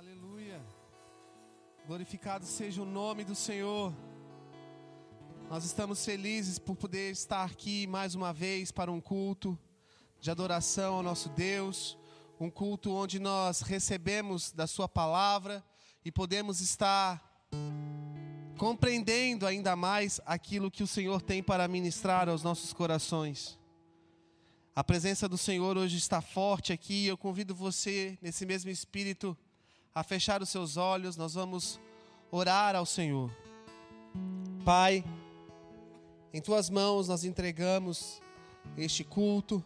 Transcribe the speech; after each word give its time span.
Aleluia. 0.00 0.58
Glorificado 1.86 2.46
seja 2.46 2.80
o 2.80 2.86
nome 2.86 3.22
do 3.22 3.34
Senhor. 3.34 3.92
Nós 5.50 5.62
estamos 5.62 6.02
felizes 6.02 6.58
por 6.58 6.74
poder 6.74 7.10
estar 7.10 7.44
aqui 7.44 7.86
mais 7.86 8.14
uma 8.14 8.32
vez 8.32 8.72
para 8.72 8.90
um 8.90 8.98
culto 8.98 9.58
de 10.18 10.30
adoração 10.30 10.94
ao 10.94 11.02
nosso 11.02 11.28
Deus, 11.28 11.98
um 12.40 12.48
culto 12.48 12.92
onde 12.92 13.18
nós 13.18 13.60
recebemos 13.60 14.52
da 14.52 14.66
Sua 14.66 14.88
palavra 14.88 15.62
e 16.02 16.10
podemos 16.10 16.62
estar 16.62 17.46
compreendendo 18.56 19.46
ainda 19.46 19.76
mais 19.76 20.18
aquilo 20.24 20.70
que 20.70 20.82
o 20.82 20.86
Senhor 20.86 21.20
tem 21.20 21.42
para 21.42 21.68
ministrar 21.68 22.26
aos 22.26 22.42
nossos 22.42 22.72
corações. 22.72 23.58
A 24.74 24.82
presença 24.82 25.28
do 25.28 25.36
Senhor 25.36 25.76
hoje 25.76 25.98
está 25.98 26.22
forte 26.22 26.72
aqui. 26.72 27.06
Eu 27.06 27.18
convido 27.18 27.54
você, 27.54 28.16
nesse 28.22 28.46
mesmo 28.46 28.70
espírito, 28.70 29.36
a 29.94 30.02
fechar 30.02 30.42
os 30.42 30.48
seus 30.48 30.76
olhos. 30.76 31.16
Nós 31.16 31.34
vamos 31.34 31.80
orar 32.30 32.76
ao 32.76 32.86
Senhor. 32.86 33.30
Pai, 34.64 35.04
em 36.32 36.40
tuas 36.40 36.70
mãos 36.70 37.08
nós 37.08 37.24
entregamos 37.24 38.20
este 38.76 39.02
culto 39.02 39.64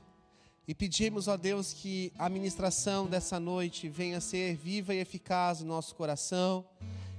e 0.66 0.74
pedimos 0.74 1.28
a 1.28 1.36
Deus 1.36 1.72
que 1.74 2.10
a 2.18 2.28
ministração 2.28 3.06
dessa 3.06 3.38
noite 3.38 3.88
venha 3.88 4.18
a 4.18 4.20
ser 4.20 4.56
viva 4.56 4.94
e 4.94 4.98
eficaz 4.98 5.60
no 5.60 5.66
nosso 5.66 5.94
coração 5.94 6.64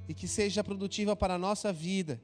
e 0.10 0.14
que 0.14 0.28
seja 0.28 0.64
produtiva 0.64 1.16
para 1.16 1.36
a 1.36 1.38
nossa 1.38 1.72
vida. 1.72 2.20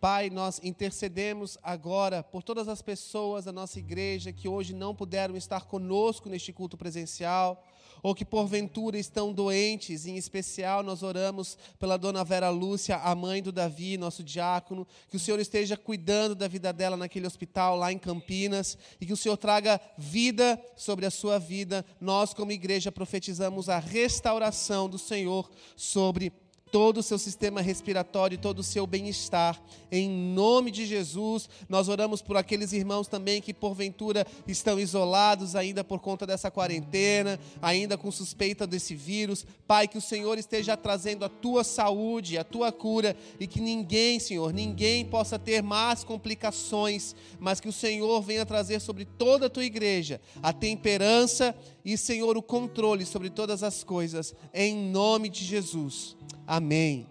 Pai, 0.00 0.28
nós 0.28 0.60
intercedemos 0.62 1.56
agora 1.62 2.22
por 2.22 2.42
todas 2.42 2.68
as 2.68 2.82
pessoas 2.82 3.44
da 3.44 3.52
nossa 3.52 3.78
igreja 3.78 4.32
que 4.32 4.48
hoje 4.48 4.74
não 4.74 4.94
puderam 4.94 5.36
estar 5.36 5.66
conosco 5.66 6.28
neste 6.28 6.52
culto 6.52 6.76
presencial, 6.76 7.64
ou 8.02 8.14
que 8.14 8.24
porventura 8.24 8.98
estão 8.98 9.32
doentes, 9.32 10.06
em 10.06 10.16
especial 10.16 10.82
nós 10.82 11.02
oramos 11.02 11.56
pela 11.78 11.96
dona 11.96 12.24
Vera 12.24 12.50
Lúcia, 12.50 12.96
a 12.96 13.14
mãe 13.14 13.42
do 13.42 13.52
Davi, 13.52 13.96
nosso 13.96 14.22
diácono, 14.22 14.86
que 15.08 15.16
o 15.16 15.20
Senhor 15.20 15.40
esteja 15.40 15.76
cuidando 15.76 16.34
da 16.34 16.48
vida 16.48 16.72
dela 16.72 16.96
naquele 16.96 17.26
hospital 17.26 17.76
lá 17.76 17.92
em 17.92 17.98
Campinas 17.98 18.76
e 19.00 19.06
que 19.06 19.12
o 19.12 19.16
Senhor 19.16 19.36
traga 19.36 19.80
vida 19.96 20.60
sobre 20.76 21.06
a 21.06 21.10
sua 21.10 21.38
vida. 21.38 21.84
Nós, 22.00 22.32
como 22.32 22.52
igreja, 22.52 22.90
profetizamos 22.92 23.68
a 23.68 23.78
restauração 23.78 24.88
do 24.88 24.98
Senhor 24.98 25.50
sobre 25.76 26.32
todo 26.76 26.98
o 26.98 27.02
seu 27.02 27.18
sistema 27.18 27.62
respiratório, 27.62 28.36
todo 28.36 28.58
o 28.58 28.62
seu 28.62 28.86
bem-estar. 28.86 29.58
Em 29.90 30.10
nome 30.10 30.70
de 30.70 30.84
Jesus, 30.84 31.48
nós 31.70 31.88
oramos 31.88 32.20
por 32.20 32.36
aqueles 32.36 32.70
irmãos 32.74 33.08
também 33.08 33.40
que 33.40 33.54
porventura 33.54 34.26
estão 34.46 34.78
isolados 34.78 35.56
ainda 35.56 35.82
por 35.82 36.00
conta 36.00 36.26
dessa 36.26 36.50
quarentena, 36.50 37.40
ainda 37.62 37.96
com 37.96 38.12
suspeita 38.12 38.66
desse 38.66 38.94
vírus. 38.94 39.46
Pai, 39.66 39.88
que 39.88 39.96
o 39.96 40.02
Senhor 40.02 40.36
esteja 40.36 40.76
trazendo 40.76 41.24
a 41.24 41.30
tua 41.30 41.64
saúde, 41.64 42.36
a 42.36 42.44
tua 42.44 42.70
cura 42.70 43.16
e 43.40 43.46
que 43.46 43.58
ninguém, 43.58 44.20
Senhor, 44.20 44.52
ninguém 44.52 45.02
possa 45.02 45.38
ter 45.38 45.62
mais 45.62 46.04
complicações, 46.04 47.16
mas 47.40 47.58
que 47.58 47.70
o 47.70 47.72
Senhor 47.72 48.20
venha 48.20 48.44
trazer 48.44 48.80
sobre 48.82 49.06
toda 49.06 49.46
a 49.46 49.50
tua 49.50 49.64
igreja 49.64 50.20
a 50.42 50.52
temperança 50.52 51.56
e, 51.82 51.96
Senhor, 51.96 52.36
o 52.36 52.42
controle 52.42 53.06
sobre 53.06 53.30
todas 53.30 53.62
as 53.62 53.82
coisas. 53.82 54.34
Em 54.52 54.76
nome 54.76 55.30
de 55.30 55.42
Jesus. 55.42 56.14
Amém. 56.46 57.08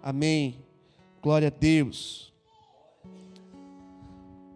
Amém. 0.00 0.64
Glória 1.20 1.48
a 1.48 1.50
Deus. 1.50 2.32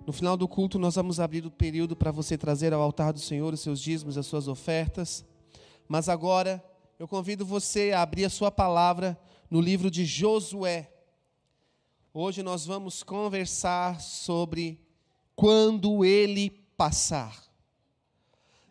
No 0.07 0.13
final 0.13 0.37
do 0.37 0.47
culto, 0.47 0.79
nós 0.79 0.95
vamos 0.95 1.19
abrir 1.19 1.45
o 1.45 1.51
período 1.51 1.97
para 1.97 2.13
você 2.13 2.39
trazer 2.39 2.73
ao 2.73 2.81
altar 2.81 3.13
do 3.13 3.19
Senhor 3.19 3.53
os 3.53 3.61
seus 3.61 3.81
dízimos, 3.81 4.17
as 4.17 4.27
suas 4.27 4.47
ofertas. 4.47 5.25
Mas 5.89 6.09
agora, 6.09 6.65
eu 6.97 7.09
convido 7.09 7.45
você 7.45 7.91
a 7.91 8.03
abrir 8.03 8.25
a 8.25 8.31
sua 8.31 8.53
palavra 8.53 9.19
no 9.51 9.61
livro 9.61 9.91
de 9.91 10.05
Josué. 10.05 10.93
Hoje 12.15 12.41
nós 12.41 12.65
vamos 12.65 13.03
conversar 13.03 14.01
sobre 14.01 14.81
quando 15.35 16.05
ele 16.05 16.51
passar. 16.77 17.37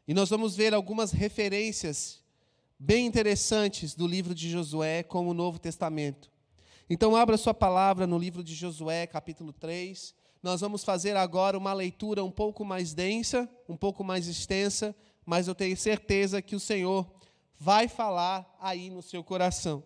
E 0.07 0.13
nós 0.13 0.29
vamos 0.29 0.55
ver 0.55 0.73
algumas 0.73 1.11
referências 1.11 2.18
bem 2.79 3.05
interessantes 3.05 3.93
do 3.93 4.07
livro 4.07 4.33
de 4.33 4.49
Josué 4.49 5.03
com 5.03 5.27
o 5.27 5.33
Novo 5.33 5.59
Testamento. 5.59 6.31
Então, 6.89 7.13
abra 7.13 7.35
sua 7.35 7.53
palavra 7.53 8.07
no 8.07 8.17
livro 8.17 8.41
de 8.41 8.55
Josué, 8.55 9.05
capítulo 9.05 9.51
3. 9.51 10.15
Nós 10.41 10.61
vamos 10.61 10.85
fazer 10.85 11.17
agora 11.17 11.57
uma 11.57 11.73
leitura 11.73 12.23
um 12.23 12.31
pouco 12.31 12.63
mais 12.63 12.93
densa, 12.93 13.49
um 13.67 13.75
pouco 13.75 14.01
mais 14.01 14.27
extensa, 14.27 14.95
mas 15.25 15.49
eu 15.49 15.53
tenho 15.53 15.75
certeza 15.75 16.41
que 16.41 16.55
o 16.55 16.59
Senhor 16.59 17.05
vai 17.59 17.89
falar 17.89 18.57
aí 18.61 18.89
no 18.89 19.01
seu 19.01 19.23
coração. 19.25 19.83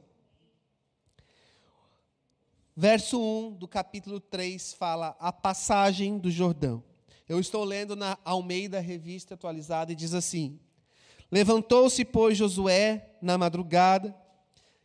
Verso 2.76 3.20
1 3.20 3.54
do 3.54 3.68
capítulo 3.68 4.20
3 4.20 4.74
fala 4.74 5.16
a 5.20 5.34
passagem 5.34 6.20
do 6.20 6.30
Jordão. 6.30 6.84
Eu 7.28 7.40
estou 7.40 7.64
lendo 7.64 7.96
na 7.96 8.18
Almeida 8.24 8.80
Revista 8.80 9.34
Atualizada 9.34 9.92
e 9.92 9.96
diz 9.96 10.14
assim: 10.14 10.60
Levantou-se, 11.34 12.06
pois, 12.06 12.38
Josué 12.38 13.18
na 13.20 13.40
madrugada, 13.40 14.16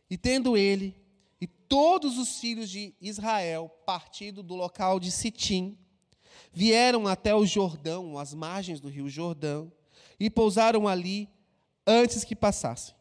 e 0.09 0.17
tendo 0.17 0.57
ele 0.57 0.99
e 1.39 1.45
todos 1.45 2.17
os 2.17 2.39
filhos 2.39 2.71
de 2.71 2.91
Israel 2.99 3.69
partido 3.85 4.41
do 4.41 4.55
local 4.55 4.99
de 4.99 5.11
Sitim, 5.11 5.77
vieram 6.51 7.05
até 7.05 7.35
o 7.35 7.45
Jordão, 7.45 8.17
às 8.17 8.33
margens 8.33 8.79
do 8.79 8.89
rio 8.89 9.07
Jordão, 9.07 9.71
e 10.19 10.27
pousaram 10.27 10.87
ali 10.87 11.29
antes 11.85 12.23
que 12.23 12.35
passassem. 12.35 12.95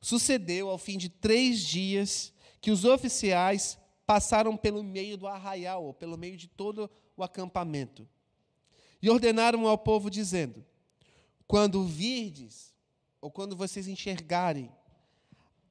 Sucedeu, 0.00 0.68
ao 0.68 0.78
fim 0.78 0.98
de 0.98 1.08
três 1.08 1.60
dias, 1.60 2.32
que 2.60 2.72
os 2.72 2.84
oficiais 2.84 3.78
passaram 4.04 4.56
pelo 4.56 4.82
meio 4.82 5.16
do 5.16 5.28
arraial, 5.28 5.84
ou 5.84 5.94
pelo 5.94 6.18
meio 6.18 6.36
de 6.36 6.48
todo 6.48 6.90
o 7.16 7.22
acampamento, 7.22 8.04
e 9.00 9.08
ordenaram 9.08 9.68
ao 9.68 9.78
povo, 9.78 10.10
dizendo: 10.10 10.66
quando 11.48 11.82
virdes, 11.82 12.74
ou 13.22 13.30
quando 13.30 13.56
vocês 13.56 13.88
enxergarem, 13.88 14.70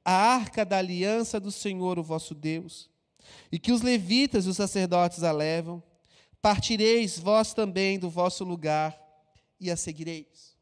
a 0.04 0.12
arca 0.12 0.64
da 0.64 0.78
aliança 0.78 1.38
do 1.38 1.52
Senhor, 1.52 1.98
o 1.98 2.02
vosso 2.02 2.34
Deus, 2.34 2.90
e 3.52 3.58
que 3.58 3.70
os 3.70 3.80
levitas 3.80 4.44
e 4.44 4.48
os 4.48 4.56
sacerdotes 4.56 5.22
a 5.22 5.30
levam, 5.30 5.82
partireis 6.42 7.18
vós 7.18 7.54
também 7.54 7.98
do 7.98 8.10
vosso 8.10 8.42
lugar 8.42 8.98
e 9.60 9.70
a 9.70 9.76
seguireis. 9.76 10.56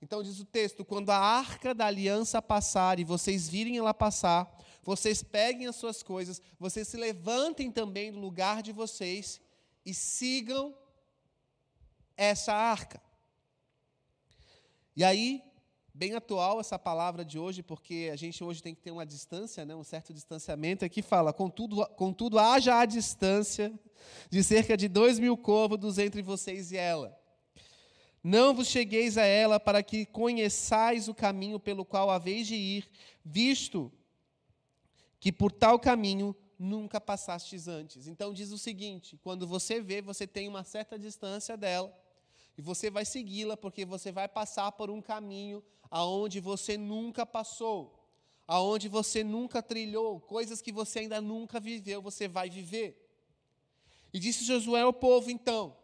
Então 0.00 0.22
diz 0.22 0.38
o 0.38 0.44
texto: 0.44 0.84
quando 0.84 1.10
a 1.10 1.18
arca 1.18 1.74
da 1.74 1.86
aliança 1.86 2.40
passar 2.40 3.00
e 3.00 3.04
vocês 3.04 3.48
virem 3.48 3.78
ela 3.78 3.94
passar, 3.94 4.48
vocês 4.82 5.22
peguem 5.22 5.66
as 5.66 5.76
suas 5.76 6.02
coisas, 6.02 6.40
vocês 6.58 6.86
se 6.86 6.96
levantem 6.96 7.72
também 7.72 8.12
do 8.12 8.20
lugar 8.20 8.62
de 8.62 8.72
vocês 8.72 9.40
e 9.84 9.92
sigam 9.92 10.74
essa 12.16 12.52
arca. 12.52 13.00
E 14.94 15.02
aí, 15.02 15.42
bem 15.94 16.14
atual 16.14 16.60
essa 16.60 16.78
palavra 16.78 17.24
de 17.24 17.38
hoje, 17.38 17.62
porque 17.62 18.10
a 18.12 18.16
gente 18.16 18.44
hoje 18.44 18.62
tem 18.62 18.74
que 18.74 18.82
ter 18.82 18.90
uma 18.90 19.06
distância, 19.06 19.64
né, 19.64 19.74
um 19.74 19.82
certo 19.82 20.12
distanciamento. 20.12 20.84
Aqui 20.84 21.00
fala: 21.00 21.32
contudo, 21.32 21.86
contudo 21.96 22.38
haja 22.38 22.78
a 22.78 22.84
distância 22.84 23.72
de 24.28 24.44
cerca 24.44 24.76
de 24.76 24.88
dois 24.88 25.18
mil 25.18 25.34
côvados 25.34 25.98
entre 25.98 26.20
vocês 26.20 26.72
e 26.72 26.76
ela. 26.76 27.18
Não 28.22 28.54
vos 28.54 28.68
chegueis 28.68 29.16
a 29.16 29.24
ela 29.24 29.58
para 29.58 29.82
que 29.82 30.04
conheçais 30.04 31.08
o 31.08 31.14
caminho 31.14 31.58
pelo 31.58 31.84
qual 31.84 32.10
haveis 32.10 32.46
de 32.46 32.54
ir, 32.54 32.88
visto 33.24 33.90
que 35.18 35.32
por 35.32 35.50
tal 35.50 35.78
caminho 35.78 36.36
nunca 36.58 37.00
passastes 37.00 37.66
antes. 37.66 38.06
Então 38.06 38.34
diz 38.34 38.52
o 38.52 38.58
seguinte: 38.58 39.18
quando 39.22 39.46
você 39.46 39.80
vê, 39.80 40.02
você 40.02 40.26
tem 40.26 40.48
uma 40.48 40.64
certa 40.64 40.98
distância 40.98 41.56
dela. 41.56 41.98
E 42.56 42.62
você 42.62 42.90
vai 42.90 43.04
segui-la 43.04 43.56
porque 43.56 43.84
você 43.84 44.12
vai 44.12 44.28
passar 44.28 44.72
por 44.72 44.90
um 44.90 45.00
caminho 45.00 45.62
aonde 45.90 46.40
você 46.40 46.76
nunca 46.76 47.24
passou, 47.24 48.08
aonde 48.46 48.88
você 48.88 49.24
nunca 49.24 49.62
trilhou, 49.62 50.20
coisas 50.20 50.60
que 50.60 50.72
você 50.72 51.00
ainda 51.00 51.20
nunca 51.20 51.60
viveu, 51.60 52.02
você 52.02 52.28
vai 52.28 52.50
viver. 52.50 52.98
E 54.12 54.18
disse 54.18 54.44
Josué 54.44 54.82
ao 54.82 54.92
povo 54.92 55.30
então: 55.30 55.76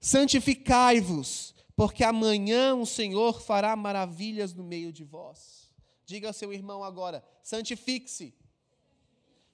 Santificai-vos, 0.00 1.54
porque 1.76 2.02
amanhã 2.02 2.74
o 2.74 2.86
Senhor 2.86 3.40
fará 3.40 3.76
maravilhas 3.76 4.52
no 4.52 4.64
meio 4.64 4.92
de 4.92 5.04
vós. 5.04 5.72
Diga 6.04 6.28
ao 6.28 6.32
seu 6.32 6.52
irmão 6.52 6.82
agora: 6.82 7.24
santifique-se, 7.42 8.34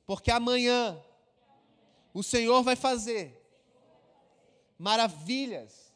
porque 0.07 0.31
amanhã 0.31 1.03
o 2.15 2.23
Senhor 2.23 2.63
vai 2.63 2.77
fazer 2.77 3.39
maravilhas 4.79 5.92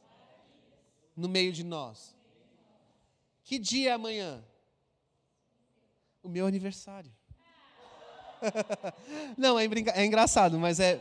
no 1.17 1.29
meio 1.29 1.53
de 1.53 1.65
nós. 1.65 2.15
Que 3.43 3.59
dia 3.59 3.91
é 3.91 3.93
amanhã? 3.93 4.45
O 6.23 6.29
meu 6.29 6.47
aniversário. 6.47 7.13
Não, 9.37 9.59
é, 9.59 9.65
é, 9.95 10.05
engraçado, 10.05 10.59
mas 10.59 10.79
é 10.79 11.01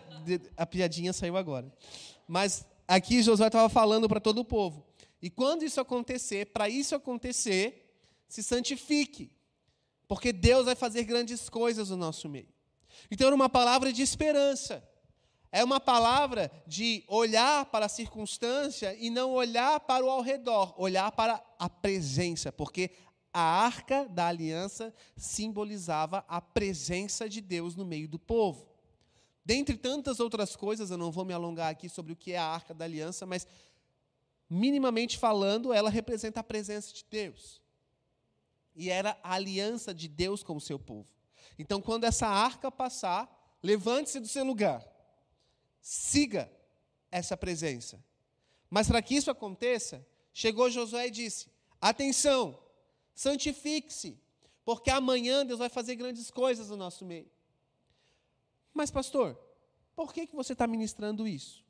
a 0.55 0.65
piadinha 0.65 1.11
saiu 1.11 1.35
agora. 1.35 1.71
Mas 2.27 2.65
aqui 2.87 3.21
Josué 3.21 3.47
estava 3.47 3.67
falando 3.67 4.07
para 4.07 4.19
todo 4.19 4.39
o 4.39 4.45
povo. 4.45 4.85
E 5.21 5.29
quando 5.29 5.63
isso 5.63 5.81
acontecer, 5.81 6.47
para 6.47 6.69
isso 6.69 6.95
acontecer, 6.95 7.85
se 8.27 8.43
santifique. 8.43 9.31
Porque 10.07 10.31
Deus 10.31 10.65
vai 10.65 10.75
fazer 10.75 11.03
grandes 11.03 11.49
coisas 11.49 11.89
no 11.89 11.97
nosso 11.97 12.29
meio. 12.29 12.47
Então, 13.09 13.27
era 13.27 13.35
uma 13.35 13.49
palavra 13.49 13.91
de 13.91 14.01
esperança. 14.01 14.87
É 15.55 15.63
uma 15.63 15.79
palavra 15.79 16.51
de 16.67 17.05
olhar 17.07 17.67
para 17.67 17.85
a 17.85 17.89
circunstância 17.89 18.93
e 18.99 19.09
não 19.09 19.31
olhar 19.31 19.79
para 19.79 20.05
o 20.05 20.09
ao 20.09 20.19
redor, 20.19 20.75
olhar 20.77 21.09
para 21.13 21.41
a 21.57 21.69
presença, 21.69 22.51
porque 22.51 22.91
a 23.31 23.39
arca 23.39 24.05
da 24.09 24.27
aliança 24.27 24.93
simbolizava 25.15 26.25
a 26.27 26.41
presença 26.41 27.29
de 27.29 27.39
Deus 27.39 27.73
no 27.73 27.85
meio 27.85 28.05
do 28.05 28.19
povo. 28.19 28.67
Dentre 29.45 29.77
tantas 29.77 30.19
outras 30.19 30.57
coisas, 30.57 30.91
eu 30.91 30.97
não 30.97 31.09
vou 31.09 31.23
me 31.23 31.33
alongar 31.33 31.71
aqui 31.71 31.87
sobre 31.87 32.11
o 32.11 32.17
que 32.17 32.33
é 32.33 32.37
a 32.37 32.45
arca 32.45 32.73
da 32.73 32.83
aliança, 32.83 33.25
mas 33.25 33.47
minimamente 34.49 35.17
falando, 35.17 35.71
ela 35.71 35.89
representa 35.89 36.41
a 36.41 36.43
presença 36.43 36.93
de 36.93 37.05
Deus. 37.09 37.61
E 38.75 38.89
era 38.89 39.17
a 39.23 39.35
aliança 39.35 39.93
de 39.93 40.09
Deus 40.09 40.43
com 40.43 40.57
o 40.57 40.61
seu 40.61 40.77
povo. 40.77 41.07
Então, 41.57 41.81
quando 41.81 42.03
essa 42.03 42.27
arca 42.27 42.69
passar, 42.69 43.57
levante-se 43.63 44.19
do 44.19 44.27
seu 44.27 44.43
lugar. 44.43 44.94
Siga 45.87 46.51
essa 47.11 47.37
presença. 47.37 48.03
Mas 48.71 48.87
para 48.87 49.03
que 49.03 49.13
isso 49.13 49.29
aconteça, 49.29 50.03
chegou 50.33 50.67
Josué 50.67 51.05
e 51.05 51.11
disse: 51.11 51.47
Atenção, 51.79 52.57
santifique-se, 53.13 54.19
porque 54.65 54.89
amanhã 54.89 55.45
Deus 55.45 55.59
vai 55.59 55.69
fazer 55.69 55.95
grandes 55.95 56.31
coisas 56.31 56.69
no 56.69 56.75
nosso 56.75 57.05
meio. 57.05 57.29
Mas, 58.73 58.89
pastor, 58.89 59.39
por 59.95 60.11
que, 60.11 60.25
que 60.25 60.35
você 60.35 60.53
está 60.53 60.65
ministrando 60.65 61.27
isso? 61.27 61.63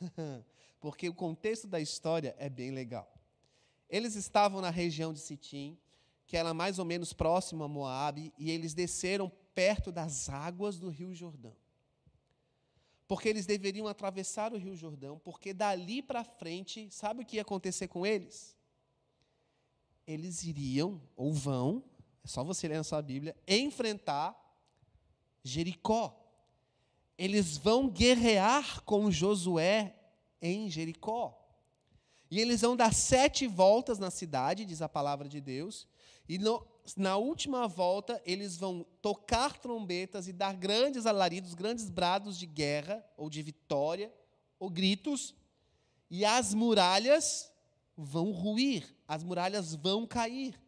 porque 0.80 1.08
o 1.08 1.14
contexto 1.14 1.68
da 1.68 1.78
história 1.78 2.34
é 2.40 2.50
bem 2.50 2.72
legal. 2.72 3.14
Eles 3.88 4.16
estavam 4.16 4.60
na 4.60 4.70
região 4.70 5.12
de 5.12 5.20
Sitim, 5.20 5.78
que 6.26 6.36
era 6.36 6.52
mais 6.52 6.80
ou 6.80 6.84
menos 6.84 7.12
próximo 7.12 7.62
a 7.62 7.68
Moabe, 7.68 8.34
e 8.36 8.50
eles 8.50 8.74
desceram 8.74 9.30
perto 9.54 9.92
das 9.92 10.28
águas 10.28 10.80
do 10.80 10.88
Rio 10.88 11.14
Jordão. 11.14 11.61
Porque 13.12 13.28
eles 13.28 13.44
deveriam 13.44 13.86
atravessar 13.86 14.54
o 14.54 14.56
Rio 14.56 14.74
Jordão, 14.74 15.18
porque 15.18 15.52
dali 15.52 16.00
para 16.00 16.24
frente, 16.24 16.88
sabe 16.90 17.22
o 17.22 17.26
que 17.26 17.36
ia 17.36 17.42
acontecer 17.42 17.86
com 17.86 18.06
eles? 18.06 18.56
Eles 20.06 20.44
iriam, 20.44 20.98
ou 21.14 21.30
vão, 21.30 21.84
é 22.24 22.26
só 22.26 22.42
você 22.42 22.66
ler 22.66 22.78
na 22.78 22.82
sua 22.82 23.02
Bíblia, 23.02 23.36
enfrentar 23.46 24.34
Jericó. 25.44 26.18
Eles 27.18 27.58
vão 27.58 27.86
guerrear 27.86 28.82
com 28.84 29.10
Josué 29.10 29.94
em 30.40 30.70
Jericó. 30.70 31.41
E 32.32 32.40
eles 32.40 32.62
vão 32.62 32.74
dar 32.74 32.94
sete 32.94 33.46
voltas 33.46 33.98
na 33.98 34.10
cidade, 34.10 34.64
diz 34.64 34.80
a 34.80 34.88
palavra 34.88 35.28
de 35.28 35.38
Deus, 35.38 35.86
e 36.26 36.38
no, 36.38 36.66
na 36.96 37.18
última 37.18 37.68
volta 37.68 38.22
eles 38.24 38.56
vão 38.56 38.86
tocar 39.02 39.58
trombetas 39.58 40.26
e 40.26 40.32
dar 40.32 40.54
grandes 40.54 41.04
alaridos, 41.04 41.52
grandes 41.52 41.90
brados 41.90 42.38
de 42.38 42.46
guerra, 42.46 43.04
ou 43.18 43.28
de 43.28 43.42
vitória, 43.42 44.10
ou 44.58 44.70
gritos, 44.70 45.34
e 46.10 46.24
as 46.24 46.54
muralhas 46.54 47.52
vão 47.94 48.30
ruir, 48.32 48.96
as 49.06 49.22
muralhas 49.22 49.74
vão 49.74 50.06
cair. 50.06 50.58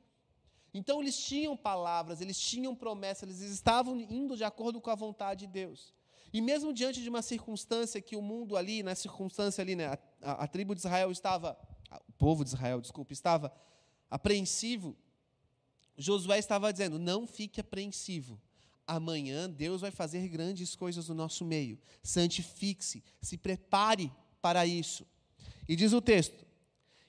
Então 0.74 1.00
eles 1.00 1.16
tinham 1.16 1.56
palavras, 1.56 2.20
eles 2.20 2.38
tinham 2.38 2.76
promessas, 2.76 3.22
eles 3.26 3.40
estavam 3.40 3.98
indo 3.98 4.36
de 4.36 4.44
acordo 4.44 4.82
com 4.82 4.90
a 4.90 4.94
vontade 4.94 5.46
de 5.46 5.52
Deus. 5.54 5.94
E 6.30 6.40
mesmo 6.40 6.72
diante 6.72 7.00
de 7.00 7.08
uma 7.08 7.22
circunstância 7.22 8.02
que 8.02 8.16
o 8.16 8.20
mundo 8.20 8.56
ali, 8.56 8.82
na 8.82 8.96
circunstância 8.96 9.62
ali, 9.62 9.76
né, 9.76 9.96
a, 10.24 10.44
a, 10.44 10.46
tribo 10.46 10.74
de 10.74 10.80
Israel 10.80 11.10
estava, 11.10 11.56
o 12.08 12.12
povo 12.12 12.42
de 12.44 12.50
Israel, 12.50 12.80
desculpa, 12.80 13.12
estava 13.12 13.52
apreensivo, 14.10 14.96
Josué 15.96 16.38
estava 16.38 16.72
dizendo: 16.72 16.98
não 16.98 17.26
fique 17.26 17.60
apreensivo. 17.60 18.40
Amanhã 18.86 19.48
Deus 19.48 19.80
vai 19.80 19.90
fazer 19.90 20.28
grandes 20.28 20.76
coisas 20.76 21.08
no 21.08 21.14
nosso 21.14 21.44
meio. 21.44 21.78
Santifique-se, 22.02 23.02
se 23.20 23.38
prepare 23.38 24.12
para 24.42 24.66
isso. 24.66 25.06
E 25.68 25.76
diz 25.76 25.92
o 25.92 26.00
texto: 26.00 26.44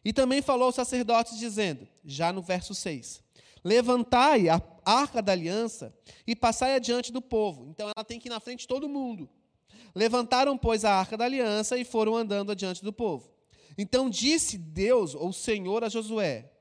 E 0.03 0.13
também 0.13 0.41
falou 0.41 0.67
aos 0.67 0.75
sacerdotes, 0.75 1.37
dizendo, 1.37 1.87
já 2.03 2.31
no 2.31 2.41
verso 2.41 2.73
6, 2.73 3.23
Levantai 3.65 4.47
a 4.47 4.61
arca 4.85 5.23
da 5.23 5.31
aliança 5.31 5.91
e 6.27 6.35
passai 6.35 6.75
adiante 6.75 7.11
do 7.11 7.19
povo. 7.19 7.67
Então 7.67 7.91
ela 7.95 8.05
tem 8.05 8.19
que 8.19 8.27
ir 8.27 8.29
na 8.29 8.39
frente 8.39 8.59
de 8.59 8.67
todo 8.67 8.87
mundo. 8.87 9.27
Levantaram, 9.95 10.57
pois, 10.57 10.83
a 10.83 10.93
arca 10.93 11.15
da 11.15 11.23
aliança 11.23 11.77
e 11.77 11.85
foram 11.85 12.17
andando 12.17 12.51
adiante 12.51 12.83
do 12.83 12.91
povo. 12.91 13.31
Então 13.77 14.09
disse 14.09 14.57
Deus, 14.57 15.15
ou 15.15 15.31
Senhor, 15.31 15.85
a 15.85 15.89
Josué: 15.89 16.51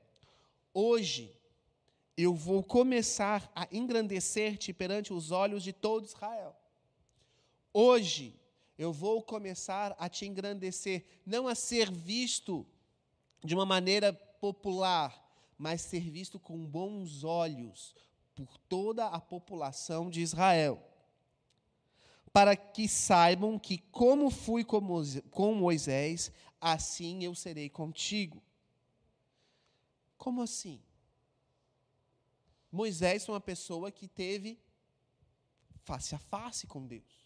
Hoje 0.73 1.35
eu 2.17 2.33
vou 2.33 2.63
começar 2.63 3.51
a 3.53 3.67
engrandecer-te 3.71 4.71
perante 4.71 5.13
os 5.13 5.31
olhos 5.31 5.63
de 5.63 5.73
todo 5.73 6.05
Israel. 6.05 6.55
Hoje 7.73 8.39
eu 8.77 8.93
vou 8.93 9.21
começar 9.21 9.93
a 9.99 10.07
te 10.07 10.25
engrandecer, 10.25 11.05
não 11.25 11.45
a 11.45 11.55
ser 11.55 11.91
visto 11.91 12.65
de 13.43 13.53
uma 13.53 13.65
maneira 13.65 14.13
popular, 14.13 15.21
mas 15.57 15.81
ser 15.81 16.09
visto 16.09 16.39
com 16.39 16.65
bons 16.65 17.23
olhos 17.23 17.93
por 18.33 18.57
toda 18.69 19.07
a 19.07 19.19
população 19.19 20.09
de 20.09 20.21
Israel. 20.21 20.81
Para 22.35 22.53
que 22.53 22.85
saibam 22.85 23.57
que, 23.57 23.77
como 23.77 24.29
fui 24.29 24.65
com 24.65 25.53
Moisés, 25.55 26.33
assim 26.59 27.23
eu 27.23 27.33
serei 27.33 27.69
contigo. 27.69 28.43
Como 30.17 30.41
assim? 30.41 30.81
Moisés 32.69 33.25
foi 33.25 33.35
uma 33.35 33.39
pessoa 33.39 33.89
que 33.89 34.05
teve 34.05 34.59
face 35.85 36.13
a 36.13 36.19
face 36.19 36.67
com 36.67 36.85
Deus. 36.85 37.25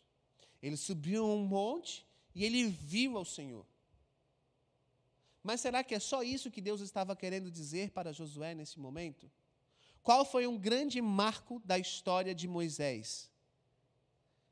Ele 0.62 0.78
subiu 0.78 1.26
um 1.26 1.44
monte 1.44 2.06
e 2.36 2.46
ele 2.46 2.68
viu 2.68 3.18
ao 3.18 3.26
Senhor. 3.26 3.66
Mas 5.42 5.60
será 5.60 5.84
que 5.84 5.96
é 5.96 6.00
só 6.00 6.22
isso 6.22 6.52
que 6.52 6.62
Deus 6.62 6.82
estava 6.82 7.16
querendo 7.16 7.50
dizer 7.50 7.90
para 7.90 8.14
Josué 8.14 8.54
nesse 8.54 8.80
momento? 8.80 9.28
Qual 10.04 10.24
foi 10.24 10.46
um 10.46 10.56
grande 10.56 11.02
marco 11.02 11.60
da 11.66 11.80
história 11.80 12.36
de 12.36 12.48
Moisés? 12.48 13.29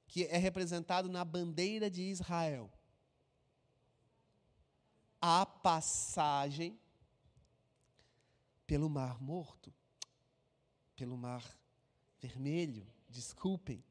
Que 0.07 0.25
é 0.25 0.38
representado 0.38 1.09
na 1.09 1.24
bandeira 1.24 1.89
de 1.89 2.01
Israel. 2.04 2.71
A 5.21 5.45
passagem 5.45 6.80
pelo 8.65 8.89
Mar 8.89 9.21
Morto, 9.21 9.74
pelo 10.95 11.18
Mar 11.18 11.44
Vermelho, 12.19 12.88
desculpem. 13.09 13.84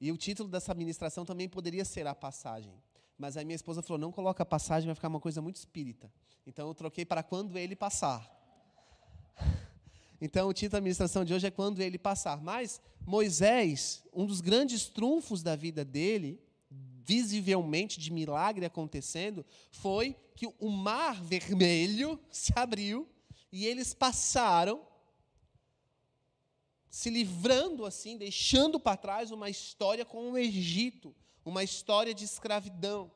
E 0.00 0.10
o 0.10 0.16
título 0.16 0.48
dessa 0.48 0.74
ministração 0.74 1.24
também 1.24 1.48
poderia 1.48 1.84
ser 1.84 2.06
A 2.06 2.14
Passagem. 2.14 2.82
Mas 3.16 3.36
a 3.36 3.44
minha 3.44 3.54
esposa 3.54 3.82
falou: 3.82 3.98
não 3.98 4.10
coloca 4.10 4.44
passagem, 4.44 4.86
vai 4.86 4.94
ficar 4.94 5.08
uma 5.08 5.20
coisa 5.20 5.40
muito 5.40 5.56
espírita. 5.56 6.12
Então 6.46 6.66
eu 6.66 6.74
troquei 6.74 7.04
para 7.04 7.22
quando 7.22 7.56
ele 7.56 7.76
passar. 7.76 8.41
Então 10.24 10.48
o 10.48 10.52
título 10.52 10.70
da 10.70 10.78
administração 10.78 11.24
de 11.24 11.34
hoje 11.34 11.48
é 11.48 11.50
quando 11.50 11.80
ele 11.80 11.98
passar. 11.98 12.40
Mas 12.40 12.80
Moisés, 13.04 14.04
um 14.14 14.24
dos 14.24 14.40
grandes 14.40 14.86
trunfos 14.86 15.42
da 15.42 15.56
vida 15.56 15.84
dele, 15.84 16.40
visivelmente 16.70 17.98
de 17.98 18.12
milagre 18.12 18.64
acontecendo, 18.64 19.44
foi 19.72 20.14
que 20.36 20.46
o 20.60 20.68
mar 20.68 21.20
vermelho 21.20 22.20
se 22.30 22.52
abriu 22.54 23.08
e 23.50 23.66
eles 23.66 23.94
passaram 23.94 24.86
se 26.88 27.10
livrando 27.10 27.84
assim, 27.84 28.16
deixando 28.16 28.78
para 28.78 28.96
trás 28.96 29.32
uma 29.32 29.50
história 29.50 30.04
com 30.04 30.30
o 30.30 30.38
Egito, 30.38 31.12
uma 31.44 31.64
história 31.64 32.14
de 32.14 32.24
escravidão. 32.24 33.10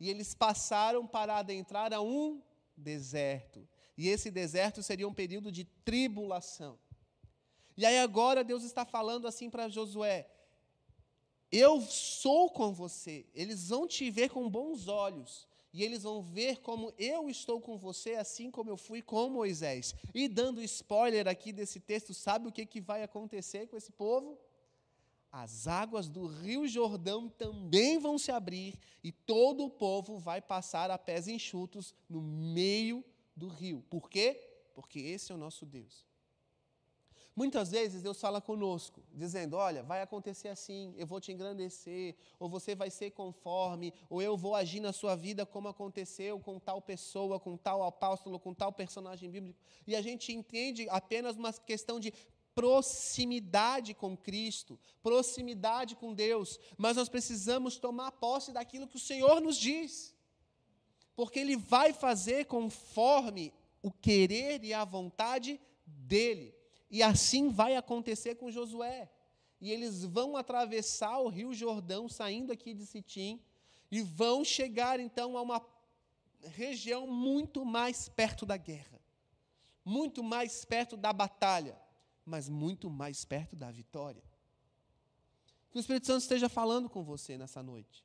E 0.00 0.08
eles 0.08 0.32
passaram 0.32 1.06
para 1.06 1.36
adentrar 1.36 1.92
a 1.92 2.00
um 2.00 2.40
deserto. 2.74 3.68
E 3.96 4.08
esse 4.08 4.30
deserto 4.30 4.82
seria 4.82 5.08
um 5.08 5.14
período 5.14 5.50
de 5.50 5.64
tribulação. 5.84 6.78
E 7.76 7.84
aí 7.84 7.98
agora 7.98 8.44
Deus 8.44 8.62
está 8.62 8.84
falando 8.84 9.26
assim 9.26 9.48
para 9.48 9.68
Josué: 9.68 10.28
Eu 11.50 11.80
sou 11.80 12.50
com 12.50 12.72
você. 12.72 13.26
Eles 13.34 13.68
vão 13.68 13.86
te 13.86 14.10
ver 14.10 14.30
com 14.30 14.48
bons 14.48 14.88
olhos. 14.88 15.46
E 15.72 15.82
eles 15.82 16.04
vão 16.04 16.22
ver 16.22 16.60
como 16.60 16.90
eu 16.98 17.28
estou 17.28 17.60
com 17.60 17.76
você, 17.76 18.14
assim 18.14 18.50
como 18.50 18.70
eu 18.70 18.78
fui 18.78 19.02
com 19.02 19.28
Moisés. 19.28 19.94
E 20.14 20.26
dando 20.26 20.62
spoiler 20.62 21.28
aqui 21.28 21.52
desse 21.52 21.80
texto, 21.80 22.14
sabe 22.14 22.48
o 22.48 22.52
que, 22.52 22.64
que 22.64 22.80
vai 22.80 23.02
acontecer 23.02 23.66
com 23.66 23.76
esse 23.76 23.92
povo? 23.92 24.38
as 25.36 25.66
águas 25.66 26.08
do 26.08 26.26
Rio 26.26 26.66
Jordão 26.66 27.28
também 27.28 27.98
vão 27.98 28.16
se 28.16 28.32
abrir 28.32 28.74
e 29.04 29.12
todo 29.12 29.66
o 29.66 29.70
povo 29.70 30.18
vai 30.18 30.40
passar 30.40 30.90
a 30.90 30.96
pés 30.96 31.28
enxutos 31.28 31.94
no 32.08 32.22
meio 32.22 33.00
do 33.00 33.15
rio. 33.48 33.84
Por 33.90 34.08
quê? 34.08 34.40
Porque 34.74 34.98
esse 34.98 35.32
é 35.32 35.34
o 35.34 35.38
nosso 35.38 35.66
Deus. 35.66 36.06
Muitas 37.36 37.70
vezes 37.70 38.00
Deus 38.00 38.18
fala 38.18 38.40
conosco, 38.40 39.02
dizendo: 39.12 39.58
Olha, 39.58 39.82
vai 39.82 40.00
acontecer 40.00 40.48
assim, 40.48 40.94
eu 40.96 41.06
vou 41.06 41.20
te 41.20 41.30
engrandecer, 41.30 42.16
ou 42.38 42.48
você 42.48 42.74
vai 42.74 42.90
ser 42.90 43.10
conforme, 43.10 43.92
ou 44.08 44.22
eu 44.22 44.38
vou 44.38 44.54
agir 44.54 44.80
na 44.80 44.90
sua 44.90 45.14
vida 45.14 45.44
como 45.44 45.68
aconteceu 45.68 46.40
com 46.40 46.58
tal 46.58 46.80
pessoa, 46.80 47.38
com 47.38 47.54
tal 47.54 47.82
apóstolo, 47.82 48.40
com 48.40 48.54
tal 48.54 48.72
personagem 48.72 49.30
bíblico. 49.30 49.60
E 49.86 49.94
a 49.94 50.00
gente 50.00 50.32
entende 50.32 50.88
apenas 50.88 51.36
uma 51.36 51.52
questão 51.52 52.00
de 52.00 52.10
proximidade 52.54 53.92
com 53.92 54.16
Cristo, 54.16 54.80
proximidade 55.02 55.94
com 55.94 56.14
Deus, 56.14 56.58
mas 56.78 56.96
nós 56.96 57.06
precisamos 57.06 57.76
tomar 57.76 58.12
posse 58.12 58.50
daquilo 58.50 58.88
que 58.88 58.96
o 58.96 58.98
Senhor 58.98 59.42
nos 59.42 59.58
diz, 59.58 60.15
porque 61.16 61.40
Ele 61.40 61.56
vai 61.56 61.92
fazer 61.92 62.44
conforme 62.44 63.52
o 63.82 63.90
querer 63.90 64.62
e 64.62 64.74
a 64.74 64.84
vontade 64.84 65.58
dEle, 65.86 66.54
e 66.90 67.02
assim 67.02 67.48
vai 67.48 67.74
acontecer 67.74 68.36
com 68.36 68.50
Josué. 68.50 69.10
E 69.60 69.72
eles 69.72 70.04
vão 70.04 70.36
atravessar 70.36 71.18
o 71.18 71.28
rio 71.28 71.54
Jordão, 71.54 72.08
saindo 72.08 72.52
aqui 72.52 72.74
de 72.74 72.84
Sitim, 72.84 73.40
e 73.90 74.02
vão 74.02 74.44
chegar 74.44 75.00
então 75.00 75.36
a 75.36 75.42
uma 75.42 75.66
região 76.42 77.06
muito 77.06 77.64
mais 77.64 78.08
perto 78.08 78.44
da 78.44 78.56
guerra, 78.56 79.00
muito 79.84 80.22
mais 80.22 80.64
perto 80.64 80.96
da 80.96 81.12
batalha, 81.12 81.76
mas 82.24 82.48
muito 82.48 82.90
mais 82.90 83.24
perto 83.24 83.56
da 83.56 83.70
vitória. 83.70 84.22
Que 85.70 85.78
o 85.78 85.80
Espírito 85.80 86.06
Santo 86.06 86.22
esteja 86.22 86.48
falando 86.48 86.88
com 86.88 87.02
você 87.02 87.38
nessa 87.38 87.62
noite, 87.62 88.04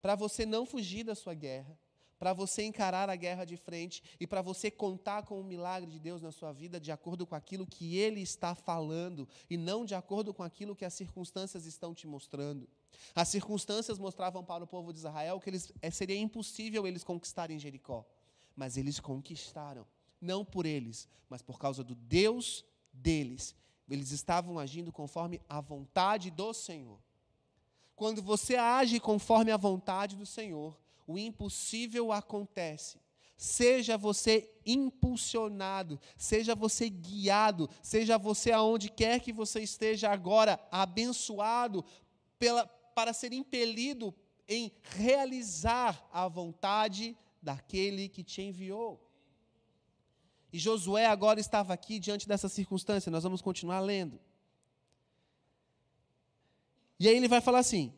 para 0.00 0.14
você 0.14 0.46
não 0.46 0.64
fugir 0.64 1.04
da 1.04 1.14
sua 1.14 1.34
guerra, 1.34 1.76
para 2.22 2.32
você 2.32 2.62
encarar 2.62 3.10
a 3.10 3.16
guerra 3.16 3.44
de 3.44 3.56
frente 3.56 4.00
e 4.20 4.28
para 4.28 4.40
você 4.40 4.70
contar 4.70 5.24
com 5.24 5.40
o 5.40 5.42
milagre 5.42 5.90
de 5.90 5.98
Deus 5.98 6.22
na 6.22 6.30
sua 6.30 6.52
vida 6.52 6.78
de 6.78 6.92
acordo 6.92 7.26
com 7.26 7.34
aquilo 7.34 7.66
que 7.66 7.96
Ele 7.96 8.20
está 8.20 8.54
falando 8.54 9.28
e 9.50 9.56
não 9.56 9.84
de 9.84 9.96
acordo 9.96 10.32
com 10.32 10.44
aquilo 10.44 10.76
que 10.76 10.84
as 10.84 10.94
circunstâncias 10.94 11.66
estão 11.66 11.92
te 11.92 12.06
mostrando. 12.06 12.68
As 13.12 13.26
circunstâncias 13.26 13.98
mostravam 13.98 14.44
para 14.44 14.62
o 14.62 14.68
povo 14.68 14.92
de 14.92 15.00
Israel 15.00 15.40
que 15.40 15.50
eles, 15.50 15.72
é, 15.82 15.90
seria 15.90 16.16
impossível 16.16 16.86
eles 16.86 17.02
conquistarem 17.02 17.58
Jericó, 17.58 18.06
mas 18.54 18.76
eles 18.76 19.00
conquistaram, 19.00 19.84
não 20.20 20.44
por 20.44 20.64
eles, 20.64 21.08
mas 21.28 21.42
por 21.42 21.58
causa 21.58 21.82
do 21.82 21.96
Deus 21.96 22.64
deles. 22.92 23.52
Eles 23.90 24.12
estavam 24.12 24.60
agindo 24.60 24.92
conforme 24.92 25.40
a 25.48 25.60
vontade 25.60 26.30
do 26.30 26.54
Senhor. 26.54 27.00
Quando 27.96 28.22
você 28.22 28.54
age 28.54 29.00
conforme 29.00 29.50
a 29.50 29.56
vontade 29.56 30.14
do 30.14 30.24
Senhor, 30.24 30.80
o 31.06 31.18
impossível 31.18 32.12
acontece. 32.12 33.00
Seja 33.36 33.96
você 33.96 34.48
impulsionado, 34.64 35.98
seja 36.16 36.54
você 36.54 36.88
guiado, 36.88 37.68
seja 37.82 38.16
você 38.16 38.52
aonde 38.52 38.88
quer 38.88 39.20
que 39.20 39.32
você 39.32 39.60
esteja 39.60 40.10
agora, 40.10 40.60
abençoado 40.70 41.84
pela, 42.38 42.66
para 42.94 43.12
ser 43.12 43.32
impelido 43.32 44.14
em 44.46 44.72
realizar 44.96 46.08
a 46.12 46.28
vontade 46.28 47.16
daquele 47.42 48.08
que 48.08 48.22
te 48.22 48.42
enviou. 48.42 49.00
E 50.52 50.58
Josué 50.58 51.06
agora 51.06 51.40
estava 51.40 51.72
aqui 51.72 51.98
diante 51.98 52.28
dessa 52.28 52.48
circunstância, 52.48 53.10
nós 53.10 53.24
vamos 53.24 53.40
continuar 53.40 53.80
lendo. 53.80 54.20
E 57.00 57.08
aí 57.08 57.16
ele 57.16 57.26
vai 57.26 57.40
falar 57.40 57.60
assim: 57.60 57.92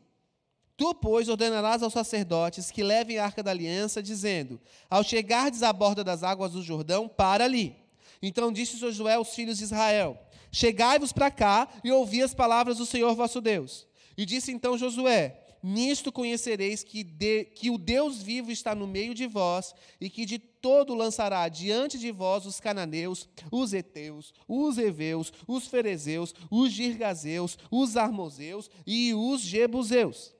Tu, 0.77 0.93
pois, 0.95 1.29
ordenarás 1.29 1.81
aos 1.81 1.93
sacerdotes 1.93 2.69
que 2.69 2.83
levem 2.83 3.17
a 3.17 3.25
arca 3.25 3.41
da 3.41 3.51
aliança, 3.51 4.03
dizendo: 4.03 4.59
Ao 4.89 5.03
chegardes 5.03 5.63
à 5.63 5.71
borda 5.71 6.03
das 6.03 6.21
águas 6.21 6.51
do 6.51 6.61
Jordão, 6.61 7.07
para 7.07 7.45
ali. 7.45 7.75
Então 8.21 8.51
disse 8.51 8.77
Josué 8.77 9.13
aos 9.13 9.33
filhos 9.33 9.57
de 9.57 9.63
Israel: 9.63 10.19
Chegai-vos 10.51 11.13
para 11.13 11.31
cá 11.31 11.67
e 11.83 11.91
ouvi 11.91 12.21
as 12.21 12.33
palavras 12.33 12.77
do 12.77 12.85
Senhor 12.85 13.15
vosso 13.15 13.39
Deus. 13.39 13.87
E 14.17 14.25
disse 14.25 14.51
então 14.51 14.77
Josué: 14.77 15.39
Nisto 15.63 16.11
conhecereis 16.11 16.83
que, 16.83 17.03
de, 17.03 17.45
que 17.45 17.71
o 17.71 17.77
Deus 17.77 18.21
vivo 18.21 18.51
está 18.51 18.75
no 18.75 18.85
meio 18.85 19.15
de 19.15 19.25
vós, 19.27 19.73
e 19.99 20.11
que 20.11 20.25
de 20.25 20.37
todo 20.37 20.93
lançará 20.93 21.47
diante 21.49 21.97
de 21.97 22.11
vós 22.11 22.45
os 22.45 22.59
cananeus, 22.59 23.29
os 23.49 23.73
heteus, 23.73 24.33
os 24.47 24.77
heveus, 24.77 25.31
os 25.47 25.67
ferezeus, 25.67 26.35
os 26.51 26.71
girgazeus, 26.71 27.57
os 27.71 27.95
armozeus 27.95 28.69
e 28.85 29.13
os 29.13 29.41
jebuseus. 29.41 30.34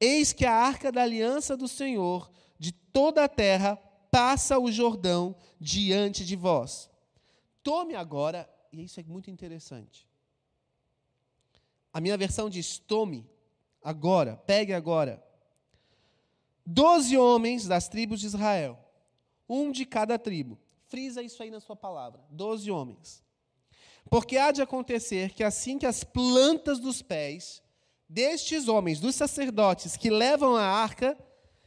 Eis 0.00 0.32
que 0.32 0.46
a 0.46 0.54
arca 0.54 0.90
da 0.90 1.02
aliança 1.02 1.56
do 1.56 1.68
Senhor 1.68 2.30
de 2.58 2.72
toda 2.72 3.24
a 3.24 3.28
terra 3.28 3.76
passa 4.10 4.58
o 4.58 4.72
Jordão 4.72 5.36
diante 5.60 6.24
de 6.24 6.34
vós. 6.34 6.90
Tome 7.62 7.94
agora, 7.94 8.48
e 8.72 8.82
isso 8.82 8.98
é 8.98 9.02
muito 9.02 9.30
interessante. 9.30 10.08
A 11.92 12.00
minha 12.00 12.16
versão 12.16 12.48
diz: 12.48 12.78
tome 12.78 13.28
agora, 13.82 14.36
pegue 14.36 14.72
agora. 14.72 15.22
Doze 16.64 17.16
homens 17.16 17.66
das 17.66 17.88
tribos 17.88 18.20
de 18.20 18.26
Israel, 18.26 18.78
um 19.48 19.70
de 19.70 19.84
cada 19.84 20.18
tribo. 20.18 20.58
Frisa 20.86 21.22
isso 21.22 21.42
aí 21.42 21.50
na 21.50 21.60
sua 21.60 21.76
palavra: 21.76 22.24
doze 22.30 22.70
homens. 22.70 23.22
Porque 24.08 24.38
há 24.38 24.50
de 24.50 24.62
acontecer 24.62 25.32
que 25.34 25.44
assim 25.44 25.78
que 25.78 25.86
as 25.86 26.02
plantas 26.02 26.78
dos 26.78 27.02
pés 27.02 27.62
destes 28.10 28.66
homens, 28.66 28.98
dos 28.98 29.14
sacerdotes 29.14 29.96
que 29.96 30.10
levam 30.10 30.56
a 30.56 30.64
arca 30.64 31.16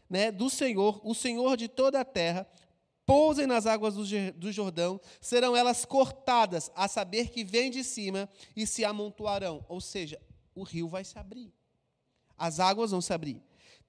né, 0.09 0.29
do 0.29 0.49
Senhor, 0.49 0.99
o 1.01 1.15
Senhor 1.15 1.55
de 1.55 1.69
toda 1.69 2.01
a 2.01 2.05
terra, 2.05 2.45
pousem 3.05 3.47
nas 3.47 3.65
águas 3.65 3.95
do 3.95 4.51
Jordão, 4.51 4.99
serão 5.21 5.55
elas 5.55 5.85
cortadas, 5.85 6.69
a 6.75 6.87
saber 6.87 7.29
que 7.29 7.43
vêm 7.43 7.71
de 7.71 7.83
cima 7.83 8.29
e 8.55 8.67
se 8.67 8.83
amontoarão. 8.83 9.65
Ou 9.69 9.79
seja, 9.79 10.21
o 10.53 10.63
rio 10.63 10.87
vai 10.87 11.03
se 11.03 11.17
abrir. 11.17 11.51
As 12.37 12.59
águas 12.59 12.91
vão 12.91 13.01
se 13.01 13.13
abrir. 13.13 13.41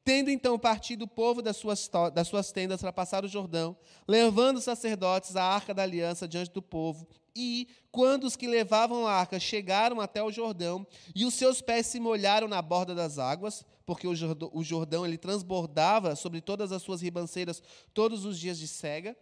Tendo 0.04 0.30
então 0.30 0.58
partido 0.58 1.02
o 1.02 1.08
povo 1.08 1.40
das 1.40 1.56
suas, 1.56 1.90
das 2.12 2.28
suas 2.28 2.52
tendas 2.52 2.80
para 2.80 2.92
passar 2.92 3.24
o 3.24 3.28
Jordão, 3.28 3.74
levando 4.06 4.58
os 4.58 4.64
sacerdotes 4.64 5.34
a 5.34 5.42
arca 5.42 5.72
da 5.72 5.82
aliança 5.82 6.28
diante 6.28 6.50
do 6.50 6.60
povo, 6.60 7.08
e 7.34 7.66
quando 7.90 8.24
os 8.24 8.36
que 8.36 8.46
levavam 8.46 9.06
a 9.06 9.12
arca 9.12 9.40
chegaram 9.40 10.00
até 10.00 10.22
o 10.22 10.30
Jordão, 10.30 10.86
e 11.14 11.24
os 11.24 11.32
seus 11.34 11.62
pés 11.62 11.86
se 11.86 11.98
molharam 11.98 12.46
na 12.46 12.60
borda 12.60 12.94
das 12.94 13.18
águas, 13.18 13.64
porque 13.86 14.06
o 14.06 14.14
Jordão, 14.62 15.06
ele 15.06 15.18
transbordava 15.18 16.14
sobre 16.14 16.40
todas 16.40 16.70
as 16.70 16.82
suas 16.82 17.00
ribanceiras 17.00 17.62
todos 17.92 18.24
os 18.24 18.38
dias 18.38 18.58
de 18.58 18.68
cega, 18.68 19.16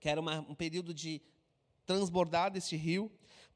que 0.00 0.08
era 0.08 0.20
uma, 0.20 0.40
um 0.40 0.54
período 0.54 0.92
de 0.92 1.22
transbordar 1.86 2.50
deste 2.50 2.76
rio, 2.76 3.10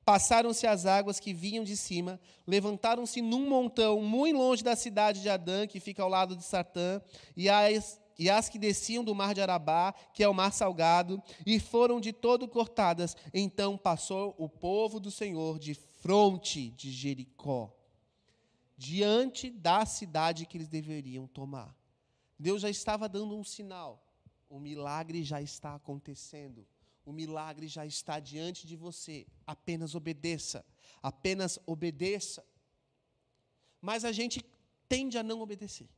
Passaram-se 0.06 0.68
as 0.68 0.86
águas 0.86 1.18
que 1.18 1.34
vinham 1.34 1.64
de 1.64 1.76
cima, 1.76 2.20
levantaram-se 2.46 3.20
num 3.20 3.48
montão 3.48 4.00
muito 4.00 4.38
longe 4.38 4.62
da 4.62 4.76
cidade 4.76 5.20
de 5.20 5.28
Adã, 5.28 5.66
que 5.66 5.80
fica 5.80 6.00
ao 6.00 6.08
lado 6.08 6.36
de 6.36 6.44
Satã, 6.44 7.02
e 7.36 7.48
as, 7.48 8.00
e 8.16 8.30
as 8.30 8.48
que 8.48 8.56
desciam 8.56 9.02
do 9.02 9.16
mar 9.16 9.34
de 9.34 9.40
Arabá, 9.40 9.92
que 10.14 10.22
é 10.22 10.28
o 10.28 10.32
mar 10.32 10.52
salgado, 10.52 11.20
e 11.44 11.58
foram 11.58 12.00
de 12.00 12.12
todo 12.12 12.46
cortadas. 12.46 13.16
Então 13.34 13.76
passou 13.76 14.32
o 14.38 14.48
povo 14.48 15.00
do 15.00 15.10
Senhor 15.10 15.58
de 15.58 15.74
fronte 15.74 16.70
de 16.70 16.92
Jericó, 16.92 17.74
diante 18.78 19.50
da 19.50 19.84
cidade 19.84 20.46
que 20.46 20.56
eles 20.56 20.68
deveriam 20.68 21.26
tomar. 21.26 21.74
Deus 22.38 22.62
já 22.62 22.70
estava 22.70 23.08
dando 23.08 23.36
um 23.36 23.42
sinal, 23.42 24.06
o 24.48 24.60
milagre 24.60 25.24
já 25.24 25.42
está 25.42 25.74
acontecendo. 25.74 26.64
O 27.06 27.12
milagre 27.12 27.68
já 27.68 27.86
está 27.86 28.18
diante 28.18 28.66
de 28.66 28.74
você. 28.74 29.26
Apenas 29.46 29.94
obedeça. 29.94 30.66
Apenas 31.00 31.56
obedeça. 31.64 32.44
Mas 33.80 34.04
a 34.04 34.10
gente 34.10 34.44
tende 34.88 35.16
a 35.16 35.22
não 35.22 35.40
obedecer. 35.40 35.88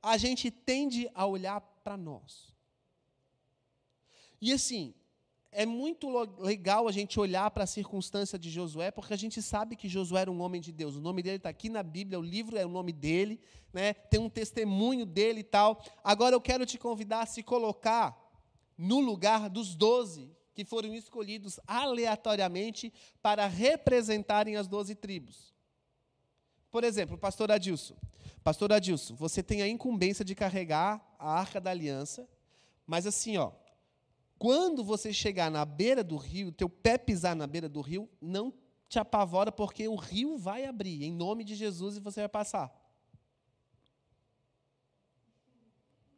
A 0.00 0.16
gente 0.16 0.48
tende 0.48 1.10
a 1.12 1.26
olhar 1.26 1.60
para 1.60 1.96
nós. 1.96 2.54
E 4.40 4.52
assim, 4.52 4.94
é 5.50 5.66
muito 5.66 6.08
legal 6.38 6.86
a 6.86 6.92
gente 6.92 7.18
olhar 7.18 7.50
para 7.50 7.64
a 7.64 7.66
circunstância 7.66 8.38
de 8.38 8.50
Josué, 8.50 8.90
porque 8.90 9.14
a 9.14 9.16
gente 9.16 9.40
sabe 9.42 9.74
que 9.74 9.88
Josué 9.88 10.22
era 10.22 10.30
um 10.30 10.40
homem 10.40 10.60
de 10.60 10.70
Deus. 10.70 10.94
O 10.96 11.00
nome 11.00 11.22
dele 11.22 11.36
está 11.36 11.48
aqui 11.48 11.68
na 11.68 11.82
Bíblia, 11.82 12.18
o 12.18 12.22
livro 12.22 12.56
é 12.56 12.66
o 12.66 12.68
nome 12.68 12.92
dele, 12.92 13.40
né? 13.72 13.94
tem 13.94 14.20
um 14.20 14.28
testemunho 14.28 15.06
dele 15.06 15.40
e 15.40 15.44
tal. 15.44 15.82
Agora 16.02 16.34
eu 16.34 16.40
quero 16.40 16.66
te 16.66 16.78
convidar 16.78 17.22
a 17.22 17.26
se 17.26 17.42
colocar 17.42 18.23
no 18.76 19.00
lugar 19.00 19.48
dos 19.48 19.74
doze 19.74 20.30
que 20.54 20.64
foram 20.64 20.94
escolhidos 20.94 21.58
aleatoriamente 21.66 22.92
para 23.20 23.46
representarem 23.46 24.56
as 24.56 24.68
doze 24.68 24.94
tribos. 24.94 25.52
Por 26.70 26.84
exemplo, 26.84 27.18
pastor 27.18 27.50
Adilson. 27.50 27.96
Pastor 28.42 28.72
Adilson, 28.72 29.14
você 29.14 29.42
tem 29.42 29.62
a 29.62 29.68
incumbência 29.68 30.24
de 30.24 30.34
carregar 30.34 31.04
a 31.18 31.30
arca 31.30 31.60
da 31.60 31.70
aliança, 31.70 32.28
mas 32.86 33.06
assim, 33.06 33.36
ó, 33.36 33.52
quando 34.38 34.84
você 34.84 35.12
chegar 35.12 35.50
na 35.50 35.64
beira 35.64 36.04
do 36.04 36.16
rio, 36.16 36.52
teu 36.52 36.68
pé 36.68 36.98
pisar 36.98 37.34
na 37.34 37.46
beira 37.46 37.68
do 37.68 37.80
rio, 37.80 38.08
não 38.20 38.52
te 38.88 38.98
apavora, 38.98 39.50
porque 39.50 39.88
o 39.88 39.96
rio 39.96 40.36
vai 40.36 40.66
abrir, 40.66 41.02
em 41.02 41.12
nome 41.12 41.44
de 41.44 41.54
Jesus, 41.54 41.96
e 41.96 42.00
você 42.00 42.20
vai 42.20 42.28
passar. 42.28 42.83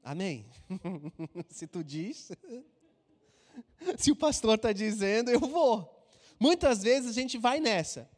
Amém? 0.06 0.46
Se 1.50 1.66
tu 1.66 1.82
diz, 1.82 2.30
se 3.98 4.12
o 4.12 4.16
pastor 4.16 4.54
está 4.54 4.72
dizendo, 4.72 5.32
eu 5.32 5.40
vou. 5.40 6.08
Muitas 6.38 6.80
vezes 6.84 7.10
a 7.10 7.12
gente 7.12 7.36
vai 7.36 7.58
nessa. 7.58 8.08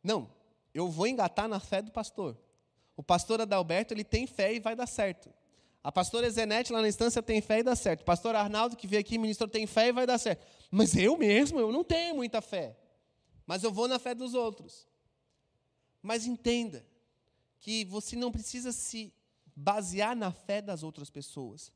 Não, 0.00 0.30
eu 0.72 0.88
vou 0.88 1.08
engatar 1.08 1.48
na 1.48 1.58
fé 1.58 1.82
do 1.82 1.90
pastor. 1.90 2.38
O 2.96 3.02
pastor 3.02 3.40
Adalberto, 3.40 3.92
ele 3.92 4.04
tem 4.04 4.28
fé 4.28 4.54
e 4.54 4.60
vai 4.60 4.76
dar 4.76 4.86
certo. 4.86 5.28
A 5.82 5.90
pastora 5.90 6.30
Zenete 6.30 6.72
lá 6.72 6.80
na 6.80 6.86
instância 6.86 7.20
tem 7.20 7.40
fé 7.40 7.58
e 7.58 7.62
dá 7.64 7.74
certo. 7.74 8.02
O 8.02 8.04
pastor 8.04 8.36
Arnaldo, 8.36 8.76
que 8.76 8.86
veio 8.86 9.00
aqui, 9.00 9.18
ministro, 9.18 9.48
tem 9.48 9.66
fé 9.66 9.88
e 9.88 9.92
vai 9.92 10.06
dar 10.06 10.18
certo. 10.18 10.46
Mas 10.70 10.94
eu 10.94 11.18
mesmo, 11.18 11.58
eu 11.58 11.72
não 11.72 11.82
tenho 11.82 12.14
muita 12.14 12.40
fé. 12.40 12.76
mas 13.44 13.64
eu 13.64 13.72
vou 13.72 13.88
na 13.88 13.98
fé 13.98 14.14
dos 14.14 14.34
outros. 14.34 14.86
Mas 16.00 16.26
entenda 16.26 16.86
que 17.58 17.84
você 17.86 18.14
não 18.14 18.30
precisa 18.30 18.70
se 18.70 19.12
basear 19.54 20.16
na 20.16 20.32
fé 20.32 20.60
das 20.60 20.82
outras 20.82 21.10
pessoas. 21.10 21.72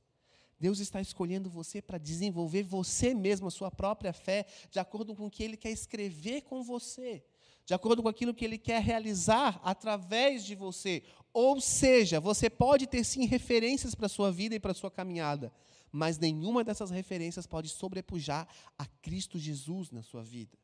Deus 0.61 0.81
está 0.81 1.01
escolhendo 1.01 1.49
você 1.49 1.81
para 1.81 1.99
desenvolver 1.99 2.63
você 2.65 3.15
mesmo 3.15 3.47
a 3.47 3.51
sua 3.51 3.71
própria 3.71 4.13
fé, 4.13 4.45
de 4.71 4.81
acordo 4.81 5.15
com 5.15 5.27
o 5.27 5.31
que 5.31 5.43
Ele 5.43 5.57
quer 5.57 5.71
escrever 5.71 6.43
com 6.43 6.63
você, 6.63 7.25
de 7.65 7.75
acordo 7.75 8.03
com 8.03 8.09
aquilo 8.09 8.35
que 8.35 8.45
Ele 8.45 8.59
quer 8.59 8.83
realizar 8.83 9.61
através 9.63 10.45
de 10.45 10.57
você. 10.57 11.05
Ou 11.33 11.61
seja, 11.61 12.19
você 12.19 12.51
pode 12.51 12.87
ter 12.87 13.05
sim 13.05 13.27
referências 13.27 13.95
para 13.95 14.07
a 14.07 14.11
sua 14.11 14.33
vida 14.33 14.55
e 14.55 14.61
para 14.61 14.73
a 14.73 14.75
sua 14.75 14.91
caminhada, 14.91 15.53
mas 15.93 16.19
nenhuma 16.19 16.65
dessas 16.65 16.91
referências 16.91 17.47
pode 17.47 17.69
sobrepujar 17.69 18.49
a 18.77 18.85
Cristo 18.85 19.39
Jesus 19.39 19.93
na 19.93 20.03
sua 20.03 20.25
vida. 20.25 20.59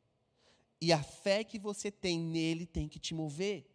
E 0.81 0.91
a 0.91 1.01
fé 1.01 1.43
que 1.43 1.57
você 1.57 1.89
tem 1.89 2.19
nele 2.19 2.65
tem 2.65 2.87
que 2.87 2.99
te 2.99 3.13
mover. 3.13 3.65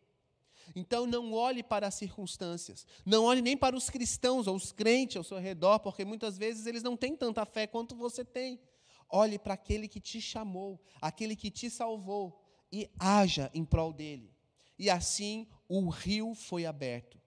Então 0.75 1.07
não 1.07 1.33
olhe 1.33 1.62
para 1.62 1.87
as 1.87 1.95
circunstâncias, 1.95 2.87
não 3.05 3.25
olhe 3.25 3.43
nem 3.43 3.57
para 3.57 3.77
os 3.77 3.91
cristãos 3.91 4.47
ou 4.47 4.57
os 4.57 4.73
crentes 4.73 5.17
ao 5.17 5.25
seu 5.25 5.39
redor, 5.39 5.81
porque 5.81 6.05
muitas 6.05 6.39
vezes 6.39 6.67
eles 6.67 6.83
não 6.83 6.97
têm 6.97 7.17
tanta 7.17 7.45
fé 7.45 7.67
quanto 7.67 7.95
você 7.95 8.25
tem. 8.25 8.61
Olhe 9.09 9.39
para 9.39 9.55
aquele 9.55 9.89
que 9.89 10.00
te 10.00 10.21
chamou, 10.21 10.81
aquele 11.00 11.35
que 11.35 11.50
te 11.50 11.69
salvou 11.69 12.41
e 12.73 12.89
haja 12.99 13.50
em 13.53 13.65
prol 13.65 13.93
dele. 13.93 14.33
E 14.79 14.89
assim 14.89 15.49
o 15.69 15.89
rio 15.89 16.35
foi 16.35 16.65
aberto. 16.65 17.21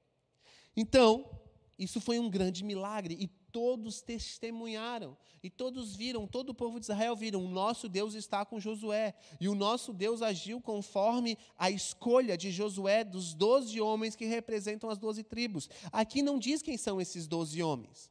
Então, 0.76 1.30
isso 1.78 2.00
foi 2.00 2.20
um 2.20 2.30
grande 2.30 2.64
milagre 2.64 3.16
e 3.20 3.28
todos 3.54 4.02
testemunharam, 4.02 5.16
e 5.44 5.50
todos 5.50 5.96
viram, 5.96 6.26
todo 6.26 6.50
o 6.50 6.56
povo 6.56 6.80
de 6.80 6.86
Israel 6.86 7.16
viram, 7.16 7.46
o 7.46 7.48
nosso 7.48 7.88
Deus 7.88 8.16
está 8.16 8.44
com 8.44 8.60
Josué, 8.60 9.14
e 9.40 9.48
o 9.48 9.54
nosso 9.54 9.94
Deus 9.94 10.24
agiu 10.24 10.60
conforme 10.60 11.38
a 11.58 11.70
escolha 11.70 12.36
de 12.36 12.52
Josué 12.52 13.04
dos 13.04 13.36
doze 13.36 13.80
homens 13.80 14.16
que 14.16 14.26
representam 14.26 14.90
as 14.90 14.98
doze 14.98 15.24
tribos. 15.24 15.70
Aqui 15.92 16.24
não 16.24 16.40
diz 16.40 16.64
quem 16.64 16.78
são 16.78 17.00
esses 17.00 17.28
doze 17.28 17.62
homens. 17.62 18.10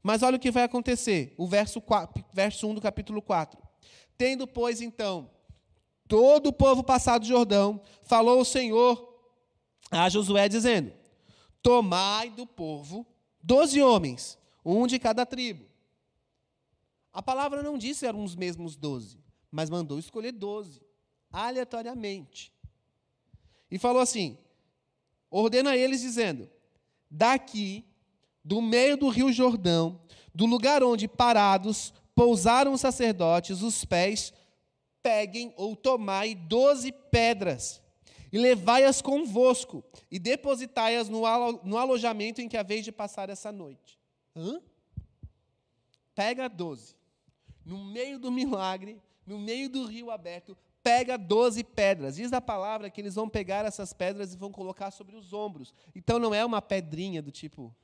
Mas 0.00 0.22
olha 0.22 0.36
o 0.36 0.40
que 0.40 0.52
vai 0.52 0.62
acontecer, 0.62 1.34
o 1.36 1.48
verso, 1.48 1.80
4, 1.80 2.24
verso 2.32 2.68
1 2.68 2.74
do 2.74 2.80
capítulo 2.80 3.20
4. 3.20 3.60
Tendo, 4.16 4.46
pois, 4.46 4.80
então, 4.80 5.28
todo 6.06 6.46
o 6.46 6.52
povo 6.52 6.84
passado 6.84 7.24
o 7.24 7.26
Jordão, 7.26 7.80
falou 8.04 8.40
o 8.40 8.44
Senhor 8.44 9.06
a 9.90 10.08
Josué, 10.08 10.48
dizendo: 10.48 10.92
Tomai 11.60 12.30
do 12.30 12.46
povo 12.46 13.04
doze 13.42 13.82
homens, 13.82 14.38
um 14.76 14.86
de 14.86 14.98
cada 14.98 15.24
tribo. 15.24 15.64
A 17.12 17.22
palavra 17.22 17.62
não 17.62 17.78
disse 17.78 18.06
eram 18.06 18.22
os 18.22 18.36
mesmos 18.36 18.76
doze, 18.76 19.18
mas 19.50 19.70
mandou 19.70 19.98
escolher 19.98 20.32
doze, 20.32 20.82
aleatoriamente. 21.32 22.52
E 23.70 23.78
falou 23.78 24.02
assim: 24.02 24.36
ordena 25.30 25.70
a 25.70 25.76
eles, 25.76 26.02
dizendo: 26.02 26.50
daqui, 27.10 27.84
do 28.44 28.60
meio 28.60 28.96
do 28.96 29.08
rio 29.08 29.32
Jordão, 29.32 30.00
do 30.34 30.44
lugar 30.44 30.82
onde 30.82 31.08
parados 31.08 31.92
pousaram 32.14 32.72
os 32.72 32.80
sacerdotes, 32.80 33.62
os 33.62 33.84
pés, 33.84 34.34
peguem 35.02 35.52
ou 35.56 35.74
tomai 35.74 36.34
doze 36.34 36.92
pedras, 36.92 37.80
e 38.30 38.38
levai-as 38.38 39.00
convosco, 39.00 39.82
e 40.10 40.18
depositai-as 40.18 41.08
no, 41.08 41.22
no 41.64 41.78
alojamento 41.78 42.42
em 42.42 42.48
que 42.48 42.56
haveis 42.56 42.84
de 42.84 42.92
passar 42.92 43.30
essa 43.30 43.50
noite. 43.50 43.97
Hã? 44.38 44.62
Pega 46.14 46.48
12. 46.48 46.94
No 47.64 47.84
meio 47.84 48.18
do 48.18 48.30
milagre, 48.30 49.02
no 49.26 49.38
meio 49.38 49.68
do 49.68 49.84
rio 49.84 50.10
aberto, 50.10 50.56
pega 50.82 51.18
12 51.18 51.64
pedras. 51.64 52.16
Diz 52.16 52.32
a 52.32 52.40
palavra 52.40 52.88
que 52.88 53.00
eles 53.00 53.16
vão 53.16 53.28
pegar 53.28 53.64
essas 53.64 53.92
pedras 53.92 54.32
e 54.32 54.36
vão 54.36 54.52
colocar 54.52 54.92
sobre 54.92 55.16
os 55.16 55.32
ombros. 55.32 55.74
Então 55.94 56.18
não 56.18 56.32
é 56.32 56.44
uma 56.44 56.62
pedrinha 56.62 57.20
do 57.20 57.32
tipo. 57.32 57.74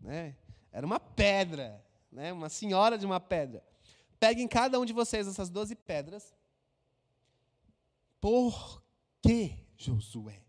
Né? 0.00 0.36
Era 0.70 0.86
uma 0.86 1.00
pedra. 1.00 1.84
Né? 2.10 2.32
Uma 2.32 2.48
senhora 2.48 2.96
de 2.96 3.04
uma 3.04 3.18
pedra. 3.18 3.62
Peguem 4.20 4.46
cada 4.46 4.78
um 4.78 4.84
de 4.84 4.92
vocês 4.92 5.26
essas 5.26 5.50
12 5.50 5.74
pedras. 5.74 6.32
Por 8.20 8.80
que, 9.20 9.58
Josué? 9.76 10.40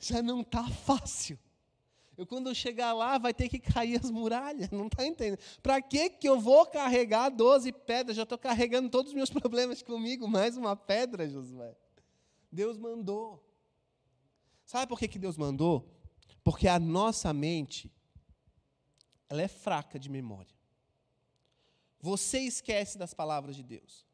Já 0.00 0.20
não 0.20 0.40
está 0.40 0.68
fácil. 0.68 1.38
Eu, 2.16 2.26
quando 2.26 2.48
eu 2.48 2.54
chegar 2.54 2.92
lá, 2.92 3.18
vai 3.18 3.34
ter 3.34 3.48
que 3.48 3.58
cair 3.58 4.00
as 4.00 4.10
muralhas. 4.10 4.70
Não 4.72 4.86
está 4.86 5.04
entendendo? 5.04 5.38
Para 5.62 5.82
que, 5.82 6.10
que 6.10 6.28
eu 6.28 6.38
vou 6.38 6.66
carregar 6.66 7.28
12 7.28 7.72
pedras? 7.72 8.16
Já 8.16 8.22
estou 8.22 8.38
carregando 8.38 8.88
todos 8.88 9.10
os 9.10 9.16
meus 9.16 9.30
problemas 9.30 9.82
comigo, 9.82 10.28
mais 10.28 10.56
uma 10.56 10.76
pedra, 10.76 11.28
Josué. 11.28 11.76
Deus 12.50 12.78
mandou. 12.78 13.44
Sabe 14.64 14.88
por 14.88 14.98
que, 14.98 15.08
que 15.08 15.18
Deus 15.18 15.36
mandou? 15.36 15.90
Porque 16.42 16.68
a 16.68 16.78
nossa 16.78 17.32
mente, 17.32 17.90
ela 19.28 19.42
é 19.42 19.48
fraca 19.48 19.98
de 19.98 20.08
memória. 20.08 20.54
Você 22.00 22.40
esquece 22.40 22.96
das 22.96 23.14
palavras 23.14 23.56
de 23.56 23.62
Deus. 23.62 24.06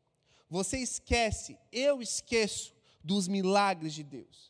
Você 0.48 0.78
esquece, 0.78 1.58
eu 1.70 2.00
esqueço 2.00 2.74
dos 3.02 3.28
milagres 3.28 3.92
de 3.92 4.02
Deus. 4.02 4.49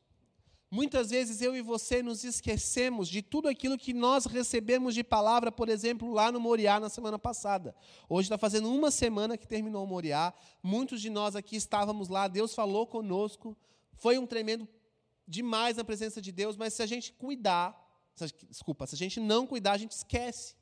Muitas 0.72 1.10
vezes 1.10 1.42
eu 1.42 1.56
e 1.56 1.60
você 1.60 2.00
nos 2.00 2.22
esquecemos 2.22 3.08
de 3.08 3.22
tudo 3.22 3.48
aquilo 3.48 3.76
que 3.76 3.92
nós 3.92 4.24
recebemos 4.26 4.94
de 4.94 5.02
palavra, 5.02 5.50
por 5.50 5.68
exemplo, 5.68 6.12
lá 6.12 6.30
no 6.30 6.38
Moriá 6.38 6.78
na 6.78 6.88
semana 6.88 7.18
passada. 7.18 7.74
Hoje 8.08 8.26
está 8.26 8.38
fazendo 8.38 8.72
uma 8.72 8.88
semana 8.92 9.36
que 9.36 9.48
terminou 9.48 9.82
o 9.82 9.86
Moriá. 9.86 10.32
Muitos 10.62 11.00
de 11.00 11.10
nós 11.10 11.34
aqui 11.34 11.56
estávamos 11.56 12.08
lá, 12.08 12.28
Deus 12.28 12.54
falou 12.54 12.86
conosco. 12.86 13.56
Foi 13.94 14.16
um 14.16 14.26
tremendo 14.26 14.68
demais 15.26 15.76
na 15.76 15.82
presença 15.82 16.22
de 16.22 16.30
Deus, 16.30 16.56
mas 16.56 16.72
se 16.72 16.82
a 16.84 16.86
gente 16.86 17.12
cuidar, 17.14 17.76
desculpa, 18.48 18.86
se 18.86 18.94
a 18.94 18.98
gente 18.98 19.18
não 19.18 19.48
cuidar, 19.48 19.72
a 19.72 19.78
gente 19.78 19.92
esquece. 19.92 20.54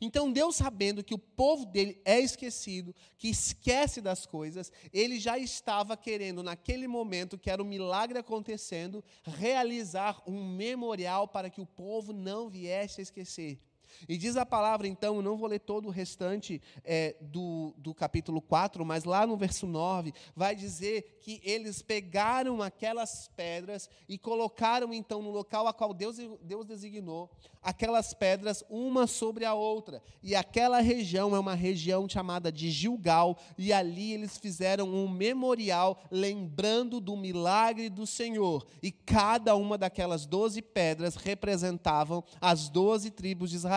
Então, 0.00 0.30
Deus, 0.30 0.56
sabendo 0.56 1.02
que 1.02 1.14
o 1.14 1.18
povo 1.18 1.64
dele 1.64 2.00
é 2.04 2.20
esquecido, 2.20 2.94
que 3.18 3.28
esquece 3.28 4.00
das 4.00 4.26
coisas, 4.26 4.72
ele 4.92 5.18
já 5.18 5.38
estava 5.38 5.96
querendo, 5.96 6.42
naquele 6.42 6.86
momento 6.86 7.38
que 7.38 7.50
era 7.50 7.62
um 7.62 7.66
milagre 7.66 8.18
acontecendo, 8.18 9.04
realizar 9.24 10.22
um 10.26 10.44
memorial 10.54 11.26
para 11.28 11.50
que 11.50 11.60
o 11.60 11.66
povo 11.66 12.12
não 12.12 12.48
viesse 12.48 13.00
a 13.00 13.02
esquecer. 13.02 13.58
E 14.08 14.16
diz 14.16 14.36
a 14.36 14.44
palavra, 14.44 14.86
então, 14.86 15.16
eu 15.16 15.22
não 15.22 15.36
vou 15.36 15.48
ler 15.48 15.60
todo 15.60 15.86
o 15.86 15.90
restante 15.90 16.60
é, 16.84 17.16
do, 17.20 17.74
do 17.78 17.94
capítulo 17.94 18.40
4, 18.40 18.84
mas 18.84 19.04
lá 19.04 19.26
no 19.26 19.36
verso 19.36 19.66
9, 19.66 20.12
vai 20.34 20.54
dizer 20.54 21.18
que 21.20 21.40
eles 21.44 21.82
pegaram 21.82 22.62
aquelas 22.62 23.30
pedras 23.36 23.88
e 24.08 24.18
colocaram, 24.18 24.92
então, 24.92 25.22
no 25.22 25.30
local 25.30 25.66
a 25.66 25.72
qual 25.72 25.94
Deus, 25.94 26.16
Deus 26.42 26.66
designou, 26.66 27.30
aquelas 27.62 28.14
pedras 28.14 28.64
uma 28.68 29.06
sobre 29.06 29.44
a 29.44 29.54
outra. 29.54 30.02
E 30.22 30.34
aquela 30.34 30.80
região 30.80 31.34
é 31.34 31.38
uma 31.38 31.54
região 31.54 32.08
chamada 32.08 32.50
de 32.52 32.70
Gilgal, 32.70 33.36
e 33.56 33.72
ali 33.72 34.12
eles 34.12 34.36
fizeram 34.38 34.88
um 34.88 35.08
memorial 35.08 35.98
lembrando 36.10 37.00
do 37.00 37.16
milagre 37.16 37.88
do 37.88 38.06
Senhor. 38.06 38.66
E 38.82 38.90
cada 38.90 39.54
uma 39.56 39.78
daquelas 39.78 40.26
doze 40.26 40.60
pedras 40.60 41.16
representavam 41.16 42.22
as 42.40 42.68
doze 42.68 43.10
tribos 43.10 43.50
de 43.50 43.56
Israel 43.56 43.75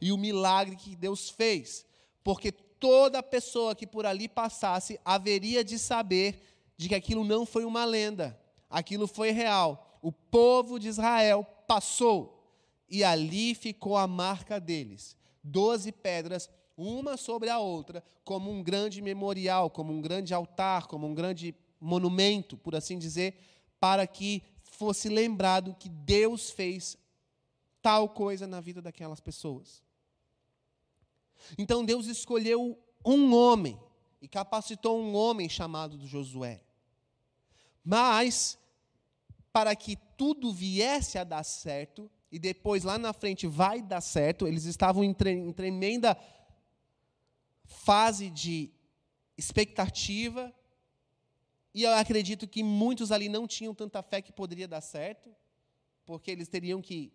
e 0.00 0.12
o 0.12 0.18
milagre 0.18 0.76
que 0.76 0.94
Deus 0.96 1.30
fez. 1.30 1.84
Porque 2.22 2.52
toda 2.52 3.22
pessoa 3.22 3.74
que 3.74 3.86
por 3.86 4.06
ali 4.06 4.28
passasse 4.28 4.98
haveria 5.04 5.62
de 5.62 5.78
saber 5.78 6.40
de 6.76 6.88
que 6.88 6.94
aquilo 6.94 7.24
não 7.24 7.44
foi 7.44 7.64
uma 7.64 7.84
lenda, 7.84 8.38
aquilo 8.68 9.06
foi 9.06 9.30
real. 9.30 9.98
O 10.02 10.10
povo 10.10 10.78
de 10.78 10.88
Israel 10.88 11.46
passou 11.66 12.42
e 12.88 13.04
ali 13.04 13.54
ficou 13.54 13.96
a 13.96 14.06
marca 14.06 14.58
deles. 14.58 15.16
Doze 15.44 15.92
pedras, 15.92 16.48
uma 16.76 17.16
sobre 17.16 17.50
a 17.50 17.58
outra, 17.58 18.02
como 18.24 18.50
um 18.50 18.62
grande 18.62 19.02
memorial, 19.02 19.68
como 19.68 19.92
um 19.92 20.00
grande 20.00 20.32
altar, 20.32 20.86
como 20.86 21.06
um 21.06 21.14
grande 21.14 21.54
monumento, 21.78 22.56
por 22.56 22.74
assim 22.74 22.98
dizer, 22.98 23.38
para 23.78 24.06
que 24.06 24.42
fosse 24.62 25.08
lembrado 25.08 25.76
que 25.78 25.88
Deus 25.88 26.50
fez 26.50 26.96
tal 27.82 28.08
coisa 28.08 28.46
na 28.46 28.60
vida 28.60 28.82
daquelas 28.82 29.20
pessoas. 29.20 29.82
Então 31.56 31.84
Deus 31.84 32.06
escolheu 32.06 32.78
um 33.04 33.34
homem 33.34 33.80
e 34.20 34.28
capacitou 34.28 35.00
um 35.00 35.14
homem 35.14 35.48
chamado 35.48 36.06
Josué. 36.06 36.62
Mas, 37.82 38.58
para 39.52 39.74
que 39.74 39.96
tudo 40.16 40.52
viesse 40.52 41.18
a 41.18 41.24
dar 41.24 41.42
certo, 41.42 42.10
e 42.30 42.38
depois 42.38 42.84
lá 42.84 42.98
na 42.98 43.12
frente 43.12 43.46
vai 43.46 43.82
dar 43.82 44.00
certo. 44.00 44.46
Eles 44.46 44.64
estavam 44.64 45.02
em, 45.02 45.12
tre 45.12 45.32
em 45.32 45.52
tremenda 45.52 46.16
fase 47.64 48.30
de 48.30 48.70
expectativa. 49.36 50.54
E 51.74 51.82
eu 51.82 51.92
acredito 51.94 52.46
que 52.46 52.62
muitos 52.62 53.10
ali 53.10 53.28
não 53.28 53.46
tinham 53.46 53.74
tanta 53.74 54.02
fé 54.02 54.22
que 54.22 54.32
poderia 54.32 54.68
dar 54.68 54.80
certo, 54.80 55.34
porque 56.04 56.30
eles 56.30 56.48
teriam 56.48 56.80
que 56.80 57.12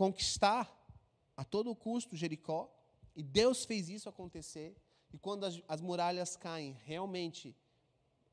conquistar 0.00 0.66
a 1.36 1.44
todo 1.44 1.76
custo 1.76 2.16
Jericó. 2.16 2.74
E 3.14 3.22
Deus 3.22 3.66
fez 3.66 3.90
isso 3.90 4.08
acontecer. 4.08 4.74
E 5.12 5.18
quando 5.18 5.44
as, 5.44 5.60
as 5.68 5.82
muralhas 5.82 6.36
caem, 6.36 6.74
realmente 6.86 7.54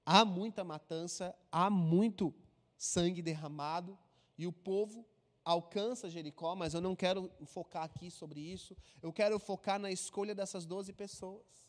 há 0.06 0.24
muita 0.24 0.64
matança, 0.64 1.36
há 1.52 1.70
muito 1.70 2.34
sangue 2.78 3.22
derramado, 3.22 4.00
e 4.38 4.48
o 4.48 4.54
povo 4.54 5.06
alcança 5.44 6.10
Jericó, 6.10 6.56
mas 6.56 6.74
eu 6.74 6.80
não 6.80 6.96
quero 6.96 7.30
focar 7.48 7.84
aqui 7.84 8.10
sobre 8.10 8.40
isso. 8.40 8.74
Eu 9.02 9.12
quero 9.12 9.38
focar 9.38 9.78
na 9.78 9.92
escolha 9.92 10.34
dessas 10.34 10.66
12 10.66 10.94
pessoas. 10.94 11.68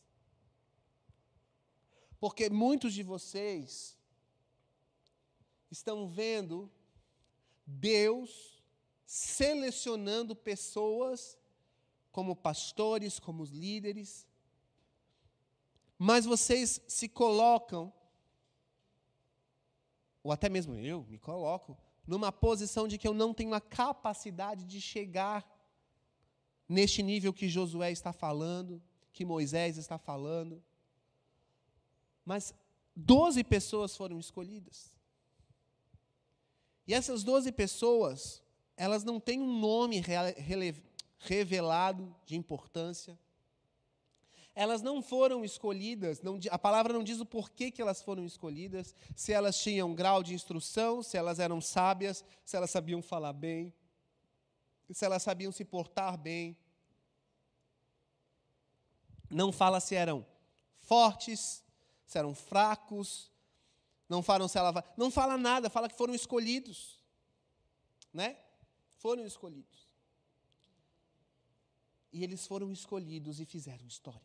Porque 2.20 2.48
muitos 2.48 2.94
de 2.94 3.02
vocês 3.02 3.98
estão 5.72 6.06
vendo 6.06 6.70
Deus 7.66 8.57
selecionando 9.10 10.36
pessoas 10.36 11.38
como 12.12 12.36
pastores, 12.36 13.18
como 13.18 13.42
líderes, 13.46 14.26
mas 15.98 16.26
vocês 16.26 16.78
se 16.86 17.08
colocam, 17.08 17.90
ou 20.22 20.30
até 20.30 20.50
mesmo 20.50 20.74
eu 20.74 21.06
me 21.08 21.18
coloco, 21.18 21.74
numa 22.06 22.30
posição 22.30 22.86
de 22.86 22.98
que 22.98 23.08
eu 23.08 23.14
não 23.14 23.32
tenho 23.32 23.54
a 23.54 23.62
capacidade 23.62 24.62
de 24.66 24.78
chegar 24.78 25.42
neste 26.68 27.02
nível 27.02 27.32
que 27.32 27.48
Josué 27.48 27.90
está 27.90 28.12
falando, 28.12 28.82
que 29.10 29.24
Moisés 29.24 29.78
está 29.78 29.96
falando. 29.96 30.62
Mas 32.26 32.52
doze 32.94 33.42
pessoas 33.42 33.96
foram 33.96 34.20
escolhidas. 34.20 34.94
E 36.86 36.92
essas 36.92 37.24
doze 37.24 37.50
pessoas, 37.50 38.42
elas 38.78 39.02
não 39.02 39.18
têm 39.18 39.40
um 39.42 39.58
nome 39.58 40.00
revelado 41.18 42.14
de 42.24 42.36
importância. 42.36 43.18
Elas 44.54 44.82
não 44.82 45.02
foram 45.02 45.44
escolhidas, 45.44 46.22
não, 46.22 46.38
a 46.50 46.58
palavra 46.58 46.92
não 46.92 47.02
diz 47.02 47.20
o 47.20 47.26
porquê 47.26 47.70
que 47.70 47.82
elas 47.82 48.00
foram 48.00 48.24
escolhidas, 48.24 48.94
se 49.14 49.32
elas 49.32 49.60
tinham 49.60 49.94
grau 49.94 50.22
de 50.22 50.32
instrução, 50.32 51.02
se 51.02 51.16
elas 51.16 51.38
eram 51.40 51.60
sábias, 51.60 52.24
se 52.44 52.56
elas 52.56 52.70
sabiam 52.70 53.02
falar 53.02 53.32
bem, 53.32 53.74
se 54.90 55.04
elas 55.04 55.22
sabiam 55.22 55.52
se 55.52 55.64
portar 55.64 56.16
bem. 56.16 56.56
Não 59.28 59.52
fala 59.52 59.80
se 59.80 59.94
eram 59.94 60.24
fortes, 60.78 61.62
se 62.06 62.16
eram 62.16 62.34
fracos, 62.34 63.30
não 64.08 64.22
falam 64.22 64.48
se 64.48 64.56
ela 64.56 64.84
não 64.96 65.10
fala 65.10 65.36
nada, 65.36 65.68
fala 65.68 65.88
que 65.88 65.96
foram 65.96 66.14
escolhidos, 66.14 66.98
né? 68.12 68.38
Foram 68.98 69.24
escolhidos. 69.24 69.88
E 72.12 72.22
eles 72.22 72.46
foram 72.46 72.70
escolhidos 72.70 73.40
e 73.40 73.44
fizeram 73.44 73.86
história. 73.86 74.20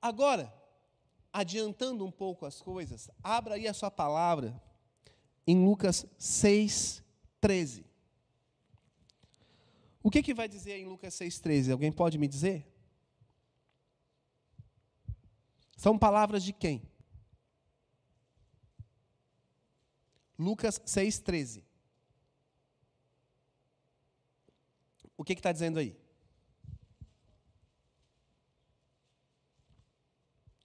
Agora, 0.00 0.52
adiantando 1.32 2.04
um 2.04 2.10
pouco 2.10 2.44
as 2.44 2.60
coisas, 2.60 3.10
abra 3.22 3.54
aí 3.54 3.66
a 3.66 3.74
sua 3.74 3.90
palavra 3.90 4.60
em 5.46 5.64
Lucas 5.64 6.06
6, 6.18 7.02
13. 7.40 7.92
O 10.02 10.10
que, 10.10 10.22
que 10.22 10.34
vai 10.34 10.48
dizer 10.48 10.76
em 10.78 10.86
Lucas 10.86 11.14
6,13? 11.14 11.70
Alguém 11.70 11.92
pode 11.92 12.18
me 12.18 12.26
dizer? 12.26 12.66
São 15.76 15.96
palavras 15.96 16.42
de 16.42 16.52
quem? 16.52 16.82
Lucas 20.36 20.80
6,13. 20.80 21.64
O 25.16 25.24
que 25.24 25.32
está 25.32 25.52
dizendo 25.52 25.78
aí? 25.78 25.96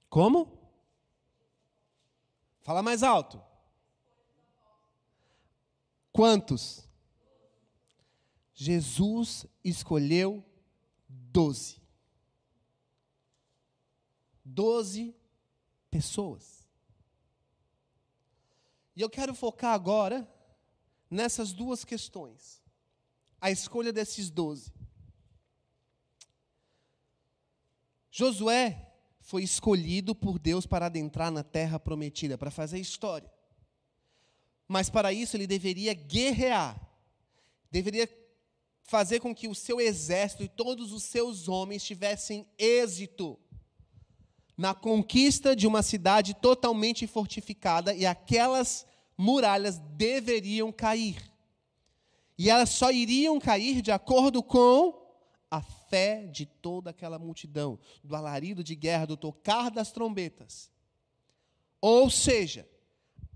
Como? 0.10 0.58
Fala 2.62 2.82
mais 2.82 3.04
alto. 3.04 3.42
Quantos? 6.12 6.90
Jesus 8.54 9.46
escolheu 9.64 10.44
doze. 11.08 11.80
Doze 14.44 15.16
pessoas. 15.92 16.68
E 18.96 19.02
eu 19.02 19.10
quero 19.12 19.36
focar 19.36 19.76
agora 19.76 20.28
nessas 21.08 21.54
duas 21.54 21.86
questões. 21.86 22.64
A 23.40 23.52
escolha 23.52 23.94
desses 23.94 24.30
doze. 24.30 24.72
Josué 28.12 28.92
foi 29.20 29.44
escolhido 29.44 30.16
por 30.16 30.40
Deus 30.40 30.66
para 30.66 30.88
adentrar 30.88 31.32
na 31.32 31.44
terra 31.44 31.80
prometida, 31.80 32.38
para 32.38 32.50
fazer 32.50 32.80
história. 32.80 33.32
Mas 34.68 34.90
para 34.90 35.14
isso 35.14 35.38
ele 35.38 35.46
deveria 35.46 35.94
guerrear, 35.94 36.80
deveria 37.72 38.10
fazer 38.84 39.20
com 39.20 39.36
que 39.36 39.48
o 39.48 39.54
seu 39.54 39.80
exército 39.80 40.44
e 40.44 40.48
todos 40.48 40.92
os 40.92 41.04
seus 41.04 41.48
homens 41.48 41.84
tivessem 41.84 42.48
êxito 42.58 43.38
na 44.58 44.74
conquista 44.74 45.56
de 45.56 45.68
uma 45.68 45.84
cidade 45.84 46.34
totalmente 46.34 47.06
fortificada 47.06 47.94
e 47.94 48.06
aquelas 48.06 48.88
muralhas 49.18 49.78
deveriam 49.78 50.72
cair. 50.72 51.22
E 52.38 52.50
elas 52.50 52.70
só 52.70 52.92
iriam 52.92 53.40
cair 53.40 53.82
de 53.82 53.92
acordo 53.92 54.44
com 54.44 55.06
a 55.50 55.62
fé 55.62 56.28
de 56.28 56.46
toda 56.46 56.90
aquela 56.90 57.18
multidão, 57.18 57.80
do 58.04 58.16
alarido 58.16 58.64
de 58.64 58.76
guerra, 58.76 59.08
do 59.08 59.18
tocar 59.18 59.72
das 59.72 59.92
trombetas. 59.92 60.72
Ou 61.82 62.10
seja, 62.10 62.68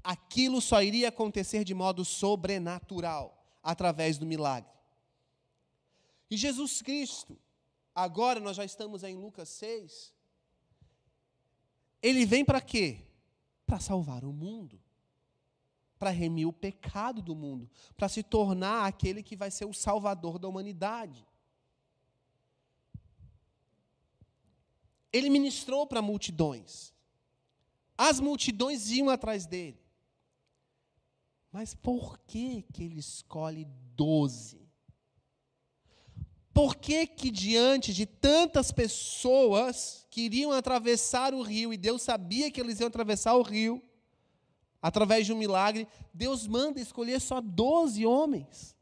aquilo 0.03 0.61
só 0.61 0.83
iria 0.83 1.09
acontecer 1.09 1.63
de 1.63 1.73
modo 1.73 2.03
sobrenatural, 2.03 3.37
através 3.63 4.17
do 4.17 4.25
milagre. 4.25 4.69
E 6.29 6.37
Jesus 6.37 6.81
Cristo, 6.81 7.37
agora 7.95 8.39
nós 8.39 8.57
já 8.57 8.65
estamos 8.65 9.03
em 9.03 9.15
Lucas 9.15 9.49
6, 9.49 10.13
ele 12.01 12.25
vem 12.25 12.43
para 12.43 12.61
quê? 12.61 13.05
Para 13.65 13.79
salvar 13.79 14.25
o 14.25 14.33
mundo. 14.33 14.81
Para 16.01 16.09
remir 16.09 16.47
o 16.47 16.53
pecado 16.53 17.21
do 17.21 17.35
mundo. 17.35 17.69
Para 17.95 18.09
se 18.09 18.23
tornar 18.23 18.87
aquele 18.87 19.21
que 19.21 19.35
vai 19.35 19.51
ser 19.51 19.65
o 19.65 19.73
salvador 19.73 20.39
da 20.39 20.47
humanidade. 20.47 21.23
Ele 25.13 25.29
ministrou 25.29 25.85
para 25.85 26.01
multidões. 26.01 26.91
As 27.95 28.19
multidões 28.19 28.89
iam 28.89 29.11
atrás 29.11 29.45
dele. 29.45 29.79
Mas 31.51 31.75
por 31.75 32.17
que, 32.25 32.63
que 32.73 32.83
ele 32.83 32.99
escolhe 32.99 33.67
doze? 33.95 34.67
Por 36.51 36.77
que, 36.77 37.05
que 37.05 37.29
diante 37.29 37.93
de 37.93 38.07
tantas 38.07 38.71
pessoas 38.71 40.07
que 40.09 40.21
iriam 40.21 40.51
atravessar 40.51 41.31
o 41.31 41.43
rio, 41.43 41.71
e 41.71 41.77
Deus 41.77 42.01
sabia 42.01 42.49
que 42.49 42.59
eles 42.59 42.79
iam 42.79 42.87
atravessar 42.87 43.35
o 43.35 43.43
rio, 43.43 43.83
através 44.81 45.25
de 45.25 45.33
um 45.33 45.37
milagre, 45.37 45.87
Deus 46.13 46.47
manda 46.47 46.79
escolher 46.79 47.19
só 47.21 47.39
doze 47.39 48.05
homens? 48.05 48.75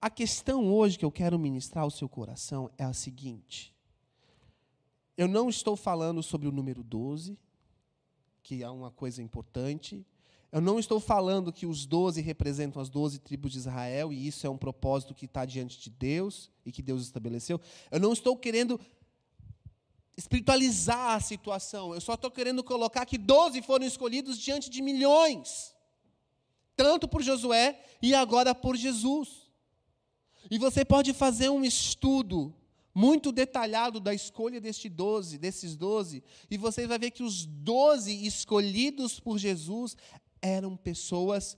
A 0.00 0.10
questão 0.10 0.70
hoje 0.70 0.98
que 0.98 1.04
eu 1.04 1.10
quero 1.10 1.38
ministrar 1.38 1.84
ao 1.84 1.90
seu 1.90 2.08
coração 2.08 2.70
é 2.76 2.84
a 2.84 2.92
seguinte. 2.92 3.74
Eu 5.16 5.26
não 5.26 5.48
estou 5.48 5.76
falando 5.76 6.22
sobre 6.22 6.46
o 6.46 6.52
número 6.52 6.82
12, 6.82 7.38
que 8.42 8.62
é 8.62 8.68
uma 8.68 8.90
coisa 8.90 9.22
importante. 9.22 10.06
Eu 10.52 10.60
não 10.60 10.78
estou 10.78 11.00
falando 11.00 11.52
que 11.52 11.66
os 11.66 11.86
12 11.86 12.20
representam 12.20 12.80
as 12.80 12.88
12 12.88 13.18
tribos 13.18 13.52
de 13.52 13.58
Israel 13.58 14.12
e 14.12 14.26
isso 14.26 14.46
é 14.46 14.50
um 14.50 14.58
propósito 14.58 15.14
que 15.14 15.24
está 15.24 15.44
diante 15.44 15.80
de 15.80 15.90
Deus 15.90 16.50
e 16.64 16.70
que 16.70 16.82
Deus 16.82 17.02
estabeleceu. 17.02 17.60
Eu 17.90 17.98
não 17.98 18.12
estou 18.12 18.36
querendo 18.36 18.78
espiritualizar 20.16 21.16
a 21.16 21.20
situação. 21.20 21.94
Eu 21.94 22.00
só 22.00 22.14
estou 22.14 22.30
querendo 22.30 22.62
colocar 22.62 23.04
que 23.04 23.18
12 23.18 23.62
foram 23.62 23.86
escolhidos 23.86 24.38
diante 24.38 24.70
de 24.70 24.80
milhões. 24.80 25.74
Tanto 26.76 27.06
por 27.06 27.22
Josué 27.22 27.80
e 28.02 28.14
agora 28.14 28.54
por 28.54 28.76
Jesus. 28.76 29.44
E 30.50 30.58
você 30.58 30.84
pode 30.84 31.12
fazer 31.12 31.48
um 31.48 31.64
estudo 31.64 32.54
muito 32.94 33.32
detalhado 33.32 33.98
da 33.98 34.14
escolha 34.14 34.60
deste 34.60 34.88
12, 34.88 35.36
desses 35.36 35.76
12, 35.76 36.22
e 36.48 36.56
você 36.56 36.86
vai 36.86 36.98
ver 36.98 37.10
que 37.10 37.24
os 37.24 37.44
12 37.44 38.24
escolhidos 38.24 39.18
por 39.18 39.36
Jesus 39.36 39.96
eram 40.40 40.76
pessoas 40.76 41.56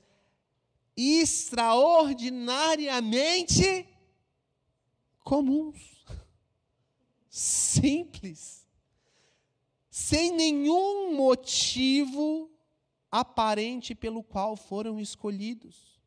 extraordinariamente 0.96 3.86
comuns, 5.22 5.95
simples, 7.36 8.66
sem 9.90 10.32
nenhum 10.32 11.14
motivo 11.14 12.50
aparente 13.10 13.94
pelo 13.94 14.22
qual 14.22 14.56
foram 14.56 14.98
escolhidos. 14.98 16.00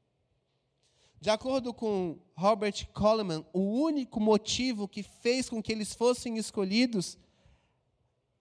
De 1.22 1.30
acordo 1.30 1.72
com 1.72 2.18
Robert 2.36 2.88
Coleman, 2.94 3.46
o 3.54 3.60
único 3.60 4.20
motivo 4.20 4.88
que 4.88 5.04
fez 5.04 5.48
com 5.48 5.62
que 5.62 5.72
eles 5.72 5.94
fossem 5.94 6.36
escolhidos 6.40 7.16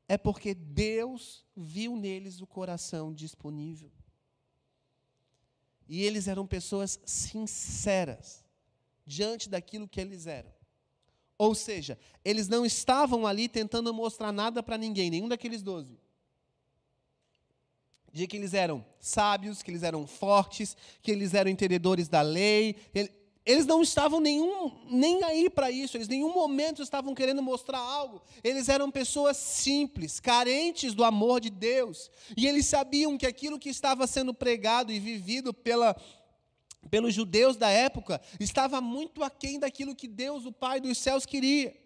é 0.08 0.16
porque 0.16 0.54
Deus 0.54 1.44
viu 1.54 1.94
neles 1.94 2.40
o 2.40 2.46
coração 2.46 3.12
disponível. 3.12 3.92
E 5.86 6.04
eles 6.04 6.26
eram 6.26 6.46
pessoas 6.46 6.98
sinceras 7.04 8.42
diante 9.04 9.46
daquilo 9.50 9.86
que 9.86 10.00
eles 10.00 10.26
eram. 10.26 10.57
Ou 11.38 11.54
seja, 11.54 11.96
eles 12.24 12.48
não 12.48 12.66
estavam 12.66 13.24
ali 13.24 13.48
tentando 13.48 13.94
mostrar 13.94 14.32
nada 14.32 14.60
para 14.60 14.76
ninguém, 14.76 15.08
nenhum 15.08 15.28
daqueles 15.28 15.62
doze. 15.62 15.96
De 18.12 18.26
que 18.26 18.36
eles 18.36 18.54
eram 18.54 18.84
sábios, 18.98 19.62
que 19.62 19.70
eles 19.70 19.84
eram 19.84 20.04
fortes, 20.04 20.76
que 21.00 21.12
eles 21.12 21.34
eram 21.34 21.48
entendedores 21.48 22.08
da 22.08 22.22
lei. 22.22 22.74
Eles 23.46 23.64
não 23.64 23.80
estavam 23.80 24.18
nenhum, 24.18 24.72
nem 24.90 25.22
aí 25.22 25.48
para 25.48 25.70
isso, 25.70 25.96
eles 25.96 26.08
em 26.08 26.16
nenhum 26.16 26.34
momento 26.34 26.82
estavam 26.82 27.14
querendo 27.14 27.42
mostrar 27.42 27.78
algo. 27.78 28.20
Eles 28.42 28.68
eram 28.68 28.90
pessoas 28.90 29.36
simples, 29.36 30.18
carentes 30.18 30.92
do 30.92 31.04
amor 31.04 31.40
de 31.40 31.50
Deus. 31.50 32.10
E 32.36 32.46
eles 32.48 32.66
sabiam 32.66 33.16
que 33.16 33.26
aquilo 33.26 33.58
que 33.58 33.68
estava 33.68 34.06
sendo 34.06 34.34
pregado 34.34 34.92
e 34.92 34.98
vivido 34.98 35.54
pela, 35.54 35.96
pelos 36.90 37.14
judeus 37.14 37.56
da 37.56 37.68
época 37.68 38.20
estava 38.38 38.80
muito 38.80 39.22
aquém 39.22 39.58
daquilo 39.58 39.94
que 39.94 40.08
Deus, 40.08 40.46
o 40.46 40.52
Pai 40.52 40.80
dos 40.80 40.98
céus, 40.98 41.26
queria. 41.26 41.76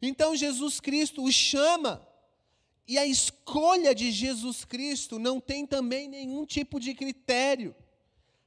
Então 0.00 0.36
Jesus 0.36 0.80
Cristo 0.80 1.24
os 1.24 1.34
chama 1.34 2.06
e 2.86 2.98
a 2.98 3.06
escolha 3.06 3.94
de 3.94 4.12
Jesus 4.12 4.64
Cristo 4.64 5.18
não 5.18 5.40
tem 5.40 5.66
também 5.66 6.08
nenhum 6.08 6.44
tipo 6.44 6.78
de 6.78 6.94
critério. 6.94 7.74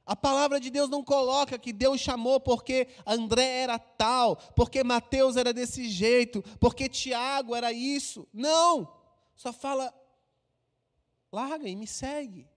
A 0.06 0.16
palavra 0.16 0.58
de 0.58 0.70
Deus 0.70 0.88
não 0.88 1.04
coloca 1.04 1.58
que 1.58 1.72
Deus 1.72 2.00
chamou 2.00 2.40
porque 2.40 2.88
André 3.06 3.44
era 3.44 3.78
tal, 3.78 4.36
porque 4.56 4.82
Mateus 4.82 5.36
era 5.36 5.52
desse 5.52 5.88
jeito, 5.88 6.42
porque 6.58 6.88
Tiago 6.88 7.54
era 7.54 7.72
isso. 7.72 8.26
Não! 8.32 8.92
Só 9.36 9.52
fala, 9.52 9.94
larga 11.30 11.68
e 11.68 11.76
me 11.76 11.86
segue. 11.86 12.48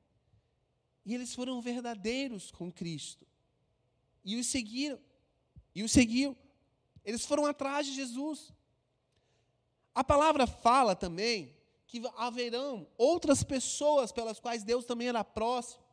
E 1.06 1.14
eles 1.14 1.34
foram 1.34 1.62
verdadeiros 1.62 2.52
com 2.52 2.72
Cristo. 2.72 3.28
E 4.24 4.36
os 4.36 4.48
seguiram. 4.48 5.00
E 5.76 5.84
os 5.84 5.92
seguiu. 5.92 6.38
Eles 7.04 7.26
foram 7.26 7.46
atrás 7.46 7.86
de 7.86 7.94
Jesus. 7.94 8.54
A 9.94 10.04
palavra 10.04 10.48
fala 10.48 10.96
também 10.96 11.56
que 11.86 12.02
haverão 12.16 12.88
outras 12.98 13.44
pessoas 13.44 14.12
pelas 14.12 14.40
quais 14.40 14.64
Deus 14.64 14.86
também 14.86 15.10
era 15.10 15.24
próximo, 15.24 15.84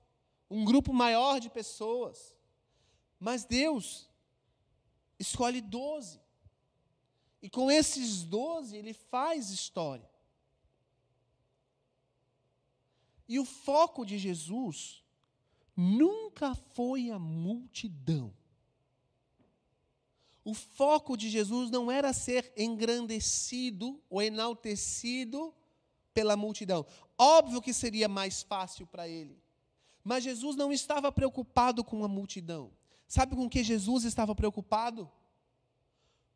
um 0.49 0.65
grupo 0.65 0.93
maior 0.93 1.39
de 1.41 1.51
pessoas. 1.51 2.35
Mas 3.19 3.45
Deus 3.45 4.09
escolhe 5.19 5.61
doze. 5.61 6.21
E 7.43 7.51
com 7.51 7.71
esses 7.71 8.23
doze, 8.23 8.77
ele 8.77 8.95
faz 8.95 9.51
história. 9.51 10.09
E 13.29 13.39
o 13.39 13.45
foco 13.45 14.05
de 14.05 14.19
Jesus 14.19 15.00
nunca 15.77 16.55
foi 16.55 17.11
a 17.11 17.19
multidão. 17.19 18.33
O 20.45 20.55
foco 20.55 21.17
de 21.17 21.29
Jesus 21.29 21.71
não 21.71 21.91
era 21.91 22.13
ser 22.13 22.53
engrandecido 22.57 24.01
ou 24.09 24.23
enaltecido 24.23 25.55
pela 26.15 26.37
multidão. 26.37 26.87
Óbvio 27.19 27.61
que 27.61 27.73
seria 27.73 28.09
mais 28.09 28.43
fácil 28.43 28.87
para 28.87 29.09
ele. 29.09 29.39
Mas 30.03 30.25
Jesus 30.25 30.57
não 30.57 30.73
estava 30.73 31.13
preocupado 31.13 31.85
com 31.85 32.05
a 32.05 32.09
multidão. 32.09 32.73
Sabe 33.07 33.37
com 33.37 33.49
que 33.49 33.63
Jesus 33.63 34.05
estava 34.05 34.35
preocupado? 34.35 35.11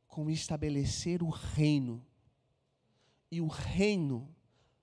Com 0.06 0.30
estabelecer 0.30 1.22
o 1.22 1.28
reino. 1.28 2.04
E 3.30 3.40
o 3.40 3.46
reino 3.46 4.34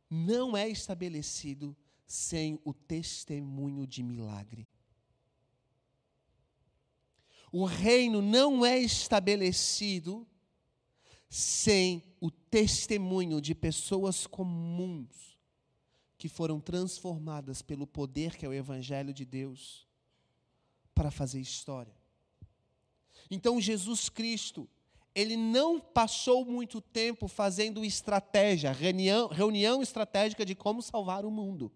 não 0.09 0.57
é 0.57 0.67
estabelecido 0.67 1.75
sem 2.11 2.59
o 2.65 2.73
testemunho 2.73 3.87
de 3.87 4.03
milagre. 4.03 4.67
O 7.53 7.63
reino 7.63 8.21
não 8.21 8.65
é 8.65 8.77
estabelecido 8.77 10.27
sem 11.29 12.03
o 12.19 12.29
testemunho 12.29 13.39
de 13.39 13.55
pessoas 13.55 14.27
comuns 14.27 15.39
que 16.17 16.27
foram 16.27 16.59
transformadas 16.59 17.61
pelo 17.61 17.87
poder 17.87 18.35
que 18.35 18.45
é 18.45 18.49
o 18.49 18.53
Evangelho 18.53 19.13
de 19.13 19.23
Deus 19.23 19.87
para 20.93 21.09
fazer 21.09 21.39
história. 21.39 21.95
Então, 23.29 23.61
Jesus 23.61 24.09
Cristo, 24.09 24.67
ele 25.15 25.37
não 25.37 25.79
passou 25.79 26.43
muito 26.43 26.81
tempo 26.81 27.29
fazendo 27.29 27.85
estratégia, 27.85 28.73
reunião, 28.73 29.29
reunião 29.29 29.81
estratégica 29.81 30.45
de 30.45 30.55
como 30.55 30.81
salvar 30.81 31.23
o 31.23 31.31
mundo. 31.31 31.71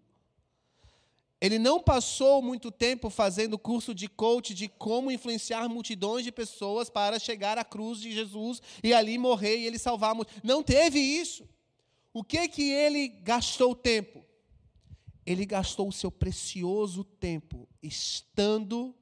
Ele 1.40 1.58
não 1.58 1.82
passou 1.82 2.40
muito 2.40 2.70
tempo 2.70 3.10
fazendo 3.10 3.58
curso 3.58 3.94
de 3.94 4.08
coach 4.08 4.54
de 4.54 4.68
como 4.68 5.10
influenciar 5.10 5.68
multidões 5.68 6.24
de 6.24 6.32
pessoas 6.32 6.88
para 6.88 7.18
chegar 7.18 7.58
à 7.58 7.64
cruz 7.64 8.00
de 8.00 8.10
Jesus 8.10 8.62
e 8.82 8.94
ali 8.94 9.18
morrer 9.18 9.58
e 9.58 9.66
ele 9.66 9.78
salvar. 9.78 10.14
Não 10.42 10.62
teve 10.62 10.98
isso. 10.98 11.46
O 12.12 12.24
que 12.24 12.48
que 12.48 12.70
ele 12.70 13.08
gastou 13.08 13.74
tempo? 13.74 14.24
Ele 15.26 15.44
gastou 15.44 15.88
o 15.88 15.92
seu 15.92 16.10
precioso 16.10 17.04
tempo 17.04 17.68
estando 17.82 18.94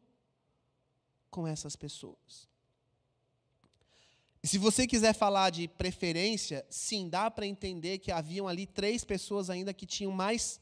com 1.31 1.47
essas 1.47 1.77
pessoas. 1.77 2.49
Se 4.43 4.59
você 4.59 4.87
quiser 4.87 5.15
falar 5.15 5.51
de 5.51 5.69
preferência, 5.69 6.67
sim, 6.69 7.09
dá 7.09 7.31
para 7.31 7.47
entender 7.47 7.99
que 7.99 8.11
haviam 8.11 8.49
ali 8.49 8.67
três 8.67 9.05
pessoas 9.05 9.49
ainda 9.49 9.73
que 9.73 9.87
tinham 9.87 10.13
mais 10.13 10.61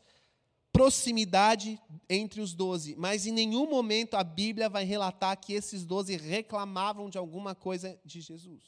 proximidade 0.72 1.78
entre 2.08 2.40
os 2.40 2.54
doze, 2.54 2.96
mas 2.96 3.26
em 3.26 3.32
nenhum 3.32 3.68
momento 3.68 4.14
a 4.14 4.24
Bíblia 4.24 4.68
vai 4.68 4.84
relatar 4.84 5.38
que 5.38 5.52
esses 5.52 5.84
doze 5.84 6.16
reclamavam 6.16 7.10
de 7.10 7.18
alguma 7.18 7.54
coisa 7.54 7.98
de 8.04 8.20
Jesus. 8.20 8.62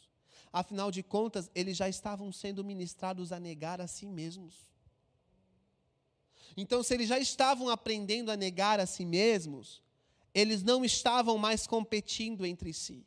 Afinal 0.52 0.90
de 0.90 1.02
contas, 1.02 1.50
eles 1.54 1.76
já 1.76 1.88
estavam 1.88 2.30
sendo 2.30 2.62
ministrados 2.62 3.32
a 3.32 3.40
negar 3.40 3.80
a 3.80 3.86
si 3.86 4.06
mesmos. 4.06 4.70
Então, 6.56 6.82
se 6.82 6.94
eles 6.94 7.08
já 7.08 7.18
estavam 7.18 7.68
aprendendo 7.68 8.30
a 8.30 8.36
negar 8.36 8.78
a 8.78 8.86
si 8.86 9.04
mesmos, 9.04 9.82
eles 10.32 10.62
não 10.62 10.84
estavam 10.84 11.36
mais 11.38 11.66
competindo 11.66 12.46
entre 12.46 12.72
si. 12.72 13.04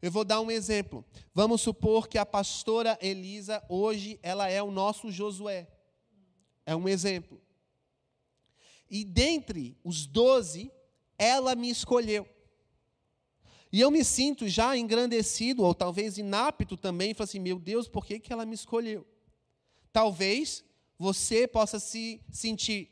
Eu 0.00 0.10
vou 0.10 0.24
dar 0.24 0.40
um 0.40 0.50
exemplo. 0.50 1.04
Vamos 1.32 1.60
supor 1.60 2.08
que 2.08 2.18
a 2.18 2.26
pastora 2.26 2.98
Elisa, 3.00 3.64
hoje, 3.68 4.18
ela 4.20 4.48
é 4.48 4.60
o 4.60 4.72
nosso 4.72 5.12
Josué. 5.12 5.68
É 6.66 6.74
um 6.74 6.88
exemplo. 6.88 7.40
E 8.92 9.06
dentre 9.06 9.74
os 9.82 10.06
doze, 10.06 10.70
ela 11.16 11.54
me 11.54 11.70
escolheu. 11.70 12.28
E 13.72 13.80
eu 13.80 13.90
me 13.90 14.04
sinto 14.04 14.46
já 14.46 14.76
engrandecido, 14.76 15.64
ou 15.64 15.74
talvez 15.74 16.18
inapto 16.18 16.76
também, 16.76 17.14
falo 17.14 17.24
assim, 17.24 17.38
meu 17.38 17.58
Deus, 17.58 17.88
por 17.88 18.04
que, 18.04 18.20
que 18.20 18.30
ela 18.30 18.44
me 18.44 18.54
escolheu? 18.54 19.06
Talvez 19.90 20.62
você 20.98 21.48
possa 21.48 21.78
se 21.78 22.20
sentir, 22.30 22.90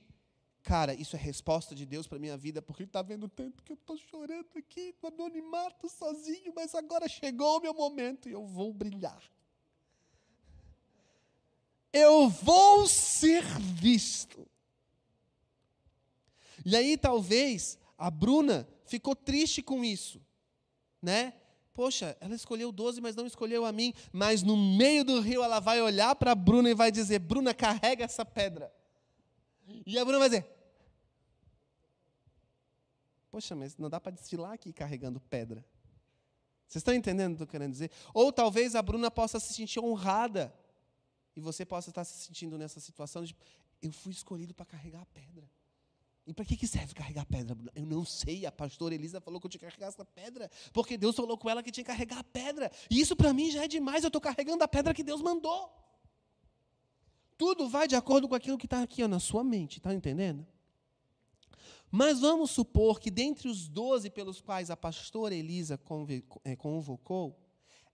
cara, 0.62 0.94
isso 0.94 1.16
é 1.16 1.18
resposta 1.18 1.74
de 1.74 1.84
Deus 1.84 2.06
para 2.06 2.18
minha 2.18 2.36
vida, 2.36 2.62
porque 2.62 2.82
Ele 2.82 2.88
está 2.88 3.02
vendo 3.02 3.28
tanto 3.28 3.62
que 3.62 3.72
eu 3.72 3.76
estou 3.76 3.98
chorando 3.98 4.48
aqui, 4.56 4.94
no 5.02 5.08
anonimato, 5.08 5.86
sozinho, 5.86 6.50
mas 6.56 6.74
agora 6.74 7.06
chegou 7.10 7.58
o 7.58 7.60
meu 7.60 7.74
momento 7.74 8.26
e 8.26 8.32
eu 8.32 8.46
vou 8.46 8.72
brilhar. 8.72 9.22
Eu 11.92 12.30
vou 12.30 12.86
ser 12.86 13.44
visto. 13.44 14.49
E 16.64 16.76
aí 16.76 16.96
talvez 16.96 17.78
a 17.96 18.10
Bruna 18.10 18.68
ficou 18.84 19.14
triste 19.14 19.62
com 19.62 19.84
isso, 19.84 20.20
né? 21.00 21.34
Poxa, 21.72 22.16
ela 22.20 22.34
escolheu 22.34 22.72
12, 22.72 23.00
mas 23.00 23.16
não 23.16 23.26
escolheu 23.26 23.64
a 23.64 23.72
mim. 23.72 23.94
Mas 24.12 24.42
no 24.42 24.56
meio 24.56 25.04
do 25.04 25.20
rio 25.20 25.42
ela 25.42 25.60
vai 25.60 25.80
olhar 25.80 26.14
para 26.16 26.32
a 26.32 26.34
Bruna 26.34 26.68
e 26.68 26.74
vai 26.74 26.90
dizer: 26.90 27.18
Bruna, 27.20 27.54
carrega 27.54 28.04
essa 28.04 28.24
pedra. 28.24 28.72
E 29.86 29.98
a 29.98 30.04
Bruna 30.04 30.18
vai 30.18 30.28
dizer: 30.28 30.46
Poxa, 33.30 33.54
mas 33.54 33.76
não 33.76 33.88
dá 33.88 34.00
para 34.00 34.12
desfilar 34.12 34.52
aqui 34.52 34.72
carregando 34.72 35.20
pedra. 35.20 35.64
Vocês 36.66 36.80
estão 36.80 36.94
entendendo 36.94 37.32
o 37.32 37.36
que 37.36 37.42
eu 37.42 37.44
estou 37.44 37.52
querendo 37.52 37.72
dizer? 37.72 37.90
Ou 38.12 38.32
talvez 38.32 38.74
a 38.74 38.82
Bruna 38.82 39.10
possa 39.10 39.40
se 39.40 39.54
sentir 39.54 39.80
honrada. 39.80 40.54
E 41.34 41.40
você 41.40 41.64
possa 41.64 41.90
estar 41.90 42.04
se 42.04 42.26
sentindo 42.26 42.58
nessa 42.58 42.80
situação 42.80 43.24
de: 43.24 43.36
Eu 43.80 43.92
fui 43.92 44.12
escolhido 44.12 44.52
para 44.52 44.66
carregar 44.66 45.02
a 45.02 45.06
pedra. 45.06 45.48
E 46.30 46.32
para 46.32 46.44
que, 46.44 46.56
que 46.56 46.68
serve 46.68 46.94
carregar 46.94 47.26
pedra? 47.26 47.58
Eu 47.74 47.84
não 47.84 48.04
sei. 48.04 48.46
A 48.46 48.52
pastora 48.52 48.94
Elisa 48.94 49.20
falou 49.20 49.40
que 49.40 49.46
eu 49.46 49.50
tinha 49.50 49.58
que 49.58 49.66
carregar 49.66 49.88
essa 49.88 50.04
pedra, 50.04 50.48
porque 50.72 50.96
Deus 50.96 51.16
falou 51.16 51.36
com 51.36 51.50
ela 51.50 51.60
que 51.60 51.72
tinha 51.72 51.82
que 51.82 51.90
carregar 51.90 52.20
a 52.20 52.22
pedra. 52.22 52.70
E 52.88 53.00
isso 53.00 53.16
para 53.16 53.32
mim 53.32 53.50
já 53.50 53.64
é 53.64 53.66
demais. 53.66 54.04
Eu 54.04 54.10
estou 54.10 54.20
carregando 54.20 54.62
a 54.62 54.68
pedra 54.68 54.94
que 54.94 55.02
Deus 55.02 55.20
mandou. 55.20 55.68
Tudo 57.36 57.68
vai 57.68 57.88
de 57.88 57.96
acordo 57.96 58.28
com 58.28 58.36
aquilo 58.36 58.56
que 58.56 58.66
está 58.66 58.80
aqui 58.80 59.02
ó, 59.02 59.08
na 59.08 59.18
sua 59.18 59.42
mente, 59.42 59.78
está 59.78 59.92
entendendo? 59.92 60.46
Mas 61.90 62.20
vamos 62.20 62.52
supor 62.52 63.00
que 63.00 63.10
dentre 63.10 63.48
os 63.48 63.66
doze 63.66 64.08
pelos 64.08 64.40
quais 64.40 64.70
a 64.70 64.76
pastora 64.76 65.34
Elisa 65.34 65.80
eh, 66.44 66.54
convocou, 66.54 67.36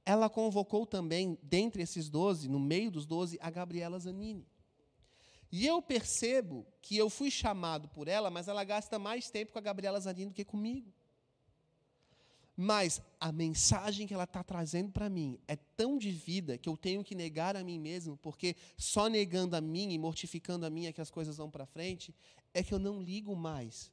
ela 0.05 0.29
convocou 0.29 0.85
também, 0.85 1.39
dentre 1.43 1.83
esses 1.83 2.11
doze, 2.11 2.51
no 2.51 2.61
meio 2.61 2.91
dos 2.91 3.07
doze, 3.07 3.39
a 3.41 3.49
Gabriela 3.49 3.99
Zanini. 3.99 4.47
E 5.51 5.67
eu 5.67 5.81
percebo 5.81 6.67
que 6.83 6.97
eu 6.97 7.09
fui 7.09 7.31
chamado 7.31 7.89
por 7.89 8.09
ela, 8.09 8.31
mas 8.31 8.49
ela 8.49 8.65
gasta 8.65 8.99
mais 8.99 9.31
tempo 9.31 9.53
com 9.53 9.59
a 9.59 9.63
Gabriela 9.63 10.01
Zanini 10.01 10.31
do 10.31 10.35
que 10.35 10.45
comigo. 10.45 10.93
Mas 12.57 13.03
a 13.21 13.31
mensagem 13.31 14.07
que 14.07 14.15
ela 14.15 14.25
está 14.25 14.43
trazendo 14.43 14.91
para 14.91 15.11
mim 15.11 15.39
é 15.47 15.57
tão 15.57 15.99
de 15.99 16.11
vida 16.11 16.57
que 16.57 16.69
eu 16.69 16.77
tenho 16.77 17.05
que 17.05 17.15
negar 17.15 17.55
a 17.55 17.63
mim 17.63 17.79
mesmo, 17.79 18.17
porque 18.17 18.57
só 18.79 19.09
negando 19.09 19.55
a 19.55 19.61
mim 19.61 19.93
e 19.93 19.99
mortificando 19.99 20.65
a 20.65 20.71
mim 20.71 20.87
é 20.87 20.93
que 20.93 21.01
as 21.01 21.11
coisas 21.11 21.37
vão 21.37 21.51
para 21.51 21.67
frente, 21.67 22.15
é 22.55 22.63
que 22.63 22.73
eu 22.73 22.79
não 22.79 23.03
ligo 23.03 23.37
mais. 23.37 23.93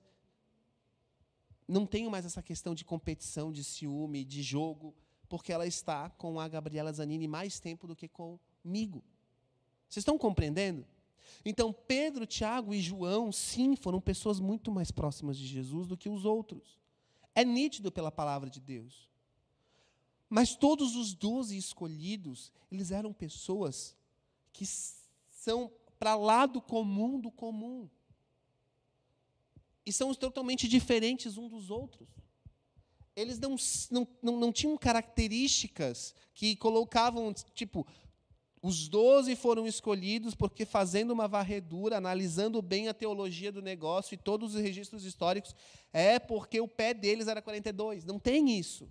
Não 1.68 1.86
tenho 1.86 2.10
mais 2.10 2.26
essa 2.26 2.42
questão 2.42 2.74
de 2.74 2.86
competição, 2.86 3.52
de 3.52 3.66
ciúme, 3.66 4.24
de 4.24 4.42
jogo, 4.42 4.96
porque 5.28 5.52
ela 5.52 5.68
está 5.68 6.10
com 6.12 6.40
a 6.40 6.48
Gabriela 6.48 6.94
Zanini 6.94 7.28
mais 7.28 7.60
tempo 7.60 7.86
do 7.86 7.96
que 7.96 8.08
comigo. 8.08 9.04
Vocês 9.90 10.02
estão 10.02 10.18
compreendendo? 10.18 10.86
Então, 11.46 11.74
Pedro, 11.74 12.26
Tiago 12.26 12.74
e 12.74 12.82
João, 12.82 13.32
sim, 13.32 13.76
foram 13.76 14.00
pessoas 14.00 14.40
muito 14.40 14.72
mais 14.72 14.92
próximas 14.92 15.38
de 15.38 15.46
Jesus 15.46 15.88
do 15.88 15.98
que 15.98 16.10
os 16.10 16.26
outros. 16.26 16.80
É 17.36 17.44
nítido 17.44 17.92
pela 17.92 18.12
palavra 18.12 18.50
de 18.50 18.60
Deus. 18.60 19.10
Mas 20.30 20.56
todos 20.56 20.96
os 20.96 21.14
doze 21.14 21.58
escolhidos, 21.58 22.52
eles 22.72 22.92
eram 22.92 23.14
pessoas 23.14 23.96
que 24.52 24.66
são 25.30 25.72
para 26.00 26.16
lá 26.16 26.46
do 26.46 26.62
comum 26.62 27.20
do 27.20 27.32
comum. 27.32 27.90
E 29.86 29.92
são 29.92 30.14
totalmente 30.14 30.68
diferentes 30.68 31.38
uns 31.38 31.50
dos 31.50 31.70
outros. 31.70 32.08
Eles 33.16 33.38
não, 33.38 33.56
não, 33.92 34.08
não, 34.22 34.40
não 34.40 34.52
tinham 34.52 34.78
características 34.78 36.16
que 36.34 36.56
colocavam, 36.56 37.34
tipo, 37.54 37.86
os 38.64 38.88
doze 38.88 39.36
foram 39.36 39.68
escolhidos 39.68 40.34
porque, 40.34 40.64
fazendo 40.64 41.12
uma 41.12 41.28
varredura, 41.28 41.98
analisando 41.98 42.62
bem 42.62 42.88
a 42.88 42.94
teologia 42.94 43.52
do 43.52 43.62
negócio 43.62 44.16
e 44.16 44.18
todos 44.18 44.56
os 44.56 44.62
registros 44.62 45.04
históricos, 45.04 45.54
é 45.92 46.18
porque 46.18 46.62
o 46.62 46.68
pé 46.68 46.94
deles 46.94 47.28
era 47.28 47.42
42. 47.42 48.06
Não 48.06 48.18
tem 48.18 48.58
isso. 48.58 48.90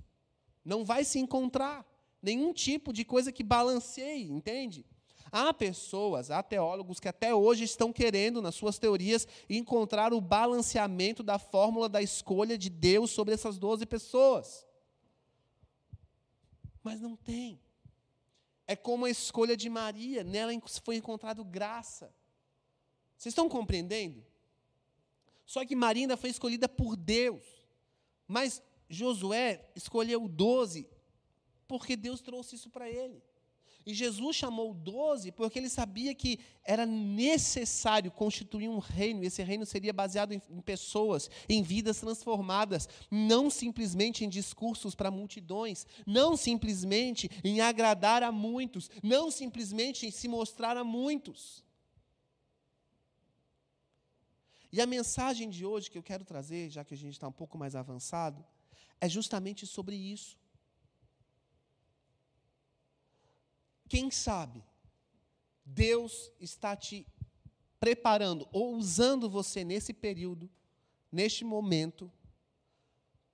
Não 0.63 0.85
vai 0.85 1.05
se 1.05 1.19
encontrar 1.19 1.87
nenhum 2.21 2.53
tipo 2.53 2.93
de 2.93 3.03
coisa 3.03 3.33
que 3.33 3.43
balanceie, 3.43 4.31
entende? 4.31 4.85
Há 5.33 5.55
pessoas, 5.55 6.31
há 6.31 6.43
teólogos 6.43 7.01
que 7.01 7.09
até 7.09 7.35
hoje 7.35 7.65
estão 7.65 7.91
querendo, 7.91 8.43
nas 8.43 8.55
suas 8.55 8.79
teorias, 8.79 9.27
encontrar 9.49 10.13
o 10.13 10.21
balanceamento 10.21 11.23
da 11.23 11.39
fórmula 11.39 11.89
da 11.89 12.03
escolha 12.03 12.59
de 12.59 12.69
Deus 12.69 13.11
sobre 13.11 13.33
essas 13.33 13.59
12 13.59 13.87
pessoas. 13.87 14.67
Mas 16.83 17.01
não 17.01 17.17
tem. 17.17 17.59
É 18.67 18.77
como 18.77 19.05
a 19.05 19.11
escolha 19.11 19.57
de 19.57 19.69
Maria, 19.69 20.23
nela 20.23 20.53
foi 20.85 20.97
encontrado 20.97 21.45
graça. 21.45 22.15
Vocês 23.17 23.33
estão 23.33 23.49
compreendendo? 23.49 24.25
Só 25.45 25.65
que 25.65 25.77
Maria 25.77 26.05
ainda 26.05 26.17
foi 26.17 26.31
escolhida 26.31 26.69
por 26.69 26.97
Deus. 26.97 27.45
Mas 28.27 28.63
Josué 28.89 29.71
escolheu 29.75 30.29
doze, 30.29 30.89
porque 31.67 31.97
Deus 31.97 32.21
trouxe 32.21 32.57
isso 32.57 32.71
para 32.71 32.89
ele. 32.89 33.23
E 33.85 33.93
Jesus 33.93 34.37
chamou 34.37 34.73
doze 34.73 35.33
porque 35.33 35.59
ele 35.59 35.69
sabia 35.69 36.15
que 36.15 36.39
era 36.65 36.87
necessário 36.87 38.11
constituir 38.11 38.69
um 38.69 38.79
reino, 38.79 39.23
e 39.23 39.27
esse 39.27 39.43
reino 39.43 39.67
seria 39.67 39.93
baseado 39.93 40.33
em, 40.33 40.41
em 40.51 40.61
pessoas, 40.61 41.29
em 41.49 41.63
vidas 41.63 41.99
transformadas, 41.99 42.89
não 43.11 43.51
simplesmente 43.51 44.25
em 44.25 44.29
discursos 44.29 44.95
para 44.95 45.11
multidões, 45.11 45.87
não 46.07 46.37
simplesmente 46.37 47.29
em 47.43 47.61
agradar 47.61 48.23
a 48.23 48.31
muitos, 48.31 48.91
não 49.03 49.31
simplesmente 49.31 50.07
em 50.07 50.11
se 50.11 50.29
mostrar 50.29 50.77
a 50.77 50.85
muitos. 50.85 51.65
E 54.73 54.81
a 54.81 54.87
mensagem 54.87 55.51
de 55.51 55.67
hoje 55.67 55.91
que 55.91 55.99
eu 55.99 56.03
quero 56.03 56.25
trazer, 56.25 56.71
já 56.71 56.83
que 56.83 56.95
a 56.95 56.97
gente 56.97 57.13
está 57.13 57.29
um 57.29 57.33
pouco 57.33 57.59
mais 57.59 57.77
avançado, 57.77 58.43
é 59.01 59.09
justamente 59.09 59.67
sobre 59.67 59.97
isso. 59.97 60.39
Quem 63.93 64.11
sabe 64.11 64.65
Deus 65.63 66.33
está 66.41 66.75
te 66.75 67.07
preparando 67.79 68.49
ou 68.51 68.75
usando 68.75 69.29
você 69.29 69.63
nesse 69.65 69.93
período, 69.93 70.51
neste 71.11 71.45
momento, 71.45 72.11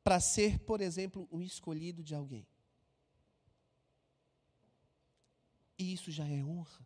para 0.02 0.18
ser, 0.18 0.58
por 0.58 0.80
exemplo, 0.80 1.28
um 1.30 1.40
escolhido 1.40 2.02
de 2.02 2.12
alguém. 2.12 2.44
E 5.78 5.92
isso 5.92 6.10
já 6.10 6.26
é 6.26 6.42
honra. 6.42 6.84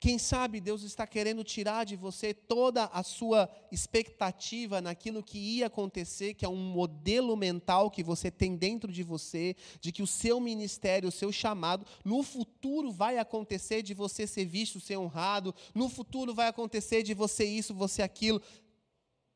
Quem 0.00 0.16
sabe 0.16 0.60
Deus 0.60 0.82
está 0.82 1.08
querendo 1.08 1.42
tirar 1.42 1.84
de 1.84 1.96
você 1.96 2.32
toda 2.32 2.84
a 2.84 3.02
sua 3.02 3.50
expectativa 3.72 4.80
naquilo 4.80 5.24
que 5.24 5.38
ia 5.38 5.66
acontecer, 5.66 6.34
que 6.34 6.44
é 6.44 6.48
um 6.48 6.54
modelo 6.54 7.36
mental 7.36 7.90
que 7.90 8.02
você 8.02 8.30
tem 8.30 8.56
dentro 8.56 8.92
de 8.92 9.02
você, 9.02 9.56
de 9.80 9.90
que 9.90 10.00
o 10.00 10.06
seu 10.06 10.38
ministério, 10.38 11.08
o 11.08 11.12
seu 11.12 11.32
chamado, 11.32 11.84
no 12.04 12.22
futuro 12.22 12.92
vai 12.92 13.18
acontecer 13.18 13.82
de 13.82 13.92
você 13.92 14.24
ser 14.24 14.44
visto, 14.44 14.78
ser 14.78 14.96
honrado, 14.96 15.52
no 15.74 15.88
futuro 15.88 16.32
vai 16.32 16.46
acontecer 16.46 17.02
de 17.02 17.12
você 17.12 17.44
isso, 17.44 17.74
você 17.74 18.00
aquilo. 18.00 18.40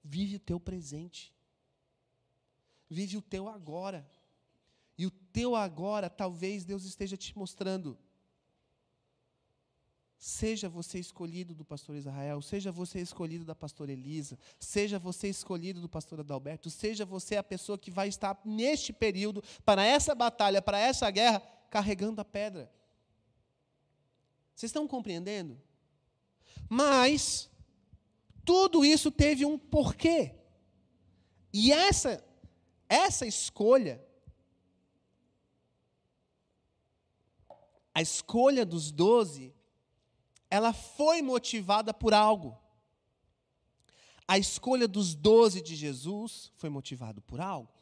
Vive 0.04 0.36
o 0.36 0.40
teu 0.40 0.60
presente. 0.60 1.34
Vive 2.88 3.16
o 3.16 3.22
teu 3.22 3.48
agora. 3.48 4.08
E 4.96 5.06
o 5.06 5.10
teu 5.10 5.56
agora, 5.56 6.08
talvez 6.08 6.64
Deus 6.64 6.84
esteja 6.84 7.16
te 7.16 7.36
mostrando 7.36 7.98
Seja 10.24 10.68
você 10.68 11.00
escolhido 11.00 11.52
do 11.52 11.64
pastor 11.64 11.96
Israel, 11.96 12.40
seja 12.40 12.70
você 12.70 13.00
escolhido 13.00 13.44
da 13.44 13.56
pastora 13.56 13.90
Elisa, 13.90 14.38
seja 14.56 14.96
você 14.96 15.28
escolhido 15.28 15.80
do 15.80 15.88
pastor 15.88 16.20
Adalberto, 16.20 16.70
seja 16.70 17.04
você 17.04 17.34
a 17.34 17.42
pessoa 17.42 17.76
que 17.76 17.90
vai 17.90 18.06
estar 18.06 18.40
neste 18.44 18.92
período, 18.92 19.42
para 19.64 19.84
essa 19.84 20.14
batalha, 20.14 20.62
para 20.62 20.78
essa 20.78 21.10
guerra, 21.10 21.40
carregando 21.68 22.20
a 22.20 22.24
pedra. 22.24 22.72
Vocês 24.54 24.70
estão 24.70 24.86
compreendendo? 24.86 25.60
Mas, 26.68 27.50
tudo 28.44 28.84
isso 28.84 29.10
teve 29.10 29.44
um 29.44 29.58
porquê. 29.58 30.36
E 31.52 31.72
essa, 31.72 32.24
essa 32.88 33.26
escolha, 33.26 34.00
a 37.92 38.00
escolha 38.00 38.64
dos 38.64 38.92
doze, 38.92 39.52
ela 40.52 40.74
foi 40.74 41.22
motivada 41.22 41.94
por 41.94 42.12
algo. 42.12 42.54
A 44.28 44.36
escolha 44.36 44.86
dos 44.86 45.14
doze 45.14 45.62
de 45.62 45.74
Jesus 45.74 46.52
foi 46.56 46.68
motivada 46.68 47.22
por 47.22 47.40
algo. 47.40 47.72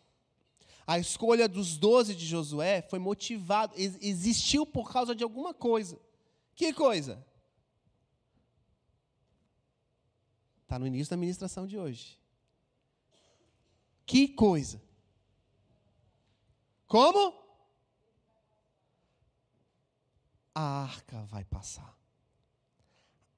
A 0.87 0.97
escolha 0.97 1.49
dos 1.49 1.77
doze 1.77 2.15
de 2.15 2.25
Josué 2.25 2.81
foi 2.83 3.01
motivada, 3.01 3.75
existiu 3.77 4.65
por 4.65 4.93
causa 4.93 5.17
de 5.17 5.25
alguma 5.25 5.53
coisa. 5.53 6.01
Que 6.55 6.73
coisa? 6.73 7.27
Está 10.63 10.79
no 10.79 10.87
início 10.87 11.11
da 11.11 11.17
ministração 11.17 11.67
de 11.67 11.77
hoje. 11.77 12.21
Que 14.07 14.29
coisa? 14.29 14.81
Como? 16.87 17.35
A 20.55 20.85
arca 20.85 21.25
vai 21.25 21.45
passar 21.45 22.00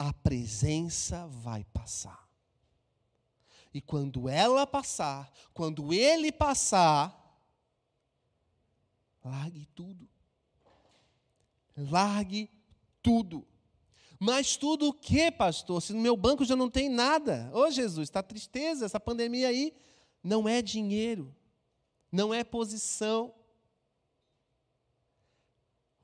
a 0.09 0.13
presença 0.13 1.29
vai 1.29 1.65
passar. 1.65 2.29
E 3.73 3.81
quando 3.81 4.29
ela 4.29 4.67
passar, 4.67 5.33
quando 5.55 5.93
ele 5.93 6.33
passar, 6.33 7.41
largue 9.25 9.67
tudo. 9.75 10.09
Largue 11.77 12.51
tudo. 13.01 13.47
Mas 14.19 14.57
tudo 14.57 14.89
o 14.89 14.93
que, 14.93 15.31
pastor? 15.31 15.81
Se 15.81 15.93
no 15.93 16.01
meu 16.01 16.17
banco 16.17 16.45
já 16.45 16.57
não 16.57 16.69
tem 16.69 16.89
nada. 16.89 17.49
Ô 17.53 17.61
oh, 17.61 17.71
Jesus, 17.71 18.09
está 18.09 18.23
tristeza, 18.23 18.85
essa 18.85 19.01
pandemia 19.01 19.49
aí. 19.49 19.73
Não 20.23 20.49
é 20.49 20.61
dinheiro, 20.61 21.35
não 22.11 22.35
é 22.35 22.45
posição. 22.45 23.35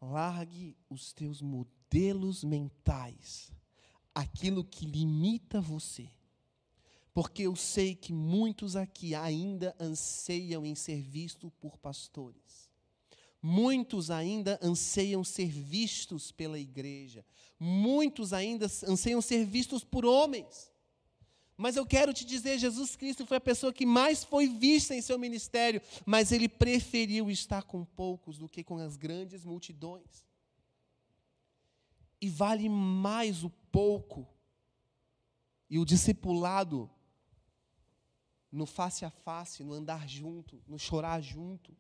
Largue 0.01 0.77
os 0.89 1.13
teus 1.13 1.43
modelos 1.43 2.43
mentais 2.45 3.58
aquilo 4.15 4.65
que 4.65 4.87
limita 4.87 5.61
você. 5.61 6.09
Porque 7.13 7.43
eu 7.43 7.57
sei 7.57 7.95
que 7.95 8.13
muitos 8.13 8.77
aqui 8.77 9.15
ainda 9.15 9.75
anseiam 9.81 10.65
em 10.65 10.75
ser 10.75 11.03
vistos 11.03 11.51
por 11.59 11.77
pastores. 11.79 12.69
Muitos 13.43 14.11
ainda 14.11 14.59
anseiam 14.63 15.23
ser 15.23 15.49
vistos 15.49 16.33
pela 16.33 16.59
igreja. 16.59 17.25
Muitos 17.59 18.33
ainda 18.33 18.67
anseiam 18.87 19.21
ser 19.21 19.45
vistos 19.45 19.85
por 19.85 20.05
homens. 20.05 20.71
Mas 21.57 21.75
eu 21.75 21.85
quero 21.85 22.15
te 22.15 22.25
dizer, 22.25 22.57
Jesus 22.57 22.95
Cristo 22.95 23.27
foi 23.27 23.37
a 23.37 23.41
pessoa 23.41 23.73
que 23.73 23.85
mais 23.85 24.23
foi 24.23 24.47
vista 24.47 24.95
em 24.95 25.03
seu 25.03 25.19
ministério, 25.19 25.83
mas 26.07 26.31
ele 26.31 26.49
preferiu 26.49 27.29
estar 27.29 27.65
com 27.65 27.85
poucos 27.85 28.39
do 28.39 28.49
que 28.49 28.63
com 28.63 28.77
as 28.79 28.97
grandes 28.97 29.45
multidões. 29.45 30.25
E 32.21 32.29
vale 32.29 32.69
mais 32.69 33.43
o 33.43 33.51
pouco 33.73 34.27
e 35.69 35.79
o 35.79 35.85
discipulado 35.85 36.91
no 38.51 38.65
face 38.65 39.05
a 39.05 39.11
face, 39.11 39.63
no 39.63 39.73
andar 39.73 40.09
junto, 40.09 40.63
no 40.67 40.79
chorar 40.79 41.21
junto, 41.21 41.77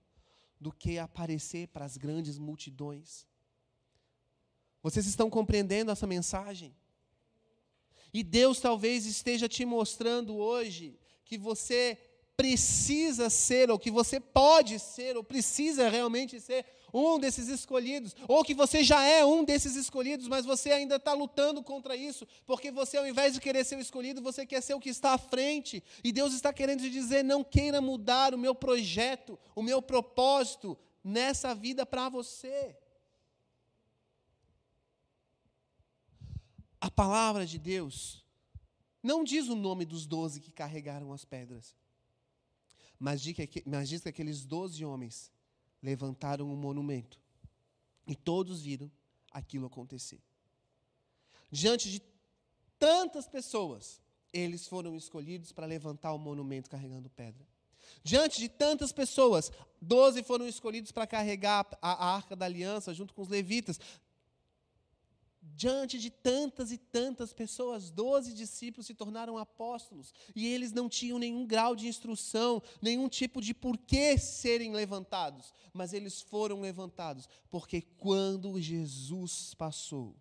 do 0.60 0.72
que 0.72 0.98
aparecer 0.98 1.68
para 1.68 1.84
as 1.84 1.96
grandes 1.96 2.38
multidões. 2.38 3.26
Vocês 4.82 5.06
estão 5.06 5.30
compreendendo 5.30 5.90
essa 5.90 6.06
mensagem? 6.06 6.74
E 8.12 8.22
Deus 8.22 8.60
talvez 8.60 9.06
esteja 9.06 9.48
te 9.48 9.64
mostrando 9.64 10.36
hoje 10.36 10.98
que 11.24 11.38
você 11.38 11.98
precisa 12.36 13.28
ser, 13.28 13.70
ou 13.70 13.78
que 13.78 13.90
você 13.90 14.20
pode 14.20 14.78
ser, 14.78 15.16
ou 15.16 15.24
precisa 15.24 15.88
realmente 15.88 16.40
ser 16.40 16.64
um 16.92 17.18
desses 17.18 17.48
escolhidos, 17.48 18.14
ou 18.26 18.42
que 18.44 18.54
você 18.54 18.82
já 18.82 19.04
é 19.04 19.24
um 19.24 19.44
desses 19.44 19.76
escolhidos, 19.76 20.28
mas 20.28 20.44
você 20.44 20.70
ainda 20.70 20.96
está 20.96 21.12
lutando 21.12 21.62
contra 21.62 21.96
isso, 21.96 22.26
porque 22.46 22.70
você, 22.70 22.96
ao 22.96 23.06
invés 23.06 23.34
de 23.34 23.40
querer 23.40 23.64
ser 23.64 23.76
o 23.76 23.80
escolhido, 23.80 24.22
você 24.22 24.46
quer 24.46 24.62
ser 24.62 24.74
o 24.74 24.80
que 24.80 24.88
está 24.88 25.12
à 25.12 25.18
frente, 25.18 25.82
e 26.02 26.12
Deus 26.12 26.32
está 26.34 26.52
querendo 26.52 26.80
te 26.80 26.90
dizer: 26.90 27.22
não 27.22 27.44
queira 27.44 27.80
mudar 27.80 28.34
o 28.34 28.38
meu 28.38 28.54
projeto, 28.54 29.38
o 29.54 29.62
meu 29.62 29.82
propósito 29.82 30.78
nessa 31.02 31.54
vida 31.54 31.84
para 31.86 32.08
você. 32.08 32.76
A 36.80 36.90
palavra 36.90 37.44
de 37.44 37.58
Deus 37.58 38.24
não 39.02 39.24
diz 39.24 39.48
o 39.48 39.56
nome 39.56 39.84
dos 39.84 40.06
doze 40.06 40.40
que 40.40 40.52
carregaram 40.52 41.12
as 41.12 41.24
pedras, 41.24 41.76
mas 42.98 43.20
diz 43.20 43.34
que, 43.34 44.08
aqueles 44.08 44.44
doze 44.44 44.84
homens 44.84 45.30
levantaram 45.82 46.50
um 46.50 46.56
monumento 46.56 47.20
e 48.06 48.14
todos 48.14 48.62
viram 48.62 48.90
aquilo 49.30 49.66
acontecer. 49.66 50.20
Diante 51.50 51.90
de 51.90 52.02
tantas 52.78 53.26
pessoas, 53.26 54.00
eles 54.32 54.66
foram 54.66 54.96
escolhidos 54.96 55.52
para 55.52 55.66
levantar 55.66 56.12
o 56.12 56.18
monumento 56.18 56.70
carregando 56.70 57.08
pedra. 57.10 57.46
Diante 58.02 58.38
de 58.38 58.48
tantas 58.48 58.92
pessoas, 58.92 59.50
doze 59.80 60.22
foram 60.22 60.46
escolhidos 60.46 60.92
para 60.92 61.06
carregar 61.06 61.66
a 61.80 62.14
arca 62.14 62.36
da 62.36 62.44
aliança 62.44 62.92
junto 62.92 63.14
com 63.14 63.22
os 63.22 63.28
levitas 63.28 63.80
diante 65.58 65.98
de 65.98 66.08
tantas 66.08 66.70
e 66.70 66.78
tantas 66.78 67.32
pessoas, 67.32 67.90
doze 67.90 68.32
discípulos 68.32 68.86
se 68.86 68.94
tornaram 68.94 69.36
apóstolos, 69.36 70.14
e 70.32 70.46
eles 70.46 70.70
não 70.70 70.88
tinham 70.88 71.18
nenhum 71.18 71.44
grau 71.44 71.74
de 71.74 71.88
instrução, 71.88 72.62
nenhum 72.80 73.08
tipo 73.08 73.40
de 73.40 73.52
porquê 73.52 74.16
serem 74.16 74.72
levantados, 74.72 75.52
mas 75.72 75.92
eles 75.92 76.20
foram 76.20 76.60
levantados, 76.60 77.28
porque 77.50 77.80
quando 77.80 78.60
Jesus 78.60 79.52
passou, 79.54 80.14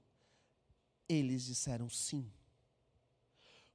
eles 1.07 1.45
disseram 1.45 1.88
sim. 1.88 2.33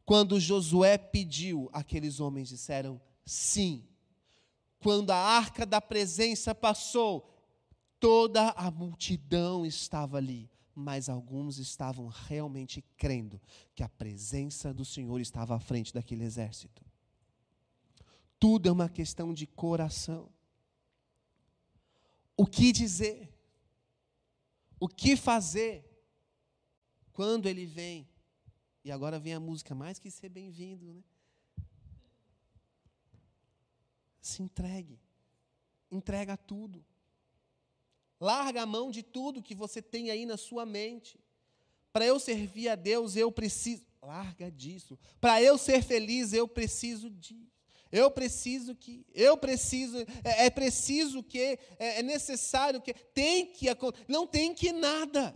Quando 0.04 0.40
Josué 0.40 0.98
pediu, 0.98 1.70
aqueles 1.72 2.18
homens 2.18 2.48
disseram 2.48 3.00
sim. 3.24 3.86
Quando 4.80 5.12
a 5.12 5.16
arca 5.16 5.64
da 5.64 5.80
presença 5.80 6.52
passou, 6.56 7.32
toda 8.00 8.48
a 8.50 8.68
multidão 8.68 9.64
estava 9.64 10.16
ali 10.16 10.51
mas 10.74 11.08
alguns 11.08 11.58
estavam 11.58 12.06
realmente 12.06 12.82
crendo 12.96 13.40
que 13.74 13.82
a 13.82 13.88
presença 13.88 14.72
do 14.72 14.84
Senhor 14.84 15.20
estava 15.20 15.54
à 15.54 15.60
frente 15.60 15.92
daquele 15.92 16.24
exército. 16.24 16.84
Tudo 18.38 18.68
é 18.68 18.72
uma 18.72 18.88
questão 18.88 19.32
de 19.32 19.46
coração. 19.46 20.30
O 22.36 22.46
que 22.46 22.72
dizer? 22.72 23.32
O 24.80 24.88
que 24.88 25.16
fazer 25.16 25.88
quando 27.12 27.46
ele 27.46 27.66
vem? 27.66 28.08
E 28.84 28.90
agora 28.90 29.20
vem 29.20 29.34
a 29.34 29.40
música, 29.40 29.74
mais 29.74 29.98
que 29.98 30.10
ser 30.10 30.28
bem-vindo, 30.28 30.92
né? 30.92 31.04
Se 34.20 34.42
entregue. 34.42 34.98
Entrega 35.90 36.36
tudo. 36.36 36.84
Larga 38.22 38.62
a 38.62 38.66
mão 38.66 38.88
de 38.88 39.02
tudo 39.02 39.42
que 39.42 39.52
você 39.52 39.82
tem 39.82 40.08
aí 40.08 40.24
na 40.24 40.36
sua 40.36 40.64
mente. 40.64 41.18
Para 41.92 42.06
eu 42.06 42.20
servir 42.20 42.68
a 42.68 42.76
Deus, 42.76 43.16
eu 43.16 43.32
preciso. 43.32 43.82
Larga 44.00 44.48
disso. 44.48 44.96
Para 45.20 45.42
eu 45.42 45.58
ser 45.58 45.82
feliz, 45.82 46.32
eu 46.32 46.46
preciso 46.46 47.10
disso. 47.10 47.50
Eu 47.90 48.12
preciso 48.12 48.76
que, 48.76 49.04
eu 49.12 49.36
preciso, 49.36 49.98
é, 50.22 50.46
é 50.46 50.50
preciso 50.50 51.20
que, 51.20 51.36
é, 51.40 51.58
é, 51.98 52.02
necessário 52.02 52.80
que, 52.80 52.94
tem 52.94 53.46
que, 53.46 53.66
não 54.06 54.24
tem 54.24 54.54
que 54.54 54.70
nada. 54.70 55.34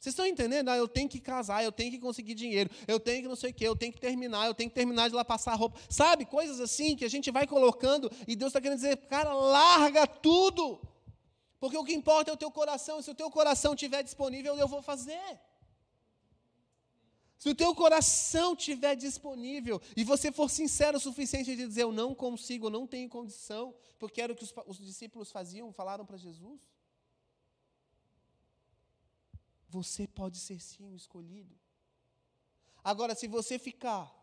Vocês 0.00 0.14
estão 0.14 0.26
entendendo? 0.26 0.70
Ah, 0.70 0.78
eu 0.78 0.88
tenho 0.88 1.10
que 1.10 1.20
casar, 1.20 1.62
eu 1.62 1.70
tenho 1.70 1.90
que 1.90 1.98
conseguir 1.98 2.34
dinheiro, 2.34 2.70
eu 2.88 2.98
tenho 2.98 3.22
que 3.22 3.28
não 3.28 3.36
sei 3.36 3.50
o 3.50 3.54
quê, 3.54 3.68
eu 3.68 3.76
tenho 3.76 3.92
que 3.92 4.00
terminar, 4.00 4.46
eu 4.46 4.54
tenho 4.54 4.70
que 4.70 4.74
terminar 4.74 5.08
de 5.08 5.14
lá 5.14 5.26
passar 5.26 5.54
roupa. 5.56 5.78
Sabe, 5.90 6.24
coisas 6.24 6.58
assim 6.58 6.96
que 6.96 7.04
a 7.04 7.10
gente 7.10 7.30
vai 7.30 7.46
colocando 7.46 8.10
e 8.26 8.34
Deus 8.34 8.48
está 8.48 8.62
querendo 8.62 8.78
dizer, 8.78 8.96
cara, 9.08 9.34
larga 9.34 10.06
tudo. 10.06 10.80
Porque 11.64 11.78
o 11.78 11.84
que 11.88 11.94
importa 11.94 12.30
é 12.30 12.34
o 12.34 12.36
teu 12.36 12.50
coração, 12.50 13.00
se 13.00 13.10
o 13.10 13.14
teu 13.14 13.30
coração 13.30 13.72
estiver 13.72 14.02
disponível, 14.02 14.54
eu 14.58 14.68
vou 14.68 14.82
fazer. 14.82 15.40
Se 17.38 17.48
o 17.48 17.54
teu 17.54 17.74
coração 17.74 18.52
estiver 18.52 18.94
disponível 18.94 19.80
e 19.96 20.04
você 20.04 20.30
for 20.30 20.50
sincero 20.50 20.98
o 20.98 21.00
suficiente 21.00 21.56
de 21.56 21.66
dizer 21.66 21.84
eu 21.84 21.90
não 21.90 22.14
consigo, 22.14 22.66
eu 22.66 22.70
não 22.70 22.86
tenho 22.86 23.08
condição, 23.08 23.74
porque 23.98 24.20
era 24.20 24.34
o 24.34 24.36
que 24.36 24.44
os, 24.44 24.52
os 24.66 24.76
discípulos 24.76 25.32
faziam, 25.32 25.72
falaram 25.72 26.04
para 26.04 26.18
Jesus. 26.18 26.60
Você 29.70 30.06
pode 30.06 30.36
ser 30.36 30.60
sim 30.60 30.92
o 30.92 30.94
escolhido. 30.94 31.56
Agora, 32.92 33.14
se 33.14 33.26
você 33.26 33.58
ficar, 33.58 34.14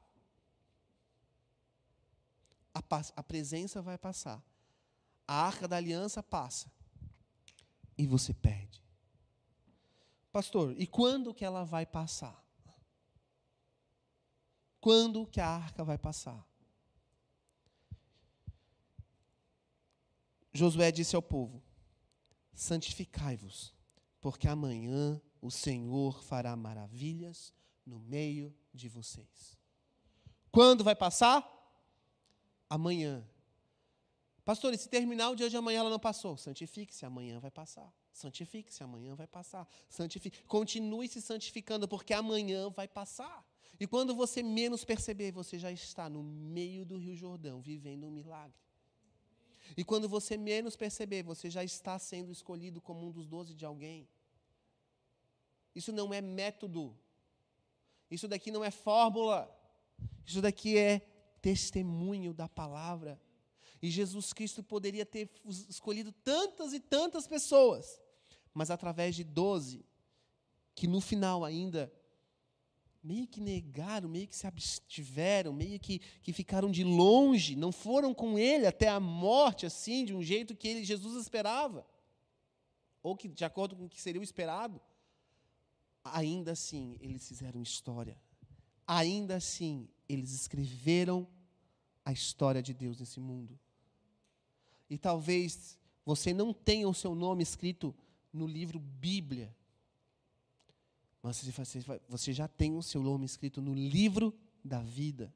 a, 2.72 2.84
a 3.16 3.24
presença 3.24 3.82
vai 3.82 3.98
passar, 3.98 4.40
a 5.28 5.34
arca 5.34 5.68
da 5.68 5.78
aliança 5.78 6.22
passa, 6.22 6.72
e 8.02 8.08
você 8.08 8.34
perde. 8.34 8.82
Pastor, 10.32 10.74
e 10.76 10.88
quando 10.88 11.36
que 11.36 11.46
ela 11.46 11.64
vai 11.64 11.86
passar? 11.86 12.44
Quando 14.80 15.28
que 15.28 15.40
a 15.40 15.48
arca 15.48 15.84
vai 15.84 16.00
passar? 16.00 16.44
Josué 20.52 20.92
disse 20.92 21.16
ao 21.16 21.22
povo: 21.22 21.62
Santificai-vos, 22.54 23.72
porque 24.20 24.48
amanhã 24.48 25.22
o 25.40 25.52
Senhor 25.52 26.24
fará 26.24 26.56
maravilhas 26.56 27.54
no 27.86 28.00
meio 28.00 28.52
de 28.74 28.90
vocês. 28.90 29.56
Quando 30.52 30.84
vai 30.84 30.96
passar? 30.96 31.48
Amanhã. 32.68 33.24
Pastor, 34.52 34.74
e 34.74 34.78
se 34.78 34.90
terminar 34.90 35.30
o 35.30 35.36
dia 35.36 35.50
de 35.50 35.56
amanhã 35.56 35.80
ela 35.80 35.90
não 35.90 35.98
passou? 35.98 36.36
Santifique-se, 36.36 37.06
amanhã 37.06 37.40
vai 37.40 37.50
passar. 37.50 37.90
Santifique-se, 38.12 38.84
amanhã 38.84 39.16
vai 39.16 39.26
passar. 39.26 39.66
Santifique. 39.88 40.44
Continue 40.44 41.08
se 41.08 41.22
santificando, 41.22 41.88
porque 41.88 42.14
amanhã 42.14 42.70
vai 42.70 42.86
passar. 42.86 43.48
E 43.80 43.88
quando 43.88 44.14
você 44.14 44.44
menos 44.44 44.84
perceber, 44.84 45.32
você 45.32 45.58
já 45.58 45.72
está 45.72 46.10
no 46.10 46.22
meio 46.22 46.84
do 46.84 46.98
Rio 46.98 47.16
Jordão, 47.16 47.62
vivendo 47.62 48.06
um 48.06 48.12
milagre. 48.12 48.60
E 49.78 49.86
quando 49.86 50.10
você 50.10 50.36
menos 50.36 50.76
perceber, 50.76 51.24
você 51.24 51.50
já 51.50 51.64
está 51.64 51.98
sendo 51.98 52.30
escolhido 52.30 52.82
como 52.82 53.08
um 53.08 53.12
dos 53.14 53.26
doze 53.26 53.54
de 53.54 53.64
alguém. 53.64 54.06
Isso 55.74 55.94
não 55.94 56.14
é 56.14 56.20
método. 56.20 56.94
Isso 58.10 58.28
daqui 58.28 58.52
não 58.52 58.66
é 58.66 58.70
fórmula. 58.70 59.50
Isso 60.26 60.42
daqui 60.42 60.78
é 60.78 61.00
testemunho 61.42 62.34
da 62.34 62.50
palavra. 62.50 63.18
E 63.82 63.90
Jesus 63.90 64.32
Cristo 64.32 64.62
poderia 64.62 65.06
ter 65.06 65.30
escolhido 65.68 66.12
tantas 66.12 66.72
e 66.74 66.80
tantas 66.80 67.28
pessoas, 67.28 68.00
mas 68.54 68.70
através 68.70 69.16
de 69.16 69.24
doze, 69.24 69.84
que 70.76 70.88
no 70.88 71.02
final 71.02 71.44
ainda 71.44 71.92
meio 73.04 73.28
que 73.28 73.42
negaram, 73.42 74.08
meio 74.08 74.28
que 74.28 74.36
se 74.36 74.46
abstiveram, 74.46 75.52
meio 75.52 75.80
que, 75.80 76.00
que 76.22 76.32
ficaram 76.32 76.70
de 76.70 76.84
longe, 76.84 77.56
não 77.56 77.72
foram 77.72 78.14
com 78.14 78.38
ele 78.38 78.68
até 78.68 78.88
a 78.88 79.00
morte, 79.00 79.66
assim, 79.66 80.06
de 80.06 80.14
um 80.14 80.22
jeito 80.22 80.56
que 80.56 80.68
ele, 80.68 80.84
Jesus 80.84 81.20
esperava, 81.20 81.86
ou 83.02 83.16
que 83.16 83.28
de 83.28 83.44
acordo 83.44 83.76
com 83.76 83.86
o 83.86 83.90
que 83.90 84.00
seria 84.00 84.22
o 84.22 84.24
esperado. 84.24 84.80
Ainda 86.04 86.52
assim, 86.52 86.98
eles 87.00 87.28
fizeram 87.28 87.62
história. 87.62 88.20
Ainda 88.86 89.36
assim, 89.36 89.88
eles 90.08 90.32
escreveram 90.32 91.28
a 92.04 92.12
história 92.12 92.62
de 92.62 92.74
Deus 92.74 93.00
nesse 93.00 93.20
mundo. 93.20 93.60
E 94.92 94.98
talvez 94.98 95.80
você 96.06 96.34
não 96.34 96.54
tenha 96.54 96.90
o 96.90 96.94
seu 96.94 97.16
nome 97.16 97.42
escrito 97.42 97.96
no 98.34 98.46
livro 98.46 98.78
Bíblia. 98.78 99.56
Mas 101.24 101.42
você 102.10 102.34
já 102.34 102.46
tem 102.46 102.76
o 102.76 102.84
seu 102.84 103.02
nome 103.02 103.26
escrito 103.26 103.62
no 103.62 103.74
livro 103.74 104.38
da 104.62 104.82
vida. 104.82 105.34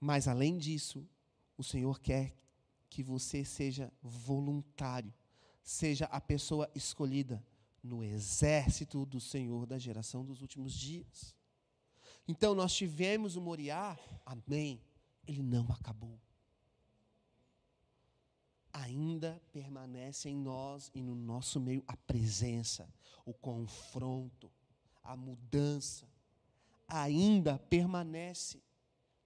Mas 0.00 0.26
além 0.26 0.58
disso, 0.58 1.08
o 1.56 1.62
Senhor 1.62 2.00
quer 2.00 2.36
que 2.90 3.00
você 3.00 3.44
seja 3.44 3.92
voluntário, 4.02 5.14
seja 5.62 6.06
a 6.06 6.20
pessoa 6.20 6.68
escolhida 6.74 7.46
no 7.80 8.02
exército 8.02 9.06
do 9.06 9.20
Senhor 9.20 9.66
da 9.66 9.78
geração 9.78 10.24
dos 10.24 10.42
últimos 10.42 10.72
dias. 10.72 11.32
Então 12.26 12.56
nós 12.56 12.74
tivemos 12.74 13.36
o 13.36 13.40
Moriá, 13.40 13.96
amém. 14.26 14.82
Ele 15.28 15.44
não 15.44 15.70
acabou. 15.70 16.23
Ainda 18.76 19.40
permanece 19.52 20.28
em 20.28 20.36
nós 20.36 20.90
e 20.92 21.00
no 21.00 21.14
nosso 21.14 21.60
meio 21.60 21.84
a 21.86 21.96
presença, 21.96 22.92
o 23.24 23.32
confronto, 23.32 24.50
a 25.00 25.16
mudança. 25.16 26.08
Ainda 26.88 27.56
permanece. 27.56 28.60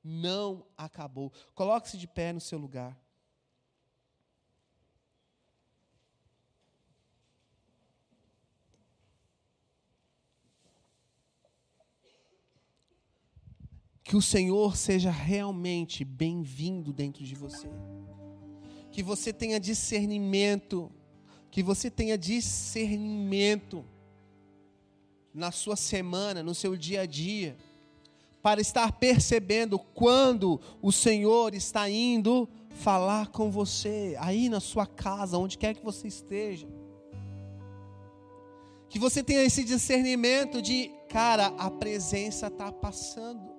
Não 0.04 0.66
acabou. 0.76 1.32
Coloque-se 1.54 1.96
de 1.96 2.06
pé 2.06 2.30
no 2.30 2.42
seu 2.42 2.58
lugar. 2.58 2.94
Que 14.04 14.14
o 14.14 14.22
Senhor 14.22 14.76
seja 14.76 15.10
realmente 15.10 16.04
bem-vindo 16.04 16.92
dentro 16.92 17.24
de 17.24 17.34
você. 17.34 17.68
Que 18.90 19.02
você 19.02 19.32
tenha 19.32 19.58
discernimento. 19.58 20.90
Que 21.50 21.62
você 21.62 21.90
tenha 21.90 22.16
discernimento 22.16 23.84
na 25.32 25.52
sua 25.52 25.76
semana, 25.76 26.42
no 26.42 26.54
seu 26.54 26.76
dia 26.76 27.02
a 27.02 27.06
dia, 27.06 27.56
para 28.42 28.60
estar 28.60 28.92
percebendo 28.92 29.78
quando 29.78 30.60
o 30.82 30.90
Senhor 30.90 31.54
está 31.54 31.88
indo 31.88 32.48
falar 32.70 33.28
com 33.28 33.50
você, 33.50 34.16
aí 34.18 34.48
na 34.48 34.60
sua 34.60 34.86
casa, 34.86 35.38
onde 35.38 35.58
quer 35.58 35.74
que 35.74 35.84
você 35.84 36.08
esteja. 36.08 36.66
Que 38.88 38.98
você 38.98 39.22
tenha 39.22 39.42
esse 39.42 39.62
discernimento 39.62 40.60
de, 40.60 40.90
cara, 41.08 41.46
a 41.58 41.70
presença 41.70 42.48
está 42.48 42.72
passando 42.72 43.58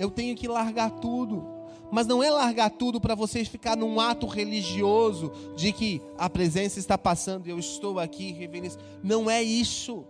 eu 0.00 0.10
tenho 0.10 0.34
que 0.34 0.48
largar 0.48 0.90
tudo. 0.92 1.46
Mas 1.90 2.06
não 2.06 2.22
é 2.22 2.30
largar 2.30 2.70
tudo 2.70 3.00
para 3.00 3.14
vocês 3.14 3.48
ficar 3.48 3.76
num 3.76 3.98
ato 3.98 4.26
religioso 4.26 5.32
de 5.56 5.72
que 5.72 6.00
a 6.16 6.30
presença 6.30 6.78
está 6.78 6.96
passando 6.96 7.46
e 7.46 7.50
eu 7.50 7.58
estou 7.58 7.98
aqui, 7.98 8.32
reverência. 8.32 8.80
Não 9.02 9.30
é 9.30 9.42
isso. 9.42 10.06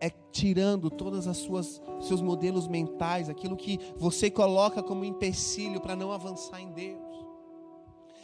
É 0.00 0.10
tirando 0.30 0.90
todas 0.90 1.26
as 1.26 1.38
suas 1.38 1.80
seus 2.00 2.20
modelos 2.20 2.68
mentais, 2.68 3.30
aquilo 3.30 3.56
que 3.56 3.78
você 3.96 4.30
coloca 4.30 4.82
como 4.82 5.04
empecilho 5.04 5.80
para 5.80 5.96
não 5.96 6.12
avançar 6.12 6.60
em 6.60 6.70
Deus. 6.72 7.02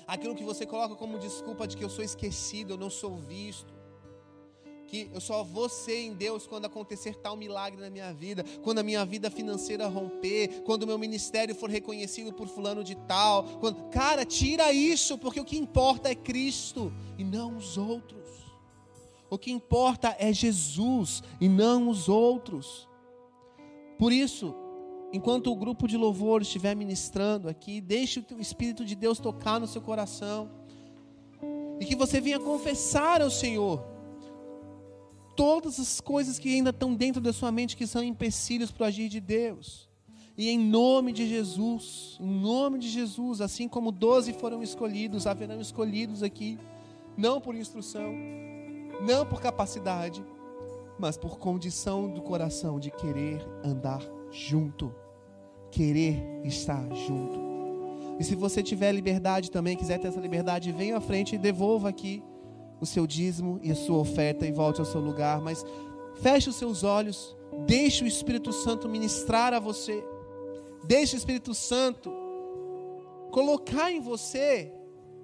Aquilo 0.06 0.34
que 0.34 0.44
você 0.44 0.66
coloca 0.66 0.94
como 0.94 1.18
desculpa 1.18 1.66
de 1.66 1.76
que 1.76 1.84
eu 1.84 1.88
sou 1.88 2.04
esquecido, 2.04 2.74
eu 2.74 2.76
não 2.76 2.90
sou 2.90 3.16
visto 3.16 3.79
que 4.90 5.08
eu 5.14 5.20
só 5.20 5.44
vou 5.44 5.68
ser 5.68 6.00
em 6.00 6.12
Deus 6.12 6.48
quando 6.48 6.64
acontecer 6.64 7.14
tal 7.14 7.36
milagre 7.36 7.80
na 7.80 7.88
minha 7.88 8.12
vida, 8.12 8.44
quando 8.64 8.80
a 8.80 8.82
minha 8.82 9.04
vida 9.04 9.30
financeira 9.30 9.86
romper, 9.86 10.62
quando 10.64 10.82
o 10.82 10.86
meu 10.86 10.98
ministério 10.98 11.54
for 11.54 11.70
reconhecido 11.70 12.32
por 12.32 12.48
fulano 12.48 12.82
de 12.82 12.96
tal. 12.96 13.44
Quando... 13.60 13.88
Cara, 13.90 14.24
tira 14.24 14.72
isso, 14.72 15.16
porque 15.16 15.38
o 15.38 15.44
que 15.44 15.56
importa 15.56 16.10
é 16.10 16.14
Cristo 16.14 16.92
e 17.16 17.22
não 17.22 17.56
os 17.56 17.78
outros. 17.78 18.18
O 19.30 19.38
que 19.38 19.52
importa 19.52 20.16
é 20.18 20.32
Jesus 20.32 21.22
e 21.40 21.48
não 21.48 21.88
os 21.88 22.08
outros. 22.08 22.88
Por 23.96 24.12
isso, 24.12 24.52
enquanto 25.12 25.52
o 25.52 25.56
grupo 25.56 25.86
de 25.86 25.96
louvor 25.96 26.42
estiver 26.42 26.74
ministrando 26.74 27.48
aqui, 27.48 27.80
deixe 27.80 28.26
o 28.32 28.40
Espírito 28.40 28.84
de 28.84 28.96
Deus 28.96 29.20
tocar 29.20 29.60
no 29.60 29.68
seu 29.68 29.80
coração. 29.80 30.50
E 31.78 31.84
que 31.84 31.94
você 31.94 32.20
venha 32.20 32.40
confessar 32.40 33.22
ao 33.22 33.30
Senhor 33.30 33.89
todas 35.40 35.80
as 35.80 36.02
coisas 36.02 36.38
que 36.38 36.54
ainda 36.54 36.68
estão 36.68 36.94
dentro 36.94 37.18
da 37.18 37.32
sua 37.32 37.50
mente 37.50 37.74
que 37.74 37.86
são 37.86 38.04
empecilhos 38.04 38.70
para 38.70 38.84
o 38.84 38.86
agir 38.86 39.08
de 39.08 39.20
Deus. 39.20 39.88
E 40.36 40.50
em 40.50 40.58
nome 40.58 41.14
de 41.14 41.26
Jesus, 41.26 42.18
em 42.20 42.26
nome 42.26 42.78
de 42.78 42.90
Jesus, 42.90 43.40
assim 43.40 43.66
como 43.66 43.90
doze 43.90 44.34
foram 44.34 44.62
escolhidos, 44.62 45.26
haverão 45.26 45.58
escolhidos 45.58 46.22
aqui, 46.22 46.58
não 47.16 47.40
por 47.40 47.54
instrução, 47.54 48.12
não 49.00 49.24
por 49.24 49.40
capacidade, 49.40 50.22
mas 50.98 51.16
por 51.16 51.38
condição 51.38 52.12
do 52.12 52.20
coração 52.20 52.78
de 52.78 52.90
querer 52.90 53.42
andar 53.64 54.02
junto, 54.30 54.94
querer 55.70 56.22
estar 56.44 56.86
junto. 56.94 57.40
E 58.18 58.24
se 58.24 58.34
você 58.34 58.62
tiver 58.62 58.92
liberdade 58.92 59.50
também, 59.50 59.74
quiser 59.74 59.98
ter 59.98 60.08
essa 60.08 60.20
liberdade, 60.20 60.70
venha 60.70 60.98
à 60.98 61.00
frente 61.00 61.34
e 61.34 61.38
devolva 61.38 61.88
aqui 61.88 62.22
o 62.80 62.86
seu 62.86 63.06
dízimo 63.06 63.60
e 63.62 63.70
a 63.70 63.76
sua 63.76 63.98
oferta 63.98 64.46
e 64.46 64.52
volte 64.52 64.80
ao 64.80 64.86
seu 64.86 65.00
lugar, 65.00 65.40
mas 65.40 65.64
feche 66.20 66.48
os 66.48 66.56
seus 66.56 66.82
olhos, 66.82 67.36
deixe 67.66 68.02
o 68.04 68.06
Espírito 68.06 68.52
Santo 68.52 68.88
ministrar 68.88 69.52
a 69.52 69.60
você, 69.60 70.02
deixe 70.84 71.14
o 71.14 71.18
Espírito 71.18 71.54
Santo 71.54 72.10
colocar 73.30 73.92
em 73.92 74.00
você 74.00 74.72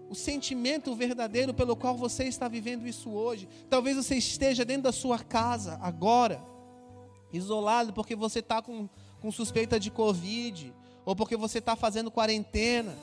o 0.08 0.14
sentimento 0.14 0.94
verdadeiro 0.94 1.52
pelo 1.52 1.76
qual 1.76 1.96
você 1.96 2.24
está 2.24 2.46
vivendo 2.46 2.86
isso 2.86 3.10
hoje. 3.10 3.48
Talvez 3.68 3.96
você 3.96 4.16
esteja 4.16 4.64
dentro 4.64 4.84
da 4.84 4.92
sua 4.92 5.18
casa 5.18 5.78
agora, 5.82 6.42
isolado 7.32 7.92
porque 7.92 8.14
você 8.14 8.38
está 8.38 8.62
com, 8.62 8.88
com 9.20 9.32
suspeita 9.32 9.80
de 9.80 9.90
Covid, 9.90 10.72
ou 11.04 11.16
porque 11.16 11.36
você 11.36 11.58
está 11.58 11.74
fazendo 11.74 12.10
quarentena. 12.10 12.96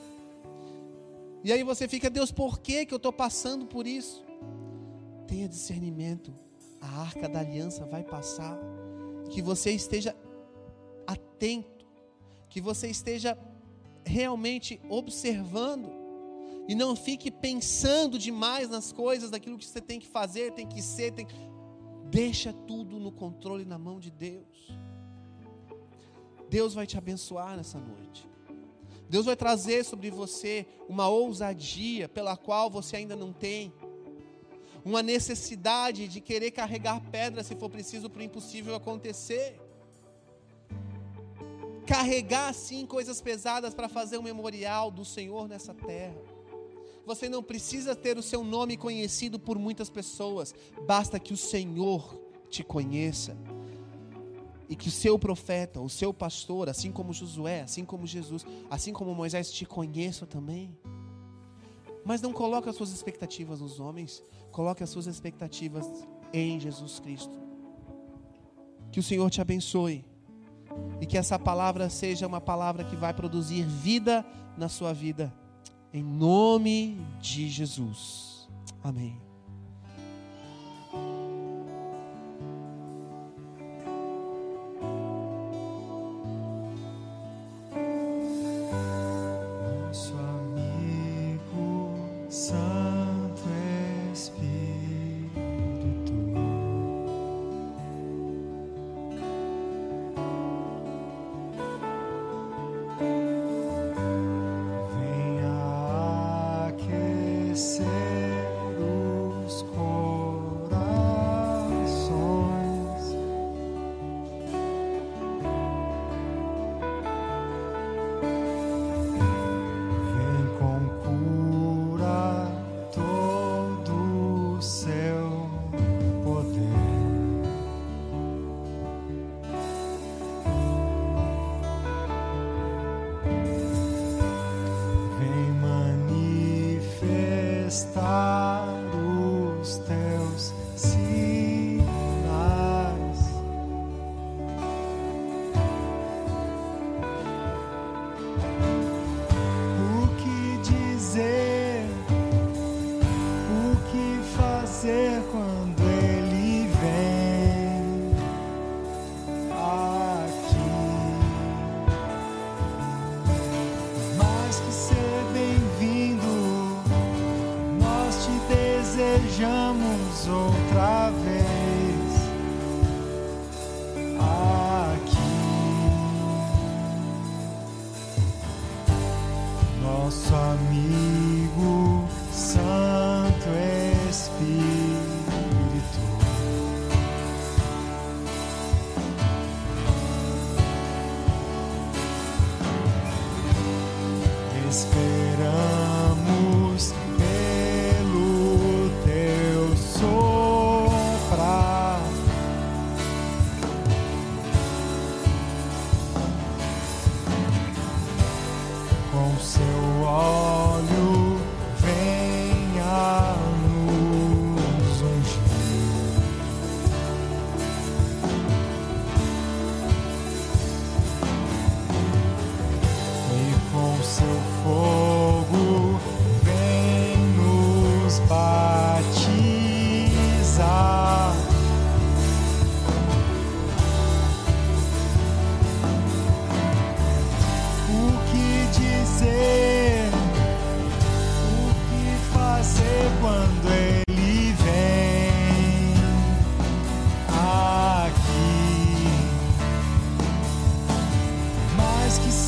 E 1.42 1.52
aí 1.52 1.62
você 1.62 1.86
fica, 1.86 2.08
Deus, 2.08 2.32
por 2.32 2.58
que, 2.58 2.86
que 2.86 2.94
eu 2.94 2.96
estou 2.96 3.12
passando 3.12 3.66
por 3.66 3.86
isso? 3.86 4.24
Tenha 5.26 5.48
discernimento. 5.48 6.34
A 6.80 7.00
arca 7.00 7.28
da 7.28 7.40
aliança 7.40 7.84
vai 7.86 8.02
passar. 8.02 8.58
Que 9.30 9.40
você 9.40 9.70
esteja 9.72 10.14
atento. 11.06 11.86
Que 12.48 12.60
você 12.60 12.88
esteja 12.88 13.38
realmente 14.04 14.80
observando. 14.88 15.90
E 16.66 16.74
não 16.74 16.96
fique 16.96 17.30
pensando 17.30 18.18
demais 18.18 18.70
nas 18.70 18.92
coisas, 18.92 19.30
daquilo 19.30 19.58
que 19.58 19.66
você 19.66 19.80
tem 19.80 20.00
que 20.00 20.06
fazer, 20.06 20.52
tem 20.52 20.66
que 20.66 20.80
ser. 20.80 21.12
Tem... 21.12 21.26
Deixa 22.10 22.52
tudo 22.52 22.98
no 22.98 23.12
controle, 23.12 23.64
na 23.64 23.78
mão 23.78 23.98
de 23.98 24.10
Deus. 24.10 24.72
Deus 26.48 26.74
vai 26.74 26.86
te 26.86 26.96
abençoar 26.96 27.56
nessa 27.56 27.78
noite. 27.78 28.28
Deus 29.08 29.26
vai 29.26 29.36
trazer 29.36 29.84
sobre 29.84 30.10
você 30.10 30.66
uma 30.88 31.08
ousadia 31.08 32.08
pela 32.08 32.36
qual 32.36 32.70
você 32.70 32.96
ainda 32.96 33.14
não 33.14 33.32
tem 33.32 33.72
uma 34.84 35.02
necessidade 35.02 36.06
de 36.06 36.20
querer 36.20 36.50
carregar 36.50 37.00
pedra 37.10 37.42
se 37.42 37.56
for 37.56 37.70
preciso 37.70 38.10
para 38.10 38.20
o 38.20 38.24
impossível 38.24 38.74
acontecer. 38.74 39.58
Carregar 41.86 42.52
sim 42.52 42.84
coisas 42.84 43.20
pesadas 43.20 43.72
para 43.72 43.88
fazer 43.88 44.18
um 44.18 44.22
memorial 44.22 44.90
do 44.90 45.04
Senhor 45.04 45.48
nessa 45.48 45.72
terra. 45.72 46.16
Você 47.06 47.28
não 47.28 47.42
precisa 47.42 47.94
ter 47.94 48.18
o 48.18 48.22
seu 48.22 48.42
nome 48.44 48.76
conhecido 48.76 49.38
por 49.38 49.58
muitas 49.58 49.90
pessoas, 49.90 50.54
basta 50.86 51.18
que 51.18 51.32
o 51.32 51.36
Senhor 51.36 52.20
te 52.48 52.62
conheça. 52.62 53.36
E 54.66 54.74
que 54.74 54.88
o 54.88 54.90
seu 54.90 55.18
profeta, 55.18 55.80
o 55.80 55.90
seu 55.90 56.12
pastor, 56.12 56.70
assim 56.70 56.90
como 56.90 57.12
Josué, 57.12 57.60
assim 57.60 57.84
como 57.84 58.06
Jesus, 58.06 58.46
assim 58.70 58.94
como 58.94 59.14
Moisés 59.14 59.52
te 59.52 59.66
conheça 59.66 60.26
também. 60.26 60.74
Mas 62.04 62.20
não 62.20 62.32
coloque 62.32 62.68
as 62.68 62.76
suas 62.76 62.92
expectativas 62.92 63.60
nos 63.60 63.80
homens, 63.80 64.22
coloque 64.52 64.82
as 64.82 64.90
suas 64.90 65.06
expectativas 65.06 65.86
em 66.32 66.60
Jesus 66.60 67.00
Cristo. 67.00 67.38
Que 68.92 69.00
o 69.00 69.02
Senhor 69.02 69.30
te 69.30 69.40
abençoe 69.40 70.04
e 71.00 71.06
que 71.06 71.16
essa 71.16 71.38
palavra 71.38 71.88
seja 71.88 72.26
uma 72.26 72.40
palavra 72.40 72.84
que 72.84 72.96
vai 72.96 73.14
produzir 73.14 73.62
vida 73.64 74.24
na 74.56 74.68
sua 74.68 74.92
vida, 74.92 75.32
em 75.92 76.02
nome 76.02 76.98
de 77.20 77.48
Jesus. 77.48 78.48
Amém. 78.82 79.23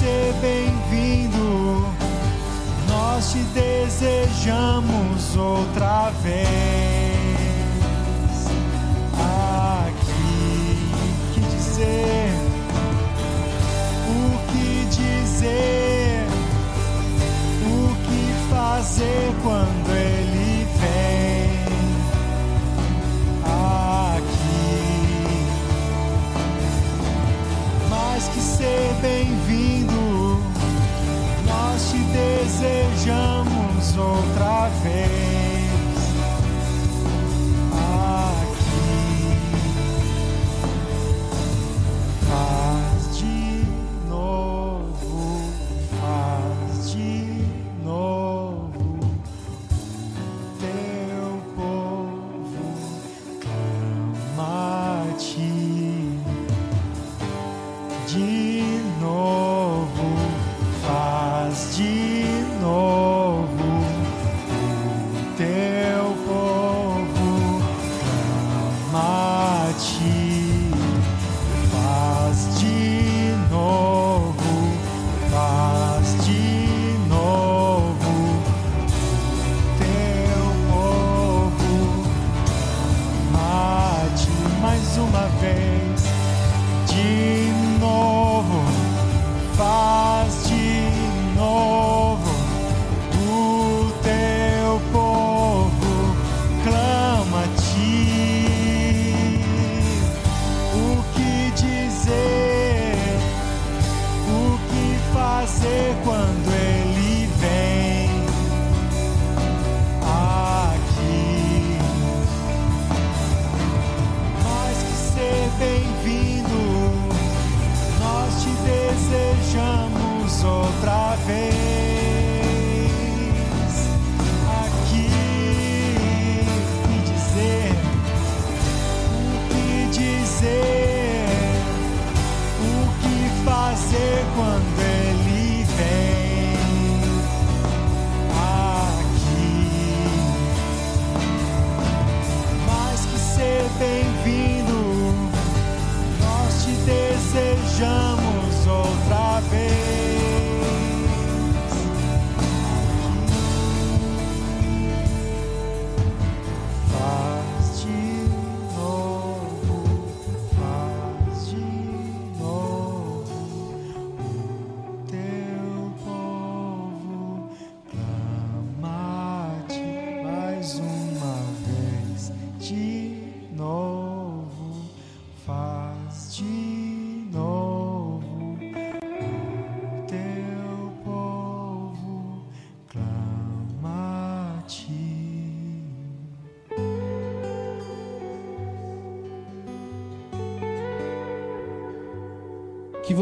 ser 0.07 0.33
bem-vindo. 0.35 1.85
Nós 2.89 3.33
te 3.33 3.39
desejamos 3.39 5.37
outra 5.37 6.11
vez 6.23 6.47
aqui. 9.19 10.93
Que 11.35 11.41
dizer? 11.41 12.31
O 14.09 14.39
que 14.53 14.85
dizer? 14.85 16.25
O 17.67 17.97
que 18.07 18.23
fazer 18.49 19.35
quando? 19.43 19.86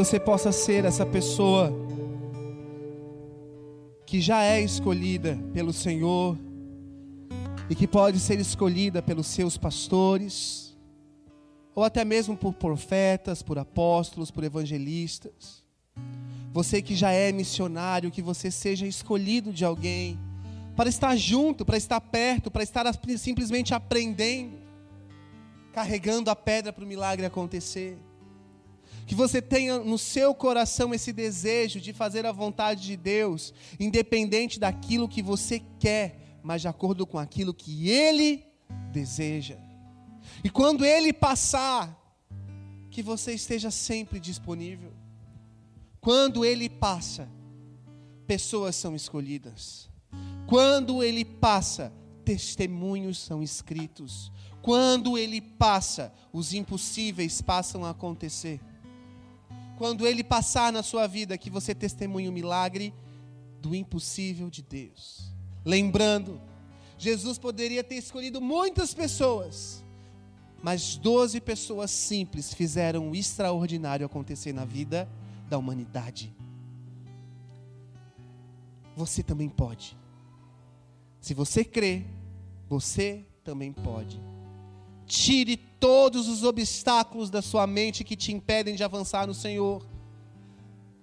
você 0.05 0.21
possa 0.21 0.53
ser 0.53 0.85
essa 0.85 1.07
pessoa 1.07 1.73
que 4.05 4.21
já 4.21 4.43
é 4.43 4.61
escolhida 4.61 5.39
pelo 5.55 5.73
Senhor 5.73 6.37
e 7.71 7.75
que 7.75 7.87
pode 7.87 8.21
ser 8.21 8.39
escolhida 8.39 9.01
pelos 9.01 9.27
seus 9.27 9.57
pastores, 9.57 10.77
ou 11.75 11.83
até 11.83 12.05
mesmo 12.05 12.37
por 12.37 12.53
profetas, 12.53 13.43
por 13.43 13.59
apóstolos, 13.59 14.31
por 14.31 14.45
evangelistas. 14.45 15.65
Você 16.53 16.83
que 16.83 16.95
já 16.95 17.11
é 17.11 17.33
missionário, 17.33 18.11
que 18.11 18.21
você 18.21 18.51
seja 18.51 18.87
escolhido 18.87 19.55
de 19.55 19.65
alguém 19.65 20.19
para 20.77 20.91
estar 20.91 21.17
junto, 21.17 21.65
para 21.65 21.79
estar 21.79 22.01
perto, 22.03 22.51
para 22.51 22.63
estar 22.63 22.85
simplesmente 23.17 23.73
aprendendo, 23.73 24.59
carregando 25.73 26.29
a 26.29 26.37
pedra 26.37 26.75
para 26.75 26.85
o 26.85 26.87
milagre 26.87 27.25
acontecer. 27.25 27.97
Que 29.07 29.15
você 29.15 29.43
tenha 29.43 29.79
no 29.79 29.99
seu 29.99 30.35
coração 30.35 30.95
esse 30.95 31.13
desejo 31.13 31.81
de 31.81 31.93
fazer 31.93 32.25
a 32.27 32.33
vontade 32.33 32.83
de 32.83 32.97
Deus, 32.97 33.53
independente 33.79 34.59
daquilo 34.59 35.09
que 35.09 35.23
você 35.23 35.63
quer, 35.79 36.39
mas 36.43 36.63
de 36.63 36.69
acordo 36.69 37.07
com 37.07 37.19
aquilo 37.19 37.53
que 37.53 37.91
Ele 37.91 38.45
deseja. 38.93 39.57
E 40.43 40.51
quando 40.51 40.85
Ele 40.85 41.13
passar, 41.13 42.01
que 42.95 43.03
você 43.03 43.35
esteja 43.35 43.73
sempre 43.73 44.21
disponível. 44.21 44.93
Quando 46.01 46.45
Ele 46.45 46.69
passa, 46.69 47.29
pessoas 48.25 48.77
são 48.77 48.95
escolhidas. 48.95 49.91
Quando 50.47 51.03
Ele 51.03 51.25
passa, 51.25 51.93
testemunhos 52.25 53.19
são 53.19 53.43
escritos. 53.43 54.31
Quando 54.63 55.19
Ele 55.19 55.41
passa, 55.41 56.13
os 56.33 56.55
impossíveis 56.55 57.43
passam 57.43 57.85
a 57.85 57.91
acontecer 57.91 58.61
quando 59.77 60.07
ele 60.07 60.23
passar 60.23 60.73
na 60.73 60.83
sua 60.83 61.07
vida, 61.07 61.39
que 61.39 61.51
você 61.51 61.75
testemunhe 61.75 62.29
o 62.29 62.33
milagre 62.33 62.95
do 63.61 63.75
impossível 63.75 64.49
de 64.51 64.63
Deus. 64.63 65.33
Lembrando, 65.65 66.41
Jesus 66.99 67.39
poderia 67.39 67.83
ter 67.83 67.97
escolhido 67.97 68.41
muitas 68.41 68.95
pessoas, 68.95 69.83
mas 70.63 70.97
doze 70.97 71.41
pessoas 71.41 71.91
simples 71.91 72.55
fizeram 72.55 73.11
o 73.11 73.17
extraordinário 73.17 74.07
acontecer 74.07 74.53
na 74.53 74.65
vida 74.65 75.09
da 75.49 75.59
humanidade. 75.59 76.35
Você 78.97 79.23
também 79.23 79.49
pode. 79.49 79.97
Se 81.21 81.35
você 81.35 81.65
crê, 81.65 82.05
você 82.69 83.25
também 83.43 83.73
pode. 83.73 84.21
Tire 85.07 85.57
todos 85.57 86.29
os 86.29 86.43
obstáculos 86.43 87.31
da 87.31 87.43
sua 87.43 87.67
mente 87.67 88.05
que 88.05 88.17
te 88.17 88.33
impedem 88.33 88.75
de 88.75 88.83
avançar 88.83 89.27
no 89.27 89.35
Senhor. 89.35 89.87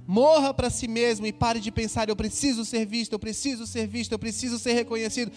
Morra 0.08 0.54
para 0.54 0.70
si 0.70 0.88
mesmo 0.88 1.26
e 1.26 1.32
pare 1.34 1.60
de 1.60 1.72
pensar: 1.72 2.10
eu 2.10 2.16
preciso 2.16 2.66
ser 2.66 2.86
visto, 2.86 3.14
eu 3.14 3.20
preciso 3.20 3.68
ser 3.68 3.88
visto, 3.88 4.12
eu 4.12 4.20
preciso 4.20 4.58
ser 4.58 4.74
reconhecido. 4.74 5.32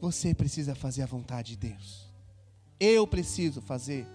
Você 0.00 0.34
precisa 0.34 0.74
fazer 0.74 1.02
a 1.02 1.06
vontade 1.06 1.56
de 1.56 1.68
Deus. 1.68 2.06
Eu 2.78 3.06
preciso 3.06 3.60
fazer 3.60 4.06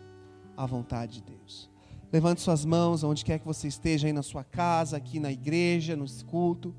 a 0.55 0.65
vontade 0.65 1.15
de 1.15 1.23
Deus. 1.23 1.69
Levante 2.11 2.41
suas 2.41 2.65
mãos 2.65 3.03
onde 3.03 3.23
quer 3.23 3.39
que 3.39 3.45
você 3.45 3.67
esteja, 3.67 4.07
aí 4.07 4.13
na 4.13 4.21
sua 4.21 4.43
casa, 4.43 4.97
aqui 4.97 5.19
na 5.19 5.31
igreja, 5.31 5.95
no 5.95 6.05
culto. 6.25 6.75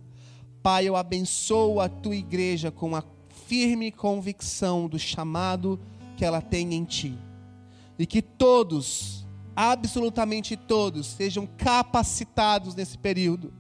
Pai, 0.63 0.89
eu 0.89 0.95
abençoo 0.95 1.81
a 1.81 1.89
tua 1.89 2.15
igreja 2.15 2.71
com 2.71 2.95
a 2.95 3.03
firme 3.47 3.91
convicção 3.91 4.89
do 4.89 4.99
chamado 4.99 5.81
que 6.23 6.27
ela 6.27 6.41
tem 6.41 6.73
em 6.73 6.85
ti. 6.85 7.19
E 7.99 8.07
que 8.07 8.23
todos, 8.23 9.27
absolutamente 9.57 10.57
todos, 10.57 11.09
sejam 11.09 11.49
capacitados 11.57 12.77
nesse 12.77 12.97
período 12.97 13.53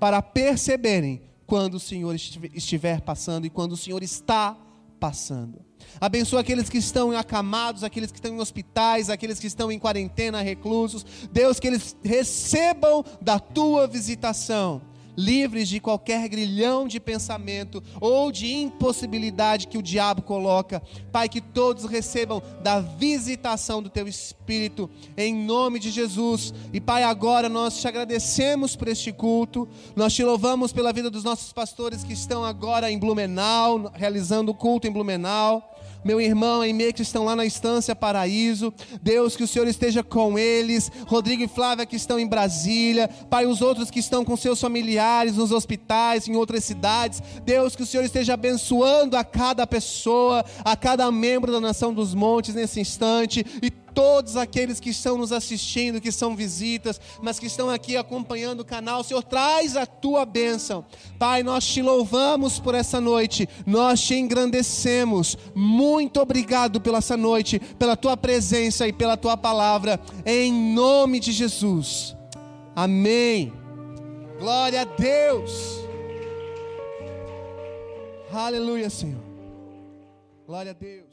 para 0.00 0.22
perceberem 0.22 1.20
quando 1.46 1.74
o 1.74 1.78
Senhor 1.78 2.14
estiver 2.14 3.02
passando 3.02 3.44
e 3.44 3.50
quando 3.50 3.72
o 3.72 3.76
Senhor 3.76 4.02
está 4.02 4.56
passando. 4.98 5.60
Abençoa 6.00 6.40
aqueles 6.40 6.70
que 6.70 6.78
estão 6.78 7.10
acamados, 7.12 7.84
aqueles 7.84 8.10
que 8.10 8.16
estão 8.16 8.34
em 8.34 8.40
hospitais, 8.40 9.10
aqueles 9.10 9.38
que 9.38 9.46
estão 9.46 9.70
em 9.70 9.78
quarentena, 9.78 10.40
reclusos. 10.40 11.04
Deus, 11.30 11.60
que 11.60 11.66
eles 11.66 11.94
recebam 12.02 13.04
da 13.20 13.38
tua 13.38 13.86
visitação 13.86 14.80
livres 15.16 15.68
de 15.68 15.80
qualquer 15.80 16.28
grilhão 16.28 16.86
de 16.86 17.00
pensamento 17.00 17.82
ou 18.00 18.30
de 18.30 18.52
impossibilidade 18.52 19.66
que 19.66 19.78
o 19.78 19.82
diabo 19.82 20.22
coloca. 20.22 20.82
Pai, 21.10 21.28
que 21.28 21.40
todos 21.40 21.84
recebam 21.84 22.42
da 22.62 22.80
visitação 22.80 23.82
do 23.82 23.88
teu 23.88 24.06
Espírito, 24.06 24.90
em 25.16 25.34
nome 25.34 25.78
de 25.78 25.90
Jesus. 25.90 26.52
E 26.72 26.80
Pai, 26.80 27.02
agora 27.02 27.48
nós 27.48 27.80
te 27.80 27.88
agradecemos 27.88 28.76
por 28.76 28.88
este 28.88 29.12
culto, 29.12 29.68
nós 29.94 30.12
te 30.12 30.22
louvamos 30.22 30.72
pela 30.72 30.92
vida 30.92 31.10
dos 31.10 31.24
nossos 31.24 31.52
pastores 31.52 32.04
que 32.04 32.12
estão 32.12 32.44
agora 32.44 32.90
em 32.90 32.98
Blumenau, 32.98 33.90
realizando 33.94 34.52
o 34.52 34.54
culto 34.54 34.86
em 34.86 34.92
Blumenau 34.92 35.75
meu 36.06 36.20
irmão 36.20 36.64
e 36.64 36.72
meia 36.72 36.92
que 36.92 37.02
estão 37.02 37.24
lá 37.24 37.34
na 37.34 37.44
Estância 37.44 37.96
Paraíso. 37.96 38.72
Deus, 39.02 39.34
que 39.34 39.42
o 39.42 39.48
Senhor 39.48 39.66
esteja 39.66 40.04
com 40.04 40.38
eles. 40.38 40.88
Rodrigo 41.04 41.42
e 41.42 41.48
Flávia 41.48 41.84
que 41.84 41.96
estão 41.96 42.16
em 42.16 42.28
Brasília. 42.28 43.08
Pai, 43.28 43.44
os 43.44 43.60
outros 43.60 43.90
que 43.90 43.98
estão 43.98 44.24
com 44.24 44.36
seus 44.36 44.60
familiares 44.60 45.34
nos 45.34 45.50
hospitais, 45.50 46.28
em 46.28 46.36
outras 46.36 46.62
cidades. 46.62 47.20
Deus, 47.44 47.74
que 47.74 47.82
o 47.82 47.86
Senhor 47.86 48.04
esteja 48.04 48.34
abençoando 48.34 49.16
a 49.16 49.24
cada 49.24 49.66
pessoa, 49.66 50.44
a 50.64 50.76
cada 50.76 51.10
membro 51.10 51.50
da 51.50 51.60
nação 51.60 51.92
dos 51.92 52.14
montes 52.14 52.54
nesse 52.54 52.78
instante. 52.78 53.44
E 53.60 53.85
todos 53.96 54.36
aqueles 54.36 54.78
que 54.78 54.90
estão 54.90 55.16
nos 55.16 55.32
assistindo, 55.32 56.02
que 56.02 56.12
são 56.12 56.36
visitas, 56.36 57.00
mas 57.22 57.38
que 57.38 57.46
estão 57.46 57.70
aqui 57.70 57.96
acompanhando 57.96 58.60
o 58.60 58.64
canal. 58.64 59.02
Senhor, 59.02 59.22
traz 59.22 59.74
a 59.74 59.86
tua 59.86 60.26
bênção. 60.26 60.84
Pai, 61.18 61.42
nós 61.42 61.66
te 61.66 61.80
louvamos 61.80 62.60
por 62.60 62.74
essa 62.74 63.00
noite, 63.00 63.48
nós 63.64 64.02
te 64.02 64.14
engrandecemos. 64.14 65.38
Muito 65.54 66.20
obrigado 66.20 66.78
pela 66.78 67.00
essa 67.06 67.16
noite, 67.16 67.60
pela 67.78 67.96
tua 67.96 68.16
presença 68.16 68.86
e 68.88 68.92
pela 68.92 69.16
tua 69.16 69.36
palavra, 69.36 70.00
em 70.26 70.52
nome 70.52 71.20
de 71.20 71.30
Jesus. 71.30 72.16
Amém. 72.74 73.52
Glória 74.38 74.82
a 74.82 74.84
Deus. 74.84 75.80
Aleluia, 78.32 78.90
Senhor. 78.90 79.22
Glória 80.46 80.72
a 80.72 80.74
Deus. 80.74 81.05